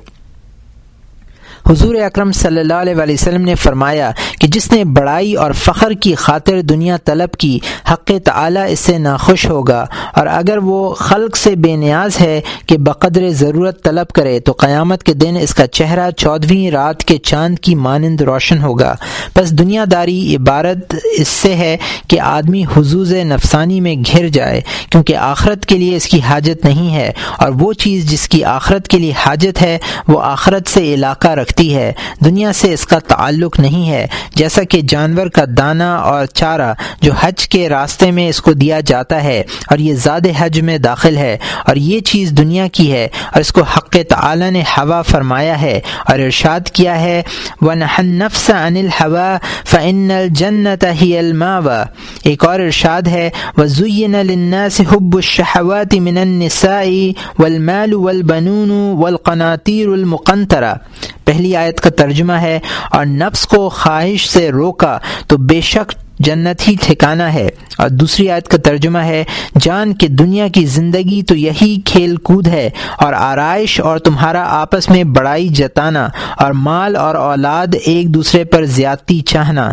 حضور 1.70 1.94
اکرم 1.94 2.32
صلی 2.32 2.60
اللہ 2.60 2.74
علیہ 2.74 2.94
وسلم 2.96 3.42
نے 3.42 3.54
فرمایا 3.54 4.10
کہ 4.40 4.48
جس 4.48 4.72
نے 4.72 4.84
بڑائی 4.84 5.34
اور 5.34 5.52
فخر 5.52 5.90
کی 5.90 6.14
خاطر 6.14 6.60
دنیا 6.60 6.96
طلب 7.04 7.34
کی، 7.34 7.58
حق 7.92 8.10
تعلیٰ 8.24 8.66
اس 8.68 8.80
سے 8.80 8.98
ناخوش 8.98 9.46
ہوگا۔ 9.46 9.86
اور 10.14 10.26
اگر 10.26 10.58
وہ 10.58 10.94
خلق 10.94 11.36
سے 11.36 11.56
بے 11.56 11.76
نیاز 11.76 12.20
ہے 12.20 12.40
کہ 12.66 12.76
بقدر 12.78 13.28
ضرورت 13.30 13.84
طلب 13.84 14.08
کرے، 14.08 14.40
تو 14.40 14.52
قیامت 14.52 15.02
کے 15.02 15.12
دن 15.12 15.36
اس 15.40 15.54
کا 15.54 15.66
چہرہ 15.66 16.10
چودھویں 16.10 16.70
رات 16.70 17.04
کے 17.04 17.18
چاند 17.18 17.58
کی 17.58 17.74
مانند 17.74 18.20
روشن 18.20 18.62
ہوگا۔ 18.62 18.94
بس 19.36 19.50
دنیا 19.50 19.84
داری 19.90 20.36
عبارت 20.36 20.94
اس 21.18 21.28
سے 21.28 21.54
ہے 21.54 21.76
کہ 22.08 22.20
آدمی 22.20 22.64
حضوز 22.76 23.12
نفسانی 23.12 23.80
میں 23.80 23.96
گھر 23.96 24.28
جائے، 24.28 24.60
کیونکہ 24.90 25.16
آخرت 25.16 25.66
کے 25.66 25.78
لیے 25.78 25.96
اس 25.96 26.06
کی 26.06 26.20
حاجت 26.20 26.64
نہیں 26.64 26.94
ہے۔ 26.94 27.12
اور 27.38 27.52
وہ 27.60 27.72
چیز 27.72 28.10
جس 28.10 28.28
کی 28.28 28.44
آخرت 28.44 28.88
کے 28.88 28.98
لیے 28.98 29.12
حاجت 29.16 29.62
ہے، 29.62 29.78
وہ 30.08 30.22
آخرت 30.22 30.68
سے 30.68 30.94
علاقہ 30.94 31.28
رکھ 31.60 31.74
ہے۔ 31.74 31.92
دنیا 32.24 32.52
سے 32.52 32.72
اس 32.72 32.86
کا 32.86 32.98
تعلق 32.98 33.60
نہیں 33.60 33.90
ہے۔ 33.90 34.06
جیسا 34.34 34.62
کہ 34.62 34.80
جانور 34.88 35.26
کا 35.26 35.44
دانہ 35.56 35.82
اور 35.82 36.26
چارہ 36.26 36.74
جو 37.00 37.12
حج 37.20 37.48
کے 37.48 37.68
راستے 37.68 38.10
میں 38.10 38.28
اس 38.28 38.40
کو 38.40 38.52
دیا 38.52 38.80
جاتا 38.80 39.24
ہے 39.24 39.42
اور 39.70 39.78
یہ 39.78 39.94
زیادہ 39.94 40.28
حج 40.38 40.60
میں 40.60 40.78
داخل 40.78 41.16
ہے 41.16 41.36
اور 41.66 41.76
یہ 41.76 42.00
چیز 42.00 42.30
دنیا 42.30 42.66
کی 42.72 42.92
ہے 42.92 43.04
اور 43.04 43.40
اس 43.40 43.52
کو 43.52 43.62
حق 43.62 43.96
تعالی 44.08 44.50
نے 44.50 44.62
ہوا 44.76 45.02
فرمایا 45.02 45.60
ہے 45.60 45.80
اور 46.08 46.18
ارشاد 46.18 46.60
کیا 46.72 47.00
ہے۔ 47.00 47.22
نفس 47.98 48.50
ان 48.50 48.76
الحوا 48.76 49.36
فن 49.64 50.10
الجنت 50.10 50.84
ہی 51.02 51.18
الماوا 51.18 51.84
ایک 52.24 52.44
اور 52.44 52.60
ارشاد 52.60 53.02
ہے۔ 53.02 53.30
وزین 53.56 54.12
للناس 54.12 54.80
حب 54.80 55.16
الشہوات 55.16 55.94
من 55.94 56.18
النساء 56.18 56.88
والمال 57.38 57.94
والبنون 57.94 58.70
والقناطیر 58.70 59.88
المقنطرہ 59.88 60.74
پہلی 61.24 61.45
آیت 61.54 61.80
کا 61.80 61.90
ترجمہ 61.90 62.32
ہے 62.32 62.58
اور 62.90 63.06
نفس 63.06 63.46
کو 63.46 63.68
خواہش 63.68 64.28
سے 64.28 64.50
روکا 64.50 64.98
تو 65.26 65.36
بے 65.36 65.60
شک 65.60 65.92
جنت 66.18 66.68
ہی 66.68 66.74
ٹھکانہ 66.82 67.22
ہے۔ 67.22 67.48
اور 67.78 67.88
دوسری 67.88 68.30
آیت 68.30 68.48
کا 68.48 68.58
ترجمہ 68.58 68.98
ہے، 68.98 69.24
جان 69.60 69.94
کہ 69.94 70.08
دنیا 70.08 70.48
کی 70.48 70.66
زندگی 70.66 71.22
تو 71.22 71.34
یہی 71.34 71.80
کھیل 71.84 72.16
کود 72.16 72.48
ہے 72.48 72.70
اور 72.96 73.12
آرائش 73.12 73.80
اور 73.80 73.98
تمہارا 73.98 74.44
آپس 74.48 74.88
میں 74.88 75.04
بڑائی 75.04 75.48
جتانا 75.48 76.08
اور 76.36 76.52
مال 76.52 76.96
اور 76.96 77.14
اولاد 77.14 77.66
ایک 77.84 78.14
دوسرے 78.14 78.44
پر 78.44 78.64
زیادتی 78.64 79.20
چاہنا۔ 79.20 79.70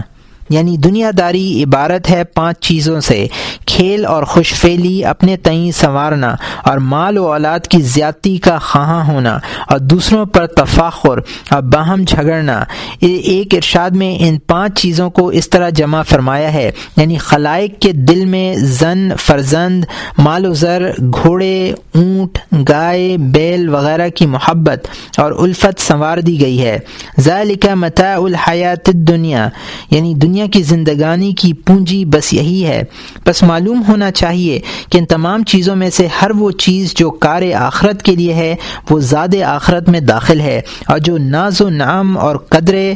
یعنی 0.53 0.77
دنیا 0.77 1.11
داری 1.17 1.63
عبارت 1.63 2.09
ہے 2.09 2.23
پانچ 2.23 2.59
چیزوں 2.59 2.99
سے۔ 3.01 3.25
کھیل 3.65 4.05
اور 4.05 4.23
خوش 4.23 4.53
فیلی 4.53 5.05
اپنے 5.05 5.37
تئیں 5.37 5.71
سنوارنا 5.71 6.35
اور 6.63 6.77
مال 6.77 7.17
و 7.17 7.25
اولاد 7.27 7.67
کی 7.67 7.81
زیادتی 7.81 8.37
کا 8.37 8.57
خواہاں 8.57 9.03
ہونا 9.07 9.37
اور 9.67 9.79
دوسروں 9.79 10.25
پر 10.25 10.47
تفاخر 10.47 11.19
اور 11.49 11.61
باہم 11.61 12.03
جھگڑنا۔ 12.07 12.63
ایک 13.01 13.55
ارشاد 13.55 13.89
میں 13.91 14.15
ان 14.19 14.37
پانچ 14.47 14.79
چیزوں 14.81 15.09
کو 15.09 15.27
اس 15.27 15.49
طرح 15.49 15.69
جمع 15.69 16.01
فرمایا 16.01 16.53
ہے 16.53 16.71
یعنی 16.97 17.17
خلائق 17.17 17.79
کے 17.79 17.91
دل 17.91 18.25
میں 18.25 18.53
زن، 18.55 19.09
فرزند، 19.19 19.85
مال 20.17 20.45
و 20.45 20.53
زر، 20.53 20.89
گھوڑے، 21.13 21.73
اونٹ، 21.95 22.37
گائے، 22.69 23.15
بیل 23.33 23.69
وغیرہ 23.69 24.09
کی 24.09 24.25
محبت 24.25 24.87
اور 25.17 25.31
الفت 25.37 25.81
سنوار 25.81 26.17
دی 26.17 26.39
گئی 26.41 26.61
ہے۔ 26.61 26.77
ذالک 27.19 27.65
متاع 27.75 28.15
الحیات 28.17 28.85
دنیا 29.07 29.47
یعنی 29.91 30.13
دنیا 30.15 30.42
دنیا 30.43 30.51
کی 30.51 30.63
زندگانی 30.63 31.33
کی 31.33 31.53
پونجی 31.53 32.05
بس 32.05 32.33
یہی 32.33 32.65
ہے۔ 32.65 32.83
بس 33.25 33.43
معلوم 33.43 33.81
ہونا 33.87 34.11
چاہیے 34.11 34.59
کہ 34.89 34.97
ان 34.97 35.05
تمام 35.05 35.43
چیزوں 35.43 35.75
میں 35.75 35.89
سے 35.89 36.07
ہر 36.21 36.31
وہ 36.31 36.51
چیز 36.51 36.93
جو 36.93 37.11
کار 37.11 37.41
آخرت 37.57 38.03
کے 38.03 38.15
لیے 38.15 38.33
ہے، 38.33 38.55
وہ 38.89 38.99
زیادہ 38.99 39.43
آخرت 39.43 39.89
میں 39.89 39.99
داخل 39.99 40.39
ہے۔ 40.39 40.61
اور 40.87 40.99
جو 40.99 41.17
ناز 41.17 41.61
و 41.61 41.69
نام 41.69 42.17
اور 42.17 42.35
قدر 42.35 42.91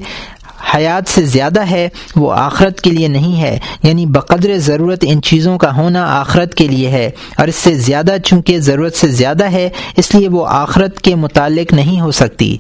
حیات 0.76 1.10
سے 1.10 1.22
زیادہ 1.22 1.62
ہے، 1.70 1.90
وہ 2.16 2.34
آخرت 2.34 2.82
کے 2.82 2.92
لیے 2.92 3.08
نہیں 3.08 3.42
ہے۔ 3.42 3.60
یعنی 3.84 4.06
بقدر 4.06 4.58
ضرورت 4.58 5.06
ان 5.08 5.22
چیزوں 5.22 5.58
کا 5.58 5.76
ہونا 5.76 6.20
آخرت 6.20 6.56
کے 6.56 6.68
لیے 6.68 6.88
ہے۔ 6.88 7.10
اور 7.38 7.48
اس 7.48 7.56
سے 7.56 7.74
زیادہ 7.74 8.16
چونکہ 8.24 8.60
ضرورت 8.60 8.96
سے 8.96 9.08
زیادہ 9.08 9.52
ہے، 9.52 9.70
اس 9.98 10.16
لیے 10.16 10.30
وہ 10.30 10.48
آخرت 10.48 11.02
کے 11.02 11.16
متعلق 11.16 11.74
نہیں 11.74 12.02
ہو 12.02 12.12
سکتی۔ 12.12 12.58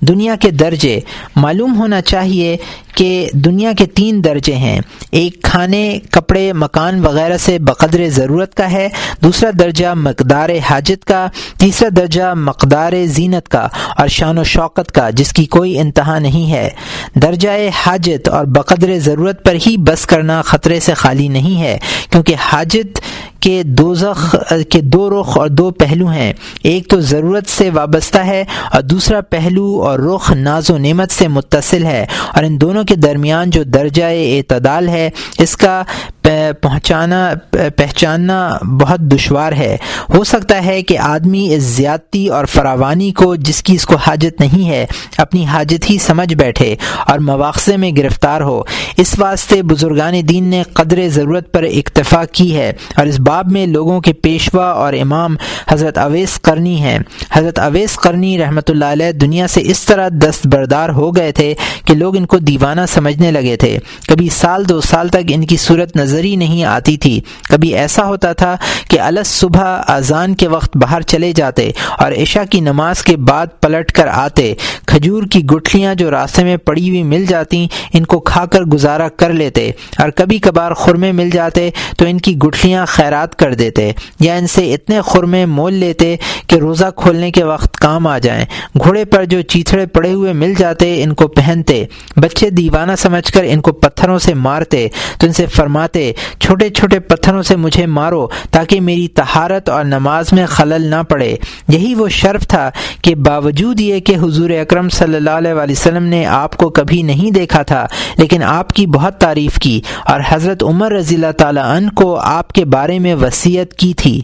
دنیا 0.00 0.36
کے 0.36 0.50
درجے 0.50 1.00
معلوم 1.36 1.76
ہونا 1.76 2.00
چاہیے 2.00 2.56
کہ 2.94 3.28
دنیا 3.32 3.72
کے 3.78 3.86
تین 3.86 4.24
درجے 4.24 4.54
ہیں۔ 4.56 4.80
ایک 5.10 5.42
کھانے، 5.42 5.98
کپڑے، 6.10 6.52
مکان 6.52 7.04
وغیرہ 7.04 7.36
سے 7.36 7.58
بقدر 7.58 8.08
ضرورت 8.08 8.54
کا 8.54 8.70
ہے، 8.72 8.88
دوسرا 9.22 9.50
درجہ 9.58 9.94
مقدار 9.94 10.48
حاجت 10.70 11.04
کا، 11.04 11.26
تیسرا 11.58 11.88
درجہ 11.96 12.34
مقدار 12.36 12.92
زینت 13.06 13.48
کا 13.48 13.68
اور 13.96 14.08
شان 14.08 14.38
و 14.38 14.44
شوقت 14.44 14.92
کا، 14.92 15.10
جس 15.10 15.32
کی 15.32 15.46
کوئی 15.46 15.78
انتہا 15.78 16.18
نہیں 16.18 16.50
ہے۔ 16.50 16.70
درجہ 17.14 17.48
حاجت 17.86 18.28
اور 18.28 18.44
بقدر 18.44 18.98
ضرورت 18.98 19.44
پر 19.44 19.54
ہی 19.66 19.76
بس 19.76 20.06
کرنا 20.06 20.42
خطرے 20.42 20.80
سے 20.80 20.94
خالی 20.94 21.28
نہیں 21.28 21.60
ہے، 21.60 21.78
کیونکہ 22.10 22.34
حاجت 22.38 23.00
کے 23.40 23.62
دوزخ 23.62 24.36
کے 24.70 24.80
دو 24.80 25.20
رخ 25.20 25.38
اور 25.38 25.48
دو 25.48 25.70
پہلو 25.70 26.06
ہیں۔ 26.06 26.32
ایک 26.62 26.88
تو 26.88 27.00
ضرورت 27.00 27.48
سے 27.48 27.70
وابستہ 27.70 28.18
ہے 28.18 28.44
اور 28.72 28.82
دوسرا 28.82 29.20
پہلو 29.20 29.82
اور 29.82 29.98
رخ 29.98 30.30
ناز 30.30 30.70
و 30.70 30.78
نعمت 30.78 31.10
سے 31.10 31.28
متصل 31.28 31.84
ہے۔ 31.84 32.06
اور 32.34 32.44
ان 32.44 32.60
دونوں 32.60 32.84
کے 32.84 32.94
درمیان 32.94 33.50
جو 33.50 33.62
درجہ 33.62 34.04
اعتدال 34.04 34.88
ہے، 34.88 35.10
اس 35.38 35.56
کا 35.56 35.82
پہنچانا 36.22 37.34
پہچاننا 37.50 38.58
بہت 38.80 39.00
دشوار 39.00 39.52
ہے۔ 39.52 39.76
ہو 40.14 40.24
سکتا 40.24 40.64
ہے 40.64 40.82
کہ 40.82 40.98
آدمی 40.98 41.54
اس 41.54 41.62
زیادتی 41.62 42.28
اور 42.28 42.44
فراوانی 42.44 43.12
کو، 43.12 43.36
جس 43.36 43.62
کی 43.62 43.74
اس 43.74 43.86
کو 43.86 43.96
حاجت 43.96 44.40
نہیں 44.40 44.68
ہے، 44.68 44.86
اپنی 45.16 45.44
حاجت 45.44 45.90
ہی 45.90 45.98
سمجھ 45.98 46.34
بیٹھے 46.34 46.74
اور 47.06 47.18
مواقع 47.18 47.76
میں 47.76 47.90
گرفتار 47.96 48.40
ہو۔ 48.40 48.62
اس 48.96 49.18
واسطے 49.18 49.62
بزرگان 49.62 50.14
دین 50.28 50.44
نے 50.44 50.62
قدر 50.72 51.08
ضرورت 51.08 51.52
پر 51.52 51.62
اکتفا 51.62 52.24
کی 52.24 52.56
ہے 52.56 52.72
اور 52.96 53.06
اس 53.06 53.20
باب 53.20 53.52
میں 53.52 53.66
لوگوں 53.66 54.00
کے 54.00 54.12
پیشوا 54.12 54.70
اور 54.70 54.92
امام 54.92 55.36
حضرت 55.68 55.98
اویس 55.98 56.40
کرنی 56.40 56.80
ہیں۔ 56.80 56.98
حضرت 57.32 57.58
اویس 57.58 57.96
کرنی 57.96 58.38
رحمۃ 58.38 58.68
اللہ 58.68 58.84
علیہ 58.84 59.12
دنیا 59.12 59.48
سے 59.48 59.60
اس 59.64 59.80
طرح 59.80 60.08
دستبردار 60.12 60.88
ہو 60.88 61.16
گئے 61.16 61.32
تھے 61.32 61.54
کہ 61.84 61.94
لوگ 61.94 62.16
ان 62.16 62.26
کو 62.26 62.38
دیوانہ 62.38 62.80
سمجھنے 62.88 63.30
لگے 63.30 63.56
تھے۔ 63.56 63.78
کبھی 64.08 64.28
سال 64.28 64.68
دو 64.68 64.80
سال 64.80 65.08
تک 65.08 65.28
ان 65.28 65.46
کی 65.46 65.56
صورت 65.56 65.96
نظر 65.96 66.07
ہی 66.16 66.36
نہیں 66.36 66.64
آتی 66.64 66.96
تھی۔ 66.96 67.20
کبھی 67.48 67.74
ایسا 67.74 68.06
ہوتا 68.06 68.32
تھا 68.32 68.56
کہ 68.90 69.00
الس 69.00 69.28
صبح 69.28 69.80
اذان 69.86 70.34
کے 70.34 70.48
وقت 70.48 70.76
باہر 70.76 71.00
چلے 71.00 71.32
جاتے 71.32 71.70
اور 71.98 72.12
عشاء 72.12 72.42
کی 72.50 72.60
نماز 72.60 73.02
کے 73.02 73.16
بعد 73.16 73.46
پلٹ 73.60 73.92
کر 73.92 74.06
آتے۔ 74.06 74.54
کھجور 74.86 75.22
کی 75.22 75.44
گٹھلیاں 75.44 75.94
جو 75.94 76.10
راستے 76.10 76.44
میں 76.44 76.56
پڑی 76.56 76.88
ہوئی 76.88 77.02
مل 77.02 77.26
جاتی، 77.26 77.66
ان 77.92 78.04
کو 78.04 78.20
کھا 78.20 78.46
کر 78.46 78.62
گزارا 78.62 79.08
کر 79.08 79.32
لیتے۔ 79.32 79.70
اور 79.98 80.08
کبھی 80.10 80.38
کبھار 80.38 80.72
خرمے 80.72 81.12
مل 81.12 81.30
جاتے 81.30 81.70
تو 81.98 82.04
ان 82.04 82.18
کی 82.18 82.36
گٹھلیاں 82.36 82.86
خیرات 82.86 83.36
کر 83.36 83.54
دیتے۔ 83.54 83.92
یا 84.20 84.34
ان 84.34 84.46
سے 84.46 84.74
اتنے 84.74 85.00
خرمے 85.02 85.46
مول 85.46 85.74
لیتے 85.74 86.16
کہ 86.46 86.56
روزہ 86.56 86.84
کھولنے 86.96 87.30
کے 87.30 87.44
وقت 87.44 87.76
کام 87.76 88.06
آ 88.06 88.18
جائیں۔ 88.18 88.44
گھوڑے 88.82 89.04
پر 89.04 89.24
جو 89.24 89.42
چیتڑے 89.42 89.86
پڑے 89.86 90.12
ہوئے 90.12 90.32
مل 90.32 90.54
جاتے، 90.58 91.02
ان 91.02 91.12
کو 91.12 91.28
پہنتے۔ 91.28 91.84
بچے 92.16 92.50
دیوانہ 92.50 92.92
سمجھ 92.98 93.32
کر 93.32 93.44
ان 93.46 93.60
کو 93.60 93.72
پتھروں 93.72 94.18
سے 94.18 94.34
مارتے۔ 94.34 94.88
تو 95.18 95.26
ان 95.26 95.32
سے 95.32 95.46
فرماتے 95.46 95.97
چھوٹے 96.38 96.68
چھوٹے 96.68 96.98
پتھروں 97.00 97.42
سے 97.42 97.56
مجھے 97.56 97.86
مارو 97.86 98.26
تاکہ 98.50 98.80
میری 98.80 99.08
تہارت 99.08 99.68
اور 99.68 99.84
نماز 99.84 100.32
میں 100.32 100.46
خلل 100.46 100.86
نہ 100.90 101.02
پڑے۔ 101.08 101.36
یہی 101.68 101.94
وہ 101.94 102.08
شرف 102.08 102.46
تھا 102.48 102.70
کہ 103.02 103.14
باوجود 103.14 103.80
یہ 103.80 104.00
کہ 104.00 104.16
حضور 104.22 104.50
اکرم 104.50 104.88
صلی 104.88 105.16
اللہ 105.16 105.30
علیہ 105.30 105.54
وسلم 105.70 106.04
نے 106.04 106.24
آپ 106.26 106.56
کو 106.56 106.68
کبھی 106.70 107.02
نہیں 107.02 107.30
دیکھا 107.30 107.62
تھا، 107.62 107.86
لیکن 108.18 108.42
آپ 108.42 108.72
کی 108.72 108.86
بہت 108.86 109.18
تعریف 109.18 109.58
کی 109.58 109.80
اور 110.04 110.20
حضرت 110.28 110.62
عمر 110.62 110.92
رضی 110.92 111.14
اللہ 111.14 111.32
تعالیٰ 111.38 111.64
عنہ 111.76 111.90
کو 111.96 112.16
آپ 112.16 112.52
کے 112.52 112.64
بارے 112.64 112.98
میں 112.98 113.14
وصیت 113.14 113.74
کی 113.74 113.92
تھی۔ 113.94 114.20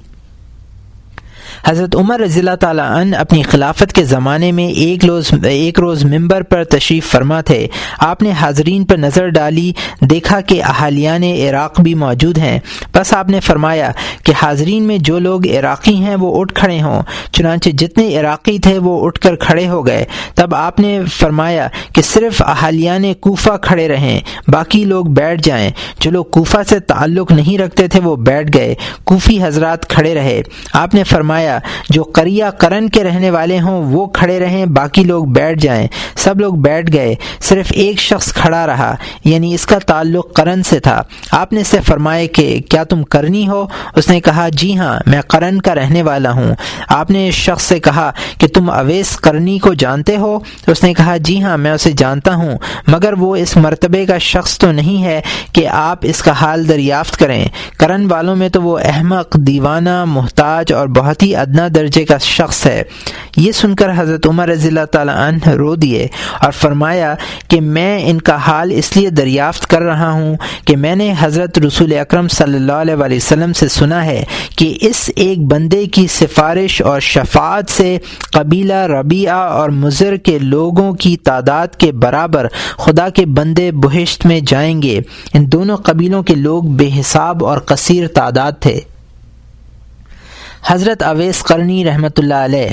حضرت 1.67 1.97
عمر 1.97 2.21
رضی 2.21 2.41
اللہ 2.41 2.57
تعالیٰ 2.61 2.91
عنہ 2.91 3.17
اپنی 3.17 3.43
خلافت 3.43 3.93
کے 3.93 4.05
زمانے 4.05 4.53
میں 4.53 4.69
ایک 4.69 5.05
روز 5.05 5.31
ایک 5.45 5.81
روز 5.81 6.05
ممبر 6.05 6.43
پر 6.43 6.65
تشریف 6.65 7.11
فرما 7.11 7.41
تھے۔ 7.41 7.67
آپ 7.99 8.23
نے 8.23 8.31
حاضرین 8.31 8.85
پر 8.85 8.97
نظر 8.97 9.29
ڈالی، 9.29 9.73
دیکھا 10.01 10.41
کہ 10.41 10.65
احالیان 10.65 11.23
عراق 11.23 11.81
بھی 11.81 11.95
موجود 11.95 12.39
ہیں۔ 12.39 12.59
بس 12.95 13.15
آپ 13.15 13.29
نے 13.29 13.41
فرمایا 13.41 13.91
کہ 14.25 14.33
حاضرین 14.43 14.83
میں 14.83 14.99
جو 14.99 15.19
لوگ 15.19 15.47
عراقی 15.47 15.95
ہیں 15.95 16.17
وہ 16.17 16.41
اٹھ 16.41 16.55
کھڑے 16.55 16.83
ہوں، 16.83 17.03
چنانچہ 17.33 17.71
جتنے 17.71 18.19
عراقی 18.19 18.59
تھے 18.59 18.79
وہ 18.79 19.07
اٹھ 19.07 19.21
کر 19.21 19.37
کھڑے 19.37 19.69
ہو 19.69 19.87
گئے۔ 19.87 20.05
تب 20.35 20.55
آپ 20.55 20.81
نے 20.81 21.01
فرمایا 21.13 21.69
کہ 21.95 22.03
صرف 22.03 22.43
احالیان 22.43 23.15
کوفہ 23.15 23.57
کھڑے 23.63 23.89
رہیں، 23.89 24.21
باقی 24.49 24.85
لوگ 24.85 25.05
بیٹھ 25.05 25.43
جائیں۔ 25.43 25.71
جو 26.01 26.11
لوگ 26.11 26.25
کوفہ 26.25 26.59
سے 26.69 26.81
تعلق 26.81 27.33
نہیں 27.33 27.59
رکھتے 27.59 27.89
تھے 27.89 28.01
وہ 28.01 28.17
بیٹھ 28.17 28.57
گئے۔ 28.57 28.75
کوفی 29.05 29.45
حضرات 29.45 29.89
کھڑے 29.89 30.15
رہے۔ 30.15 30.43
آپ 30.73 30.95
نے 30.95 31.05
فرمایا 31.05 31.54
جو 31.89 32.05
کریا 32.05 32.51
کرن 32.51 32.89
کے 32.89 33.05
رہنے 33.05 33.31
والے 33.31 33.61
ہوں، 33.61 33.85
وہ 33.85 34.07
کھڑے 34.07 34.39
رہیں، 34.39 34.67
باقی 34.67 35.05
لوگ 35.05 35.25
بیٹھ 35.25 35.61
جائیں۔ 35.61 35.89
سب 36.17 36.41
لوگ 36.41 36.55
بیٹھ 36.55 36.93
گئے، 36.93 37.15
صرف 37.41 37.67
ایک 37.71 37.99
شخص 37.99 38.33
کھڑا 38.33 38.67
رہا 38.67 38.95
یعنی 39.25 39.55
اس 39.55 39.67
کا 39.67 39.79
تعلق 39.79 40.33
کرن 40.33 40.63
سے 40.63 40.81
تھا۔ 40.81 41.03
آپ 41.31 41.53
نے 41.53 41.61
اسے 41.61 41.81
فرمایا 41.81 42.27
کہ 42.33 42.61
کیا 42.69 42.85
تم 42.85 43.03
کرنی 43.03 43.49
ہو؟ 43.49 43.67
اس 43.97 44.09
نے 44.09 44.21
کہا 44.21 44.49
جی 44.49 44.79
ہاں 44.79 44.99
میں 45.07 45.23
کرن 45.29 45.61
کا 45.61 45.75
رہنے 45.75 46.03
والا 46.03 46.31
ہوں۔ 46.31 46.55
آپ 46.89 47.11
نے 47.11 47.29
اس 47.29 47.35
شخص 47.35 47.65
سے 47.65 47.79
کہا 47.79 48.11
کہ 48.39 48.47
تم 48.47 48.71
اویس 48.71 49.17
کرنی 49.17 49.59
کو 49.59 49.75
جانتے 49.75 50.17
ہو؟ 50.17 50.39
اس 50.67 50.83
نے 50.83 50.95
کہا 50.95 51.17
جی 51.17 51.43
ہاں 51.43 51.59
میں 51.59 51.71
اسے 51.71 51.93
جانتا 51.93 52.35
ہوں، 52.35 52.59
مگر 52.87 53.13
وہ 53.13 53.37
اس 53.37 53.57
مرتبے 53.57 54.07
کا 54.07 54.19
شخص 54.19 54.59
تو 54.59 54.73
نہیں 54.73 55.05
ہے 55.05 55.21
کہ 55.53 55.67
آپ 55.67 55.99
اس 56.03 56.23
کا 56.23 56.33
حال 56.33 56.69
دریافت 56.69 57.17
کریں۔ 57.17 57.45
کرن 57.79 58.07
والوں 58.11 58.37
میں 58.37 58.49
تو 58.49 58.63
وہ 58.63 58.79
احمق، 58.85 59.35
دیوانہ، 59.35 60.05
محتاج 60.05 60.73
اور 60.73 60.89
بہت 60.89 61.23
ہی 61.23 61.37
ادنا 61.45 61.69
درجے 61.75 62.05
کا 62.05 62.19
شخص 62.19 62.67
ہے۔ 62.67 62.83
یہ 63.37 63.53
سن 63.53 63.75
کر 63.75 63.91
حضرت 63.97 64.27
عمر 64.27 64.49
رضی 64.49 64.69
اللہ 64.69 64.85
تعالیٰ 64.93 65.17
عنہ 65.17 65.49
رو 65.49 65.75
دیے 65.75 66.07
اور 66.41 66.53
فرمایا 66.53 67.15
کہ 67.49 67.61
میں 67.61 67.99
ان 68.07 68.21
کا 68.21 68.37
حال 68.37 68.73
اس 68.75 68.97
لیے 68.97 69.11
دریافت 69.11 69.67
کر 69.67 69.83
رہا 69.83 70.11
ہوں 70.11 70.37
کہ 70.65 70.77
میں 70.77 70.95
نے 70.97 71.13
حضرت 71.19 71.59
رسول 71.59 71.93
اکرم 71.99 72.29
صلی 72.29 72.57
اللہ 72.57 72.73
علیہ 72.73 73.17
وسلم 73.17 73.53
سے 73.53 73.69
سنا 73.69 74.05
ہے 74.05 74.25
کہ 74.59 74.79
اس 74.81 75.11
ایک 75.17 75.39
بندے 75.39 75.85
کی 75.87 76.07
سفارش 76.07 76.81
اور 76.83 77.01
شفاعت 77.01 77.71
سے 77.71 77.99
قبیلہ 78.33 78.87
ربیعہ 78.87 79.37
اور 79.37 79.69
مضر 79.69 80.17
کے 80.17 80.39
لوگوں 80.39 80.93
کی 80.93 81.17
تعداد 81.17 81.77
کے 81.79 81.93
برابر 81.93 82.47
خدا 82.77 83.09
کے 83.09 83.27
بندے 83.27 83.71
بہشت 83.73 84.27
میں 84.27 84.41
جائیں 84.47 84.83
گے۔ 84.83 85.01
ان 85.35 85.53
دونوں 85.53 85.77
قبیلوں 85.77 86.23
کے 86.23 86.35
لوگ 86.35 86.65
بے 86.65 86.91
حساب 87.01 87.45
اور 87.45 87.59
کثیر 87.59 88.09
تعداد 88.09 88.53
تھے۔ 88.61 88.81
حضرت 90.67 91.03
اویس 91.03 91.43
قرنی 91.43 91.85
رحمۃ 91.85 92.19
اللہ 92.19 92.45
علیہ 92.45 92.71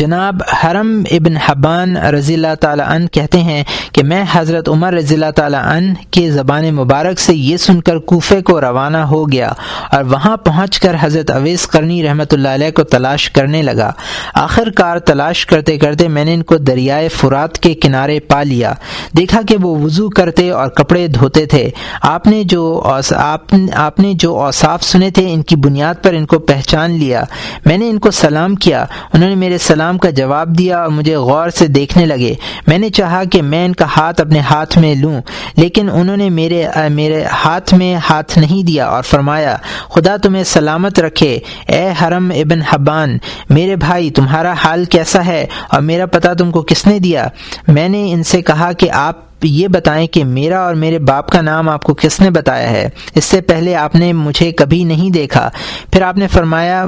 جناب 0.00 0.42
حرم 0.62 1.02
ابن 1.10 1.36
حبان 1.36 1.96
رضی 1.96 2.34
اللہ 2.34 2.54
تعالیٰ 2.60 2.86
عنہ 2.88 3.06
کہتے 3.06 3.40
ہیں 3.40 3.64
کہ 3.92 4.02
میں 4.02 4.24
حضرت 4.32 4.68
عمر 4.68 4.92
رضی 4.92 5.14
اللہ 5.14 5.30
تعالیٰ 5.36 5.64
عنہ 5.64 5.92
کے 6.10 6.30
زبان 6.30 6.74
مبارک 6.74 7.20
سے 7.20 7.34
یہ 7.34 7.56
سن 7.56 7.80
کر 7.80 7.98
کوفے 7.98 8.40
کو 8.42 8.60
روانہ 8.60 8.96
ہو 8.96 9.32
گیا 9.32 9.52
اور 9.92 10.04
وہاں 10.04 10.36
پہنچ 10.36 10.80
کر 10.80 10.96
حضرت 11.00 11.30
اویس 11.30 11.66
کرنی 11.66 12.02
رحمۃ 12.02 12.32
اللہ 12.32 12.48
علیہ 12.48 12.70
کو 12.70 12.82
تلاش 12.84 13.30
کرنے 13.30 13.62
لگا۔ 13.62 13.90
آخر 14.34 14.70
کار 14.70 14.98
تلاش 14.98 15.46
کرتے 15.46 15.76
کرتے 15.78 16.08
میں 16.08 16.24
نے 16.24 16.34
ان 16.34 16.42
کو 16.42 16.56
دریائے 16.56 17.08
فرات 17.08 17.58
کے 17.58 17.74
کنارے 17.74 18.20
پا 18.20 18.42
لیا۔ 18.42 18.72
دیکھا 19.16 19.40
کہ 19.48 19.56
وہ 19.62 19.78
وضو 19.82 20.08
کرتے 20.08 20.50
اور 20.50 20.68
کپڑے 20.68 21.06
دھوتے 21.06 21.46
تھے۔ 21.46 21.70
آپ 22.02 22.26
نے 22.26 22.42
جو 22.44 22.82
آپ 23.74 24.00
نے 24.00 24.12
جو 24.14 24.36
اوصاف 24.38 24.82
سنے 24.82 25.10
تھے، 25.10 25.32
ان 25.32 25.42
کی 25.42 25.56
بنیاد 25.56 25.94
پر 26.02 26.12
ان 26.12 26.26
کو 26.26 26.38
پہچان 26.38 26.90
لیا۔ 26.90 27.24
میں 27.66 27.78
نے 27.78 27.90
ان 27.90 27.98
کو 27.98 28.10
سلام 28.10 28.54
کیا۔ 28.54 28.84
انہوں 29.12 29.28
نے 29.28 29.34
میرے 29.34 29.58
سلام 29.58 29.89
کا 29.98 30.10
جواب 30.10 30.58
دیا 30.58 30.78
اور 30.78 30.88
مجھے 30.88 31.16
غور 31.16 31.50
سے 31.50 31.66
دیکھنے 31.66 32.06
لگے۔ 32.06 32.34
میں 32.66 32.78
نے 32.78 32.90
چاہا 32.90 33.24
کہ 33.24 33.42
میں 33.42 33.64
ان 33.64 33.72
کا 33.72 33.86
ہاتھ 33.96 34.20
اپنے 34.20 34.38
ہاتھ 34.38 34.78
میں 34.78 34.94
لوں، 34.94 35.20
لیکن 35.56 35.90
انہوں 35.92 36.16
نے 36.16 36.30
میرے 36.30 36.66
میرے 36.88 37.24
ہاتھ 37.44 37.74
میں 37.74 37.94
ہاتھ 38.10 38.38
نہیں 38.38 38.66
دیا 38.66 38.86
اور 38.86 39.02
فرمایا، 39.02 39.56
خدا 39.88 40.16
تمہیں 40.16 40.44
سلامت 40.44 41.00
رکھے۔ 41.00 41.38
اے 41.66 41.92
حرم 42.02 42.32
ابن 42.36 42.60
حبان، 42.62 43.18
میرے 43.50 43.76
بھائی، 43.76 44.10
تمہارا 44.10 44.52
حال 44.64 44.84
کیسا 44.84 45.26
ہے؟ 45.26 45.46
اور 45.68 45.80
میرا 45.80 46.06
پتہ 46.06 46.28
تم 46.38 46.50
کو 46.50 46.62
کس 46.62 46.86
نے 46.86 46.98
دیا؟ 46.98 47.28
میں 47.68 47.88
نے 47.88 48.12
ان 48.12 48.22
سے 48.22 48.42
کہا 48.42 48.72
کہ 48.72 48.90
آپ 48.90 49.29
یہ 49.46 49.68
بتائیں 49.68 50.06
کہ 50.06 50.24
میرا 50.24 50.60
اور 50.60 50.74
میرے 50.74 50.98
باپ 50.98 51.30
کا 51.30 51.40
نام 51.40 51.68
آپ 51.68 51.82
کو 51.82 51.94
کس 51.94 52.20
نے 52.20 52.30
بتایا 52.30 52.70
ہے؟ 52.70 52.88
اس 53.14 53.24
سے 53.24 53.40
پہلے 53.40 53.76
آپ 53.76 53.94
نے 53.94 54.12
مجھے 54.12 54.52
کبھی 54.52 54.84
نہیں 54.84 55.10
دیکھا۔ 55.10 55.50
پھر 55.92 56.02
آپ 56.02 56.16
نے 56.16 56.28
فرمایا، 56.28 56.86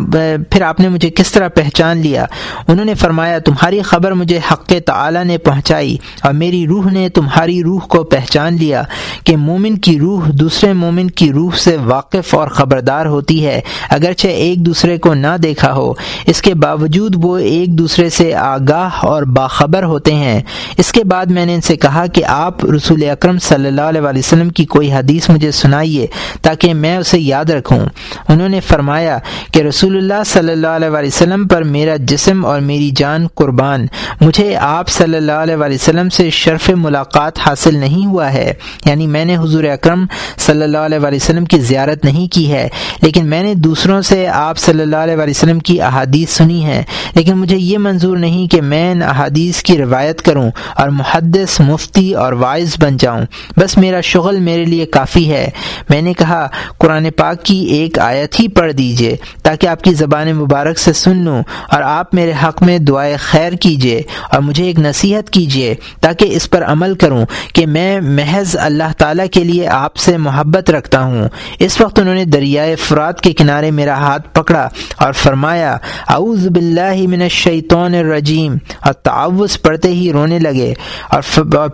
پھر 0.51 0.63
آپ 0.63 0.81
نے 0.81 0.89
مجھے 0.89 1.11
کس 1.11 1.33
طرح 1.33 1.49
پہچان 1.49 1.99
لیا؟ 1.99 2.27
انہوں 2.69 2.85
نے 2.85 2.95
فرمایا، 2.95 3.39
تمہاری 3.39 3.83
خبر 3.83 4.13
مجھے 4.13 4.39
حق 4.53 4.73
تعالی 4.87 5.25
نے 5.25 5.39
پہنچائی 5.39 5.97
اور 6.23 6.33
میری 6.33 6.67
روح 6.67 6.91
نے 6.91 7.09
تمہاری 7.09 7.63
روح 7.63 7.81
کو 7.81 8.05
پہچان 8.05 8.57
لیا 8.61 8.83
کہ 9.25 9.37
مومن 9.37 9.79
کی 9.79 9.99
روح 9.99 10.23
دوسرے 10.33 10.73
مومن 10.73 11.11
کی 11.11 11.33
روح 11.33 11.57
سے 11.57 11.77
واقف 11.77 12.35
اور 12.35 12.49
خبردار 12.49 13.07
ہوتی 13.07 13.47
ہے۔ 13.47 13.61
اگرچہ 13.91 14.29
ایک 14.29 14.67
دوسرے 14.67 14.99
کو 14.99 15.15
نہ 15.15 15.37
دیکھا 15.43 15.75
ہو، 15.75 15.93
اس 16.27 16.43
کے 16.43 16.55
باوجود 16.55 17.15
وہ 17.23 17.37
ایک 17.37 17.79
دوسرے 17.79 18.11
سے 18.11 18.35
آگاہ 18.35 18.89
اور 19.03 19.23
باخبر 19.23 19.83
ہوتے 19.83 20.15
ہیں۔ 20.15 20.41
اس 20.79 20.93
کے 20.93 21.05
بعد 21.05 21.27
میں 21.27 21.47
نے 21.47 21.55
ان 21.55 21.61
سے 21.61 21.77
کہا 21.77 22.07
کہ 22.07 22.25
آپ 22.25 22.41
آپ 22.43 22.64
رسول 22.64 23.09
اکرم 23.11 23.38
صلی 23.38 23.66
اللہ 23.66 23.80
علیہ 23.80 24.01
وسلم 24.01 24.49
کی 24.51 24.64
کوئی 24.64 24.93
حدیث 24.93 25.28
مجھے 25.30 25.51
سنائیے 25.51 26.07
تاکہ 26.43 26.74
میں 26.74 26.97
اسے 26.97 27.18
یاد 27.18 27.51
رکھوں۔ 27.51 27.80
انہوں 28.28 28.49
نے 28.49 28.61
فرمایا 28.61 29.18
کہ 29.53 29.62
رسول 29.62 29.97
اللہ 29.97 30.22
صلی 30.26 30.53
اللہ 30.53 30.66
علیہ 30.66 30.88
وسلم 30.88 31.49
پر 31.49 31.62
میرا 31.62 31.97
جسم 31.97 32.45
اور 32.47 32.61
میری 32.61 32.90
جان 32.97 33.26
قربان۔ 33.34 33.86
مجھے 34.20 34.57
آپ 34.57 34.88
صلی 34.88 35.16
اللہ 35.16 35.32
علیہ 35.32 35.57
وسلم 35.57 36.09
سے 36.09 36.30
شرف 36.30 36.70
ملاقات 36.70 37.38
حاصل 37.38 37.78
نہیں 37.78 38.07
ہوا 38.07 38.32
ہے۔ 38.32 38.53
یعنی 38.86 39.07
میں 39.07 39.24
نے 39.24 39.36
حضور 39.36 39.64
اکرم 39.64 40.05
صلی 40.38 40.62
اللہ 40.62 40.78
علیہ 40.78 40.99
وسلم 41.03 41.45
کی 41.45 41.61
زیارت 41.61 42.05
نہیں 42.05 42.32
کی 42.32 42.53
ہے، 42.53 42.68
لیکن 43.03 43.26
میں 43.26 43.43
نے 43.43 43.55
دوسروں 43.55 44.03
سے 44.03 44.28
آپ 44.28 44.59
صلی 44.59 44.82
اللہ 44.82 44.97
علیہ 44.97 45.16
وسلم 45.16 45.59
کی 45.59 45.80
احادیث 45.82 46.30
سنی 46.30 46.64
ہے 46.64 46.82
لیکن 47.14 47.38
مجھے 47.38 47.57
یہ 47.57 47.78
منظور 47.78 48.16
نہیں 48.16 48.47
کہ 48.49 48.61
میں 48.62 48.93
ان 48.93 49.03
احادیث 49.03 49.62
کی 49.62 49.78
روایت 49.78 50.22
کروں 50.22 50.51
اور 50.76 50.88
محدث 50.88 51.61
مفتی 51.61 52.14
اور 52.14 52.32
اور 52.33 52.41
وائز 52.41 52.76
بن 52.80 52.97
جاؤں۔ 52.97 53.24
بس 53.57 53.76
میرا 53.78 54.01
شغل 54.01 54.39
میرے 54.41 54.64
لیے 54.64 54.87
کافی 54.87 55.30
ہے۔ 55.30 55.49
میں 55.89 56.03
نے 56.03 56.12
کہا، 56.12 56.47
قرآن 56.78 57.11
پاک 57.11 57.43
کی 57.45 57.57
ایک 57.74 57.99
آیت 57.99 58.41
ہی 58.41 58.49
پڑھ 58.49 58.72
دیجیے، 58.72 59.16
تاکہ 59.43 59.66
آپ 59.66 59.83
کی 59.83 59.93
زبان 59.95 60.33
مبارک 60.37 60.78
سے 60.78 60.93
سن 60.93 61.16
لوں 61.24 61.43
اور 61.72 61.83
آپ 61.83 62.14
میرے 62.14 62.33
حق 62.43 62.62
میں 62.62 62.78
دعائے 62.78 63.16
خیر 63.16 63.53
کیجیے 63.53 64.01
اور 64.30 64.41
مجھے 64.41 64.64
ایک 64.64 64.78
نصیحت 64.78 65.30
کیجیے 65.30 65.74
تاکہ 66.01 66.37
اس 66.37 66.49
پر 66.51 66.64
عمل 66.64 66.95
کروں 66.95 67.24
کہ 67.55 67.66
میں 67.66 68.01
محض 68.01 68.57
اللہ 68.61 68.93
تعالیٰ 68.99 69.26
کے 69.33 69.45
لیے 69.45 69.68
آپ 69.68 69.97
سے 69.97 70.16
محبت 70.16 70.70
رکھتا 70.70 71.03
ہوں۔ 71.03 71.28
اس 71.59 71.80
وقت 71.80 71.99
انہوں 71.99 72.14
نے 72.14 72.24
دریائے 72.24 72.76
فرات 72.76 73.20
کے 73.20 73.33
کنارے 73.33 73.70
میرا 73.70 73.95
ہاتھ 73.95 74.33
پکڑا 74.35 74.68
اور 74.97 75.12
فرمایا، 75.12 75.76
اعوذ 76.09 76.47
باللہ 76.49 77.07
من 77.09 77.22
الشیطان 77.22 77.95
الرجیم 77.95 78.57
اور 78.80 78.93
تعوض 78.93 79.61
پڑھتے 79.62 79.89
ہی 79.89 80.12
رونے 80.12 80.39
لگے 80.39 80.72
اور 81.11 81.22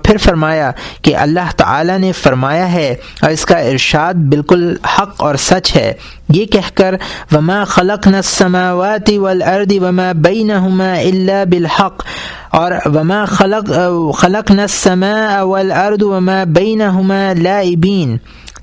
پھر 0.03 0.17
فرمایا 0.17 0.48
فرمایا 0.49 0.71
کہ 1.03 1.17
اللہ 1.17 1.51
تعالی 1.57 1.99
نے 1.99 2.13
فرمایا 2.13 2.73
ہے 2.73 2.95
اور 3.23 3.31
اس 3.31 3.47
کا 3.47 3.59
ارشاد 3.59 4.15
بالکل 4.15 4.77
حق 4.99 5.15
اور 5.17 5.35
سچ 5.35 5.77
ہے۔ 5.77 5.93
یہ 6.29 6.45
کہہ 6.47 6.71
کر، 6.75 6.95
وما 7.33 7.65
خلق 7.65 8.07
السماوات 8.07 9.11
والارض 9.17 9.73
وما 9.73 10.13
بینہما 10.13 10.93
الا 10.93 11.45
بالحق۔ 11.51 12.05
اور 12.51 12.73
وما 12.87 13.25
خلق 13.25 13.71
خلق 14.19 14.51
السماء 14.51 15.43
والارض 15.43 16.03
وما 16.03 16.45
بینہما 16.47 17.33
لائبین 17.39 18.17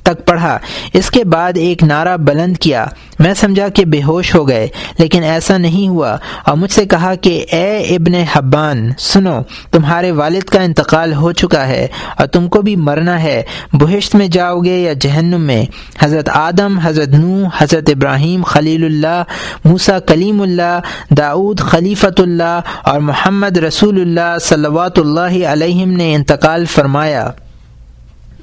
تک 0.05 0.25
پڑھا۔ 0.25 0.57
اس 0.93 1.11
کے 1.11 1.23
بعد 1.23 1.53
ایک 1.55 1.83
نعرہ 1.83 2.17
بلند 2.17 2.57
کیا۔ 2.57 2.85
میں 3.19 3.33
سمجھا 3.33 3.67
کہ 3.67 3.85
بے 3.85 4.03
ہوش 4.03 4.35
ہو 4.35 4.47
گئے، 4.47 4.67
لیکن 4.97 5.23
ایسا 5.23 5.57
نہیں 5.57 5.87
ہوا۔ 5.87 6.17
اور 6.45 6.57
مجھ 6.57 6.71
سے 6.71 6.85
کہا 6.85 7.15
کہ، 7.15 7.45
اے 7.51 7.77
ابن 7.77 8.13
حبان، 8.33 8.91
سنو، 8.99 9.41
تمہارے 9.71 10.11
والد 10.11 10.43
کا 10.43 10.61
انتقال 10.61 11.13
ہو 11.13 11.31
چکا 11.31 11.67
ہے 11.67 11.87
اور 12.17 12.27
تم 12.27 12.47
کو 12.47 12.61
بھی 12.61 12.75
مرنا 12.75 13.23
ہے۔ 13.23 13.43
بہشت 13.73 14.15
میں 14.15 14.27
جاؤ 14.27 14.59
گے 14.59 14.77
یا 14.77 14.93
جہنم 14.93 15.41
میں؟ 15.41 15.65
حضرت 15.99 16.29
آدم، 16.29 16.79
حضرت 16.79 17.07
نو 17.07 17.43
حضرت 17.57 17.89
ابراہیم، 17.89 18.43
خلیل 18.43 18.85
اللہ 18.85 19.23
موسا 19.65 19.99
کلیم 19.99 20.41
اللہ 20.41 20.79
داود 21.09 21.59
خلیفۃ 21.59 22.19
اللہ 22.19 22.61
اور 22.83 22.99
محمد 22.99 23.57
رسول 23.57 24.01
اللہ 24.01 24.37
صلوات 24.41 24.99
اللہ 24.99 25.45
علیہم 25.47 25.89
نے 25.89 26.15
انتقال 26.15 26.65
فرمایا۔ 26.65 27.31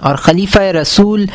اور 0.03 0.16
خلیفہ 0.16 0.59
رسول 0.59 1.26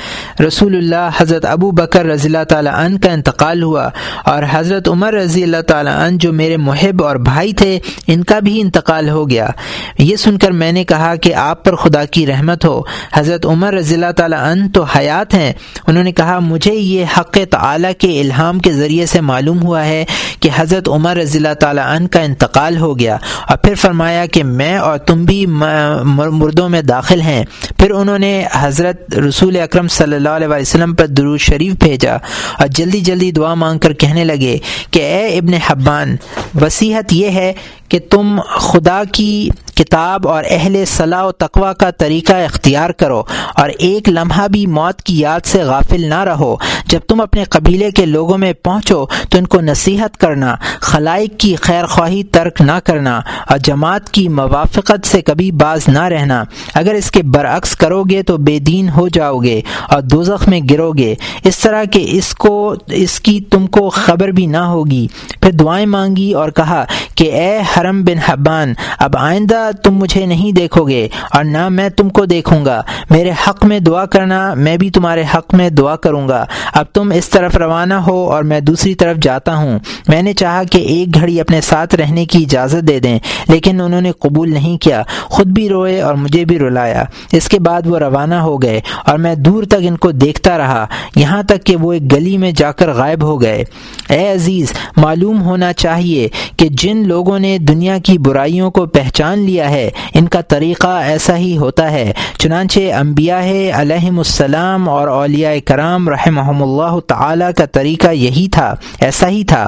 رسول 0.48 0.76
اللہ 0.76 1.10
حضرت 1.18 1.46
ابو 1.46 1.72
بکر 1.72 2.06
رضی 2.06 2.28
اللہ 2.28 2.44
تعالیٰ 2.44 2.74
عنہ 2.74 2.98
کا 2.98 3.12
انتقال 3.12 3.64
ہوا 3.64 3.90
اور 4.26 4.44
حضرت 4.52 4.88
عمر 4.88 5.14
رضی 5.14 5.44
اللہ 5.44 5.62
تعالیٰ 5.68 5.96
عنہ 5.96 6.18
جو 6.18 6.34
میرے 6.34 6.58
محب 6.58 7.04
اور 7.04 7.16
بھائی 7.16 7.54
تھے، 7.54 7.80
ان 8.08 8.24
کا 8.24 8.40
بھی 8.40 8.62
انتقال 8.62 9.10
ہو 9.10 9.30
گیا۔ 9.30 9.50
یہ 9.98 10.16
سن 10.16 10.38
کر 10.38 10.52
میں 10.52 10.72
نے 10.72 10.84
کہا 10.84 11.16
کہ 11.16 11.36
آپ 11.36 11.66
پر 11.66 11.76
خدا 11.76 12.06
کی 12.06 12.28
رحمت 12.28 12.66
ہو۔ 12.66 12.82
حضرت 13.14 13.46
عمر 13.46 13.74
رضی 13.74 13.96
اللہ 13.96 14.12
تعالیٰ 14.16 14.40
عنہ 14.40 14.64
تو 14.74 14.84
حیات 14.84 15.34
ہیں۔ 15.34 15.54
انہوں 15.88 16.04
نے 16.04 16.12
کہا، 16.12 16.40
مجھے 16.40 16.74
یہ 16.74 17.06
حق 17.18 17.38
تعلیٰ 17.50 17.92
کے 17.98 18.22
الہام 18.22 18.60
کے 18.60 18.74
ذریعے 18.74 19.06
سے 19.06 19.22
معلوم 19.22 19.64
ہوا 19.64 19.86
ہے 19.86 20.06
کہ 20.40 20.50
حضرت 20.56 20.90
عمر 20.90 21.16
رضی 21.16 21.38
اللہ 21.38 21.54
تعالیٰ 21.54 21.86
عنہ 21.86 22.08
کا 22.08 22.20
انتقال 22.20 22.78
ہو 22.78 23.00
گیا۔ 23.00 23.18
اور 23.50 23.58
پھر 23.58 23.76
فرمایا 23.76 24.26
کہ 24.26 24.44
میں 24.44 24.78
اور 24.78 24.98
تم 24.98 25.26
بھی 25.26 25.46
مردوں 25.46 26.70
میں 26.70 26.82
داخل 26.82 27.22
ہیں۔ 27.22 27.44
پھر 27.78 27.92
انہوں 27.92 28.20
نے 28.20 28.46
حضرت 28.60 29.16
رسول 29.16 29.60
اکرم 29.60 29.88
صلی 29.88 30.16
اللہ 30.16 30.30
علیہ 30.30 30.48
وسلم 30.48 30.96
پر 30.96 31.08
درود 31.08 31.40
شریف 31.40 31.74
بھیجا 31.74 32.16
اور 32.60 32.68
جلدی 32.68 33.00
جلدی 33.00 33.32
دعا 33.32 33.54
مانگ 33.54 33.80
کر 33.80 33.94
کہنے 33.94 34.24
لگے 34.24 34.58
کہ 34.92 35.00
اے 35.00 35.38
ابن 35.38 35.54
حبان 35.54 36.16
وسیحت 36.62 37.14
یہ 37.14 37.30
ہے 37.30 37.54
کہ 37.90 38.00
تم 38.10 38.40
خدا 38.42 39.04
کی 39.12 39.50
کتاب 39.76 40.28
اور 40.28 40.44
اہل 40.50 40.84
صلاح 40.88 41.24
و 41.24 41.32
تقوا 41.32 41.74
کا 41.74 41.92
طریقہ 41.92 42.34
اختیار 42.34 42.90
کرو 42.90 43.24
اور 43.56 43.70
ایک 43.70 44.10
لمحہ 44.10 44.48
بھی 44.48 44.66
موت 44.66 45.02
کی 45.02 45.20
یاد 45.20 45.46
سے 45.46 45.64
غافل 45.64 46.10
نہ 46.10 46.24
رہو۔ 46.24 46.56
جب 46.88 47.00
تم 47.08 47.22
اپنے 47.22 47.44
قبیلے 47.44 47.92
کے 47.92 48.06
لوگوں 48.06 48.38
میں 48.38 48.54
پہنچو 48.54 49.06
تو 49.30 49.38
ان 49.38 49.48
کو 49.48 49.62
نصیحت 49.62 50.18
کرنا، 50.18 50.56
خلائق 50.82 51.40
کی 51.40 51.56
خیر 51.56 51.86
خواہی 51.86 52.24
ترک 52.24 52.62
نہ 52.62 52.80
کرنا 52.84 53.22
اور 53.50 53.58
جماعت 53.58 54.10
کی 54.10 54.30
موافقت 54.30 55.08
سے 55.08 55.22
کبھی 55.22 55.52
باز 55.52 55.88
نہ 55.88 56.04
رہنا۔ 56.04 56.44
اگر 56.74 56.94
اس 56.94 57.12
کے 57.12 57.24
برعکس 57.24 57.76
کرو 57.76 58.04
گے 58.04 58.24
تو 58.24 58.38
بے 58.48 58.60
دین 58.60 58.90
ہو 58.90 59.08
جاؤ 59.08 59.38
گے 59.38 59.62
اور 59.90 60.02
دوزخ 60.02 60.48
میں 60.50 60.60
گرو 60.72 60.92
گے۔ 60.92 61.16
اس 61.44 61.60
طرح 61.60 61.84
کہ 61.84 62.06
اس 62.08 62.34
کو، 62.34 62.76
اس 62.88 63.20
کی 63.20 63.40
تم 63.52 63.68
کو 63.68 63.90
خبر 63.90 64.28
بھی 64.28 64.46
نہ 64.46 64.64
ہوگی۔ 64.72 65.08
پھر 65.42 65.52
دعائیں 65.52 65.86
مانگی 65.86 66.32
اور 66.34 66.50
کہا 66.50 66.86
کہ 67.18 67.34
اے 67.34 67.58
حرم 67.58 68.04
بن 68.04 68.18
حبان، 68.28 68.74
اب 69.00 69.18
آئندہ 69.18 69.70
تم 69.84 69.96
مجھے 69.96 70.26
نہیں 70.26 70.52
دیکھو 70.52 70.88
گے 70.88 71.08
اور 71.32 71.44
نہ 71.44 71.70
میں 71.70 71.90
تم 71.90 72.10
کو 72.10 72.26
دیکھوں 72.26 72.66
گا۔ 72.66 72.82
میرے 73.10 73.32
حق 73.48 73.66
میں 73.66 73.80
دعا 73.80 74.06
کرنا، 74.06 74.54
میں 74.54 74.78
بھی 74.78 74.90
تمہارے 74.90 75.24
حق 75.34 75.54
میں 75.54 75.70
دعا 75.70 75.96
کروں 75.96 76.28
گا۔ 76.28 76.46
اب 76.74 76.86
تم 76.94 77.12
اس 77.16 77.30
طرف 77.30 77.56
روانہ 77.56 77.94
ہو 77.94 78.32
اور 78.32 78.44
میں 78.44 78.60
دوسری 78.60 78.94
طرف 78.94 79.18
جاتا 79.18 79.56
ہوں۔ 79.56 79.80
میں 80.08 80.22
نے 80.22 80.34
چاہا 80.34 80.64
کہ 80.64 80.78
ایک 80.78 81.16
گھڑی 81.16 81.42
اپنے 81.42 81.62
ساتھ 81.62 81.96
رہنے 81.96 82.26
کی 82.26 82.44
اجازت 82.44 82.88
دے 82.88 83.00
دیں، 83.00 83.20
لیکن 83.48 83.82
انہوں 83.82 84.02
نے 84.02 84.12
قبول 84.12 84.54
نہیں 84.54 84.78
کیا۔ 84.78 85.04
خود 85.24 85.48
بھی 85.48 85.70
روئے 85.70 86.02
اور 86.02 86.14
مجھے 86.14 86.46
بھی 86.46 86.60
رلایا۔ 86.60 87.04
اس 87.32 87.50
کے 87.50 87.60
بعد 87.60 87.82
وہ 87.86 88.00
روانہ 88.00 88.36
ہو 88.36 88.62
گئے 88.62 88.82
اور 89.06 89.18
میں 89.18 89.36
دور 89.36 89.64
تک 89.64 89.78
ان 89.80 89.98
کو 89.98 90.12
دیکھتا 90.12 90.58
رہا۔ 90.58 90.86
یہاں 91.16 91.44
تک 91.44 91.64
کہ 91.64 91.76
وہ 91.76 91.94
ایک 91.94 92.12
گلی 92.12 92.38
میں 92.38 92.52
جا 92.52 92.72
کر 92.72 92.94
غائب 92.94 93.24
ہو 93.24 93.42
گئے۔ 93.42 93.64
اے 94.10 94.32
عزیز، 94.32 94.74
معلوم 94.98 95.42
ہونا 95.42 95.74
چاہیے 95.74 96.28
کہ 96.58 96.68
جن 96.72 97.07
لوگوں 97.08 97.40
نے 97.40 97.58
دنیا 97.58 97.98
کی 97.98 98.18
برائیوں 98.18 98.72
کو 98.72 98.86
پہچان 98.86 99.40
لیا 99.40 99.70
ہے۔ 99.70 99.90
ان 100.14 100.28
کا 100.28 100.42
طریقہ 100.42 100.88
ایسا 100.88 101.38
ہی 101.38 101.58
ہوتا 101.58 101.92
ہے۔ 101.92 102.14
چنانچہ 102.38 102.80
انبیاء 102.80 103.46
علیہم 103.74 104.18
السلام 104.18 104.90
اور 104.90 105.08
اولیاء 105.08 105.54
کرام 105.66 106.10
رحمہم 106.10 106.64
اللہ 106.64 107.00
تعالی 107.00 107.46
کا 107.58 107.66
طریقہ 107.66 108.08
یہی 108.08 108.48
تھا، 108.52 108.76
ایسا 109.00 109.30
ہی 109.30 109.44
تھا۔ 109.44 109.68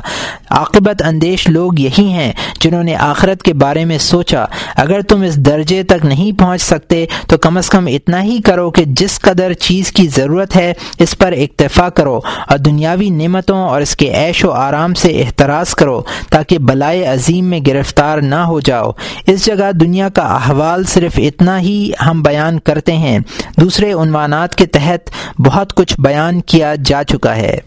عاقبت 0.49 1.03
اندیش 1.05 1.49
لوگ 1.49 1.79
یہی 1.79 2.11
ہیں 2.11 2.33
جنہوں 2.59 2.83
نے 2.83 2.95
آخرت 2.95 3.43
کے 3.43 3.53
بارے 3.53 3.85
میں 3.85 3.97
سوچا۔ 3.97 4.45
اگر 4.75 5.01
تم 5.01 5.21
اس 5.21 5.35
درجے 5.35 5.83
تک 5.83 6.05
نہیں 6.05 6.39
پہنچ 6.39 6.61
سکتے 6.61 7.05
تو 7.27 7.37
کم 7.37 7.57
از 7.57 7.69
کم 7.69 7.85
اتنا 7.85 8.23
ہی 8.23 8.41
کرو 8.45 8.71
کہ 8.71 8.83
جس 8.87 9.19
قدر 9.19 9.53
چیز 9.53 9.91
کی 9.91 10.07
ضرورت 10.07 10.55
ہے 10.55 10.73
اس 10.99 11.17
پر 11.17 11.31
اکتفا 11.31 11.89
کرو 11.89 12.19
اور 12.49 12.57
دنیاوی 12.57 13.09
نعمتوں 13.09 13.57
اور 13.57 13.81
اس 13.81 13.95
کے 13.95 14.13
عیش 14.13 14.45
و 14.45 14.51
آرام 14.51 14.93
سے 14.93 15.07
احتراز 15.07 15.75
کرو 15.75 16.01
تاکہ 16.29 16.59
بلائے 16.59 17.05
عظیم 17.05 17.28
میں 17.33 17.59
گرفتار 17.67 18.17
نہ 18.17 18.35
ہو 18.35 18.59
جاؤ۔ 18.59 18.91
اس 19.27 19.45
جگہ 19.45 19.71
دنیا 19.71 20.09
کا 20.09 20.21
احوال 20.21 20.83
صرف 20.83 21.11
اتنا 21.17 21.59
ہی 21.59 21.91
ہم 22.05 22.21
بیان 22.21 22.59
کرتے 22.59 22.97
ہیں۔ 22.97 23.19
دوسرے 23.61 23.91
عنوانات 23.91 24.55
کے 24.55 24.65
تحت 24.65 25.09
بہت 25.41 25.75
کچھ 25.75 25.95
بیان 25.99 26.41
کیا 26.41 26.75
جا 26.85 27.03
چکا 27.03 27.35
ہے۔ 27.35 27.57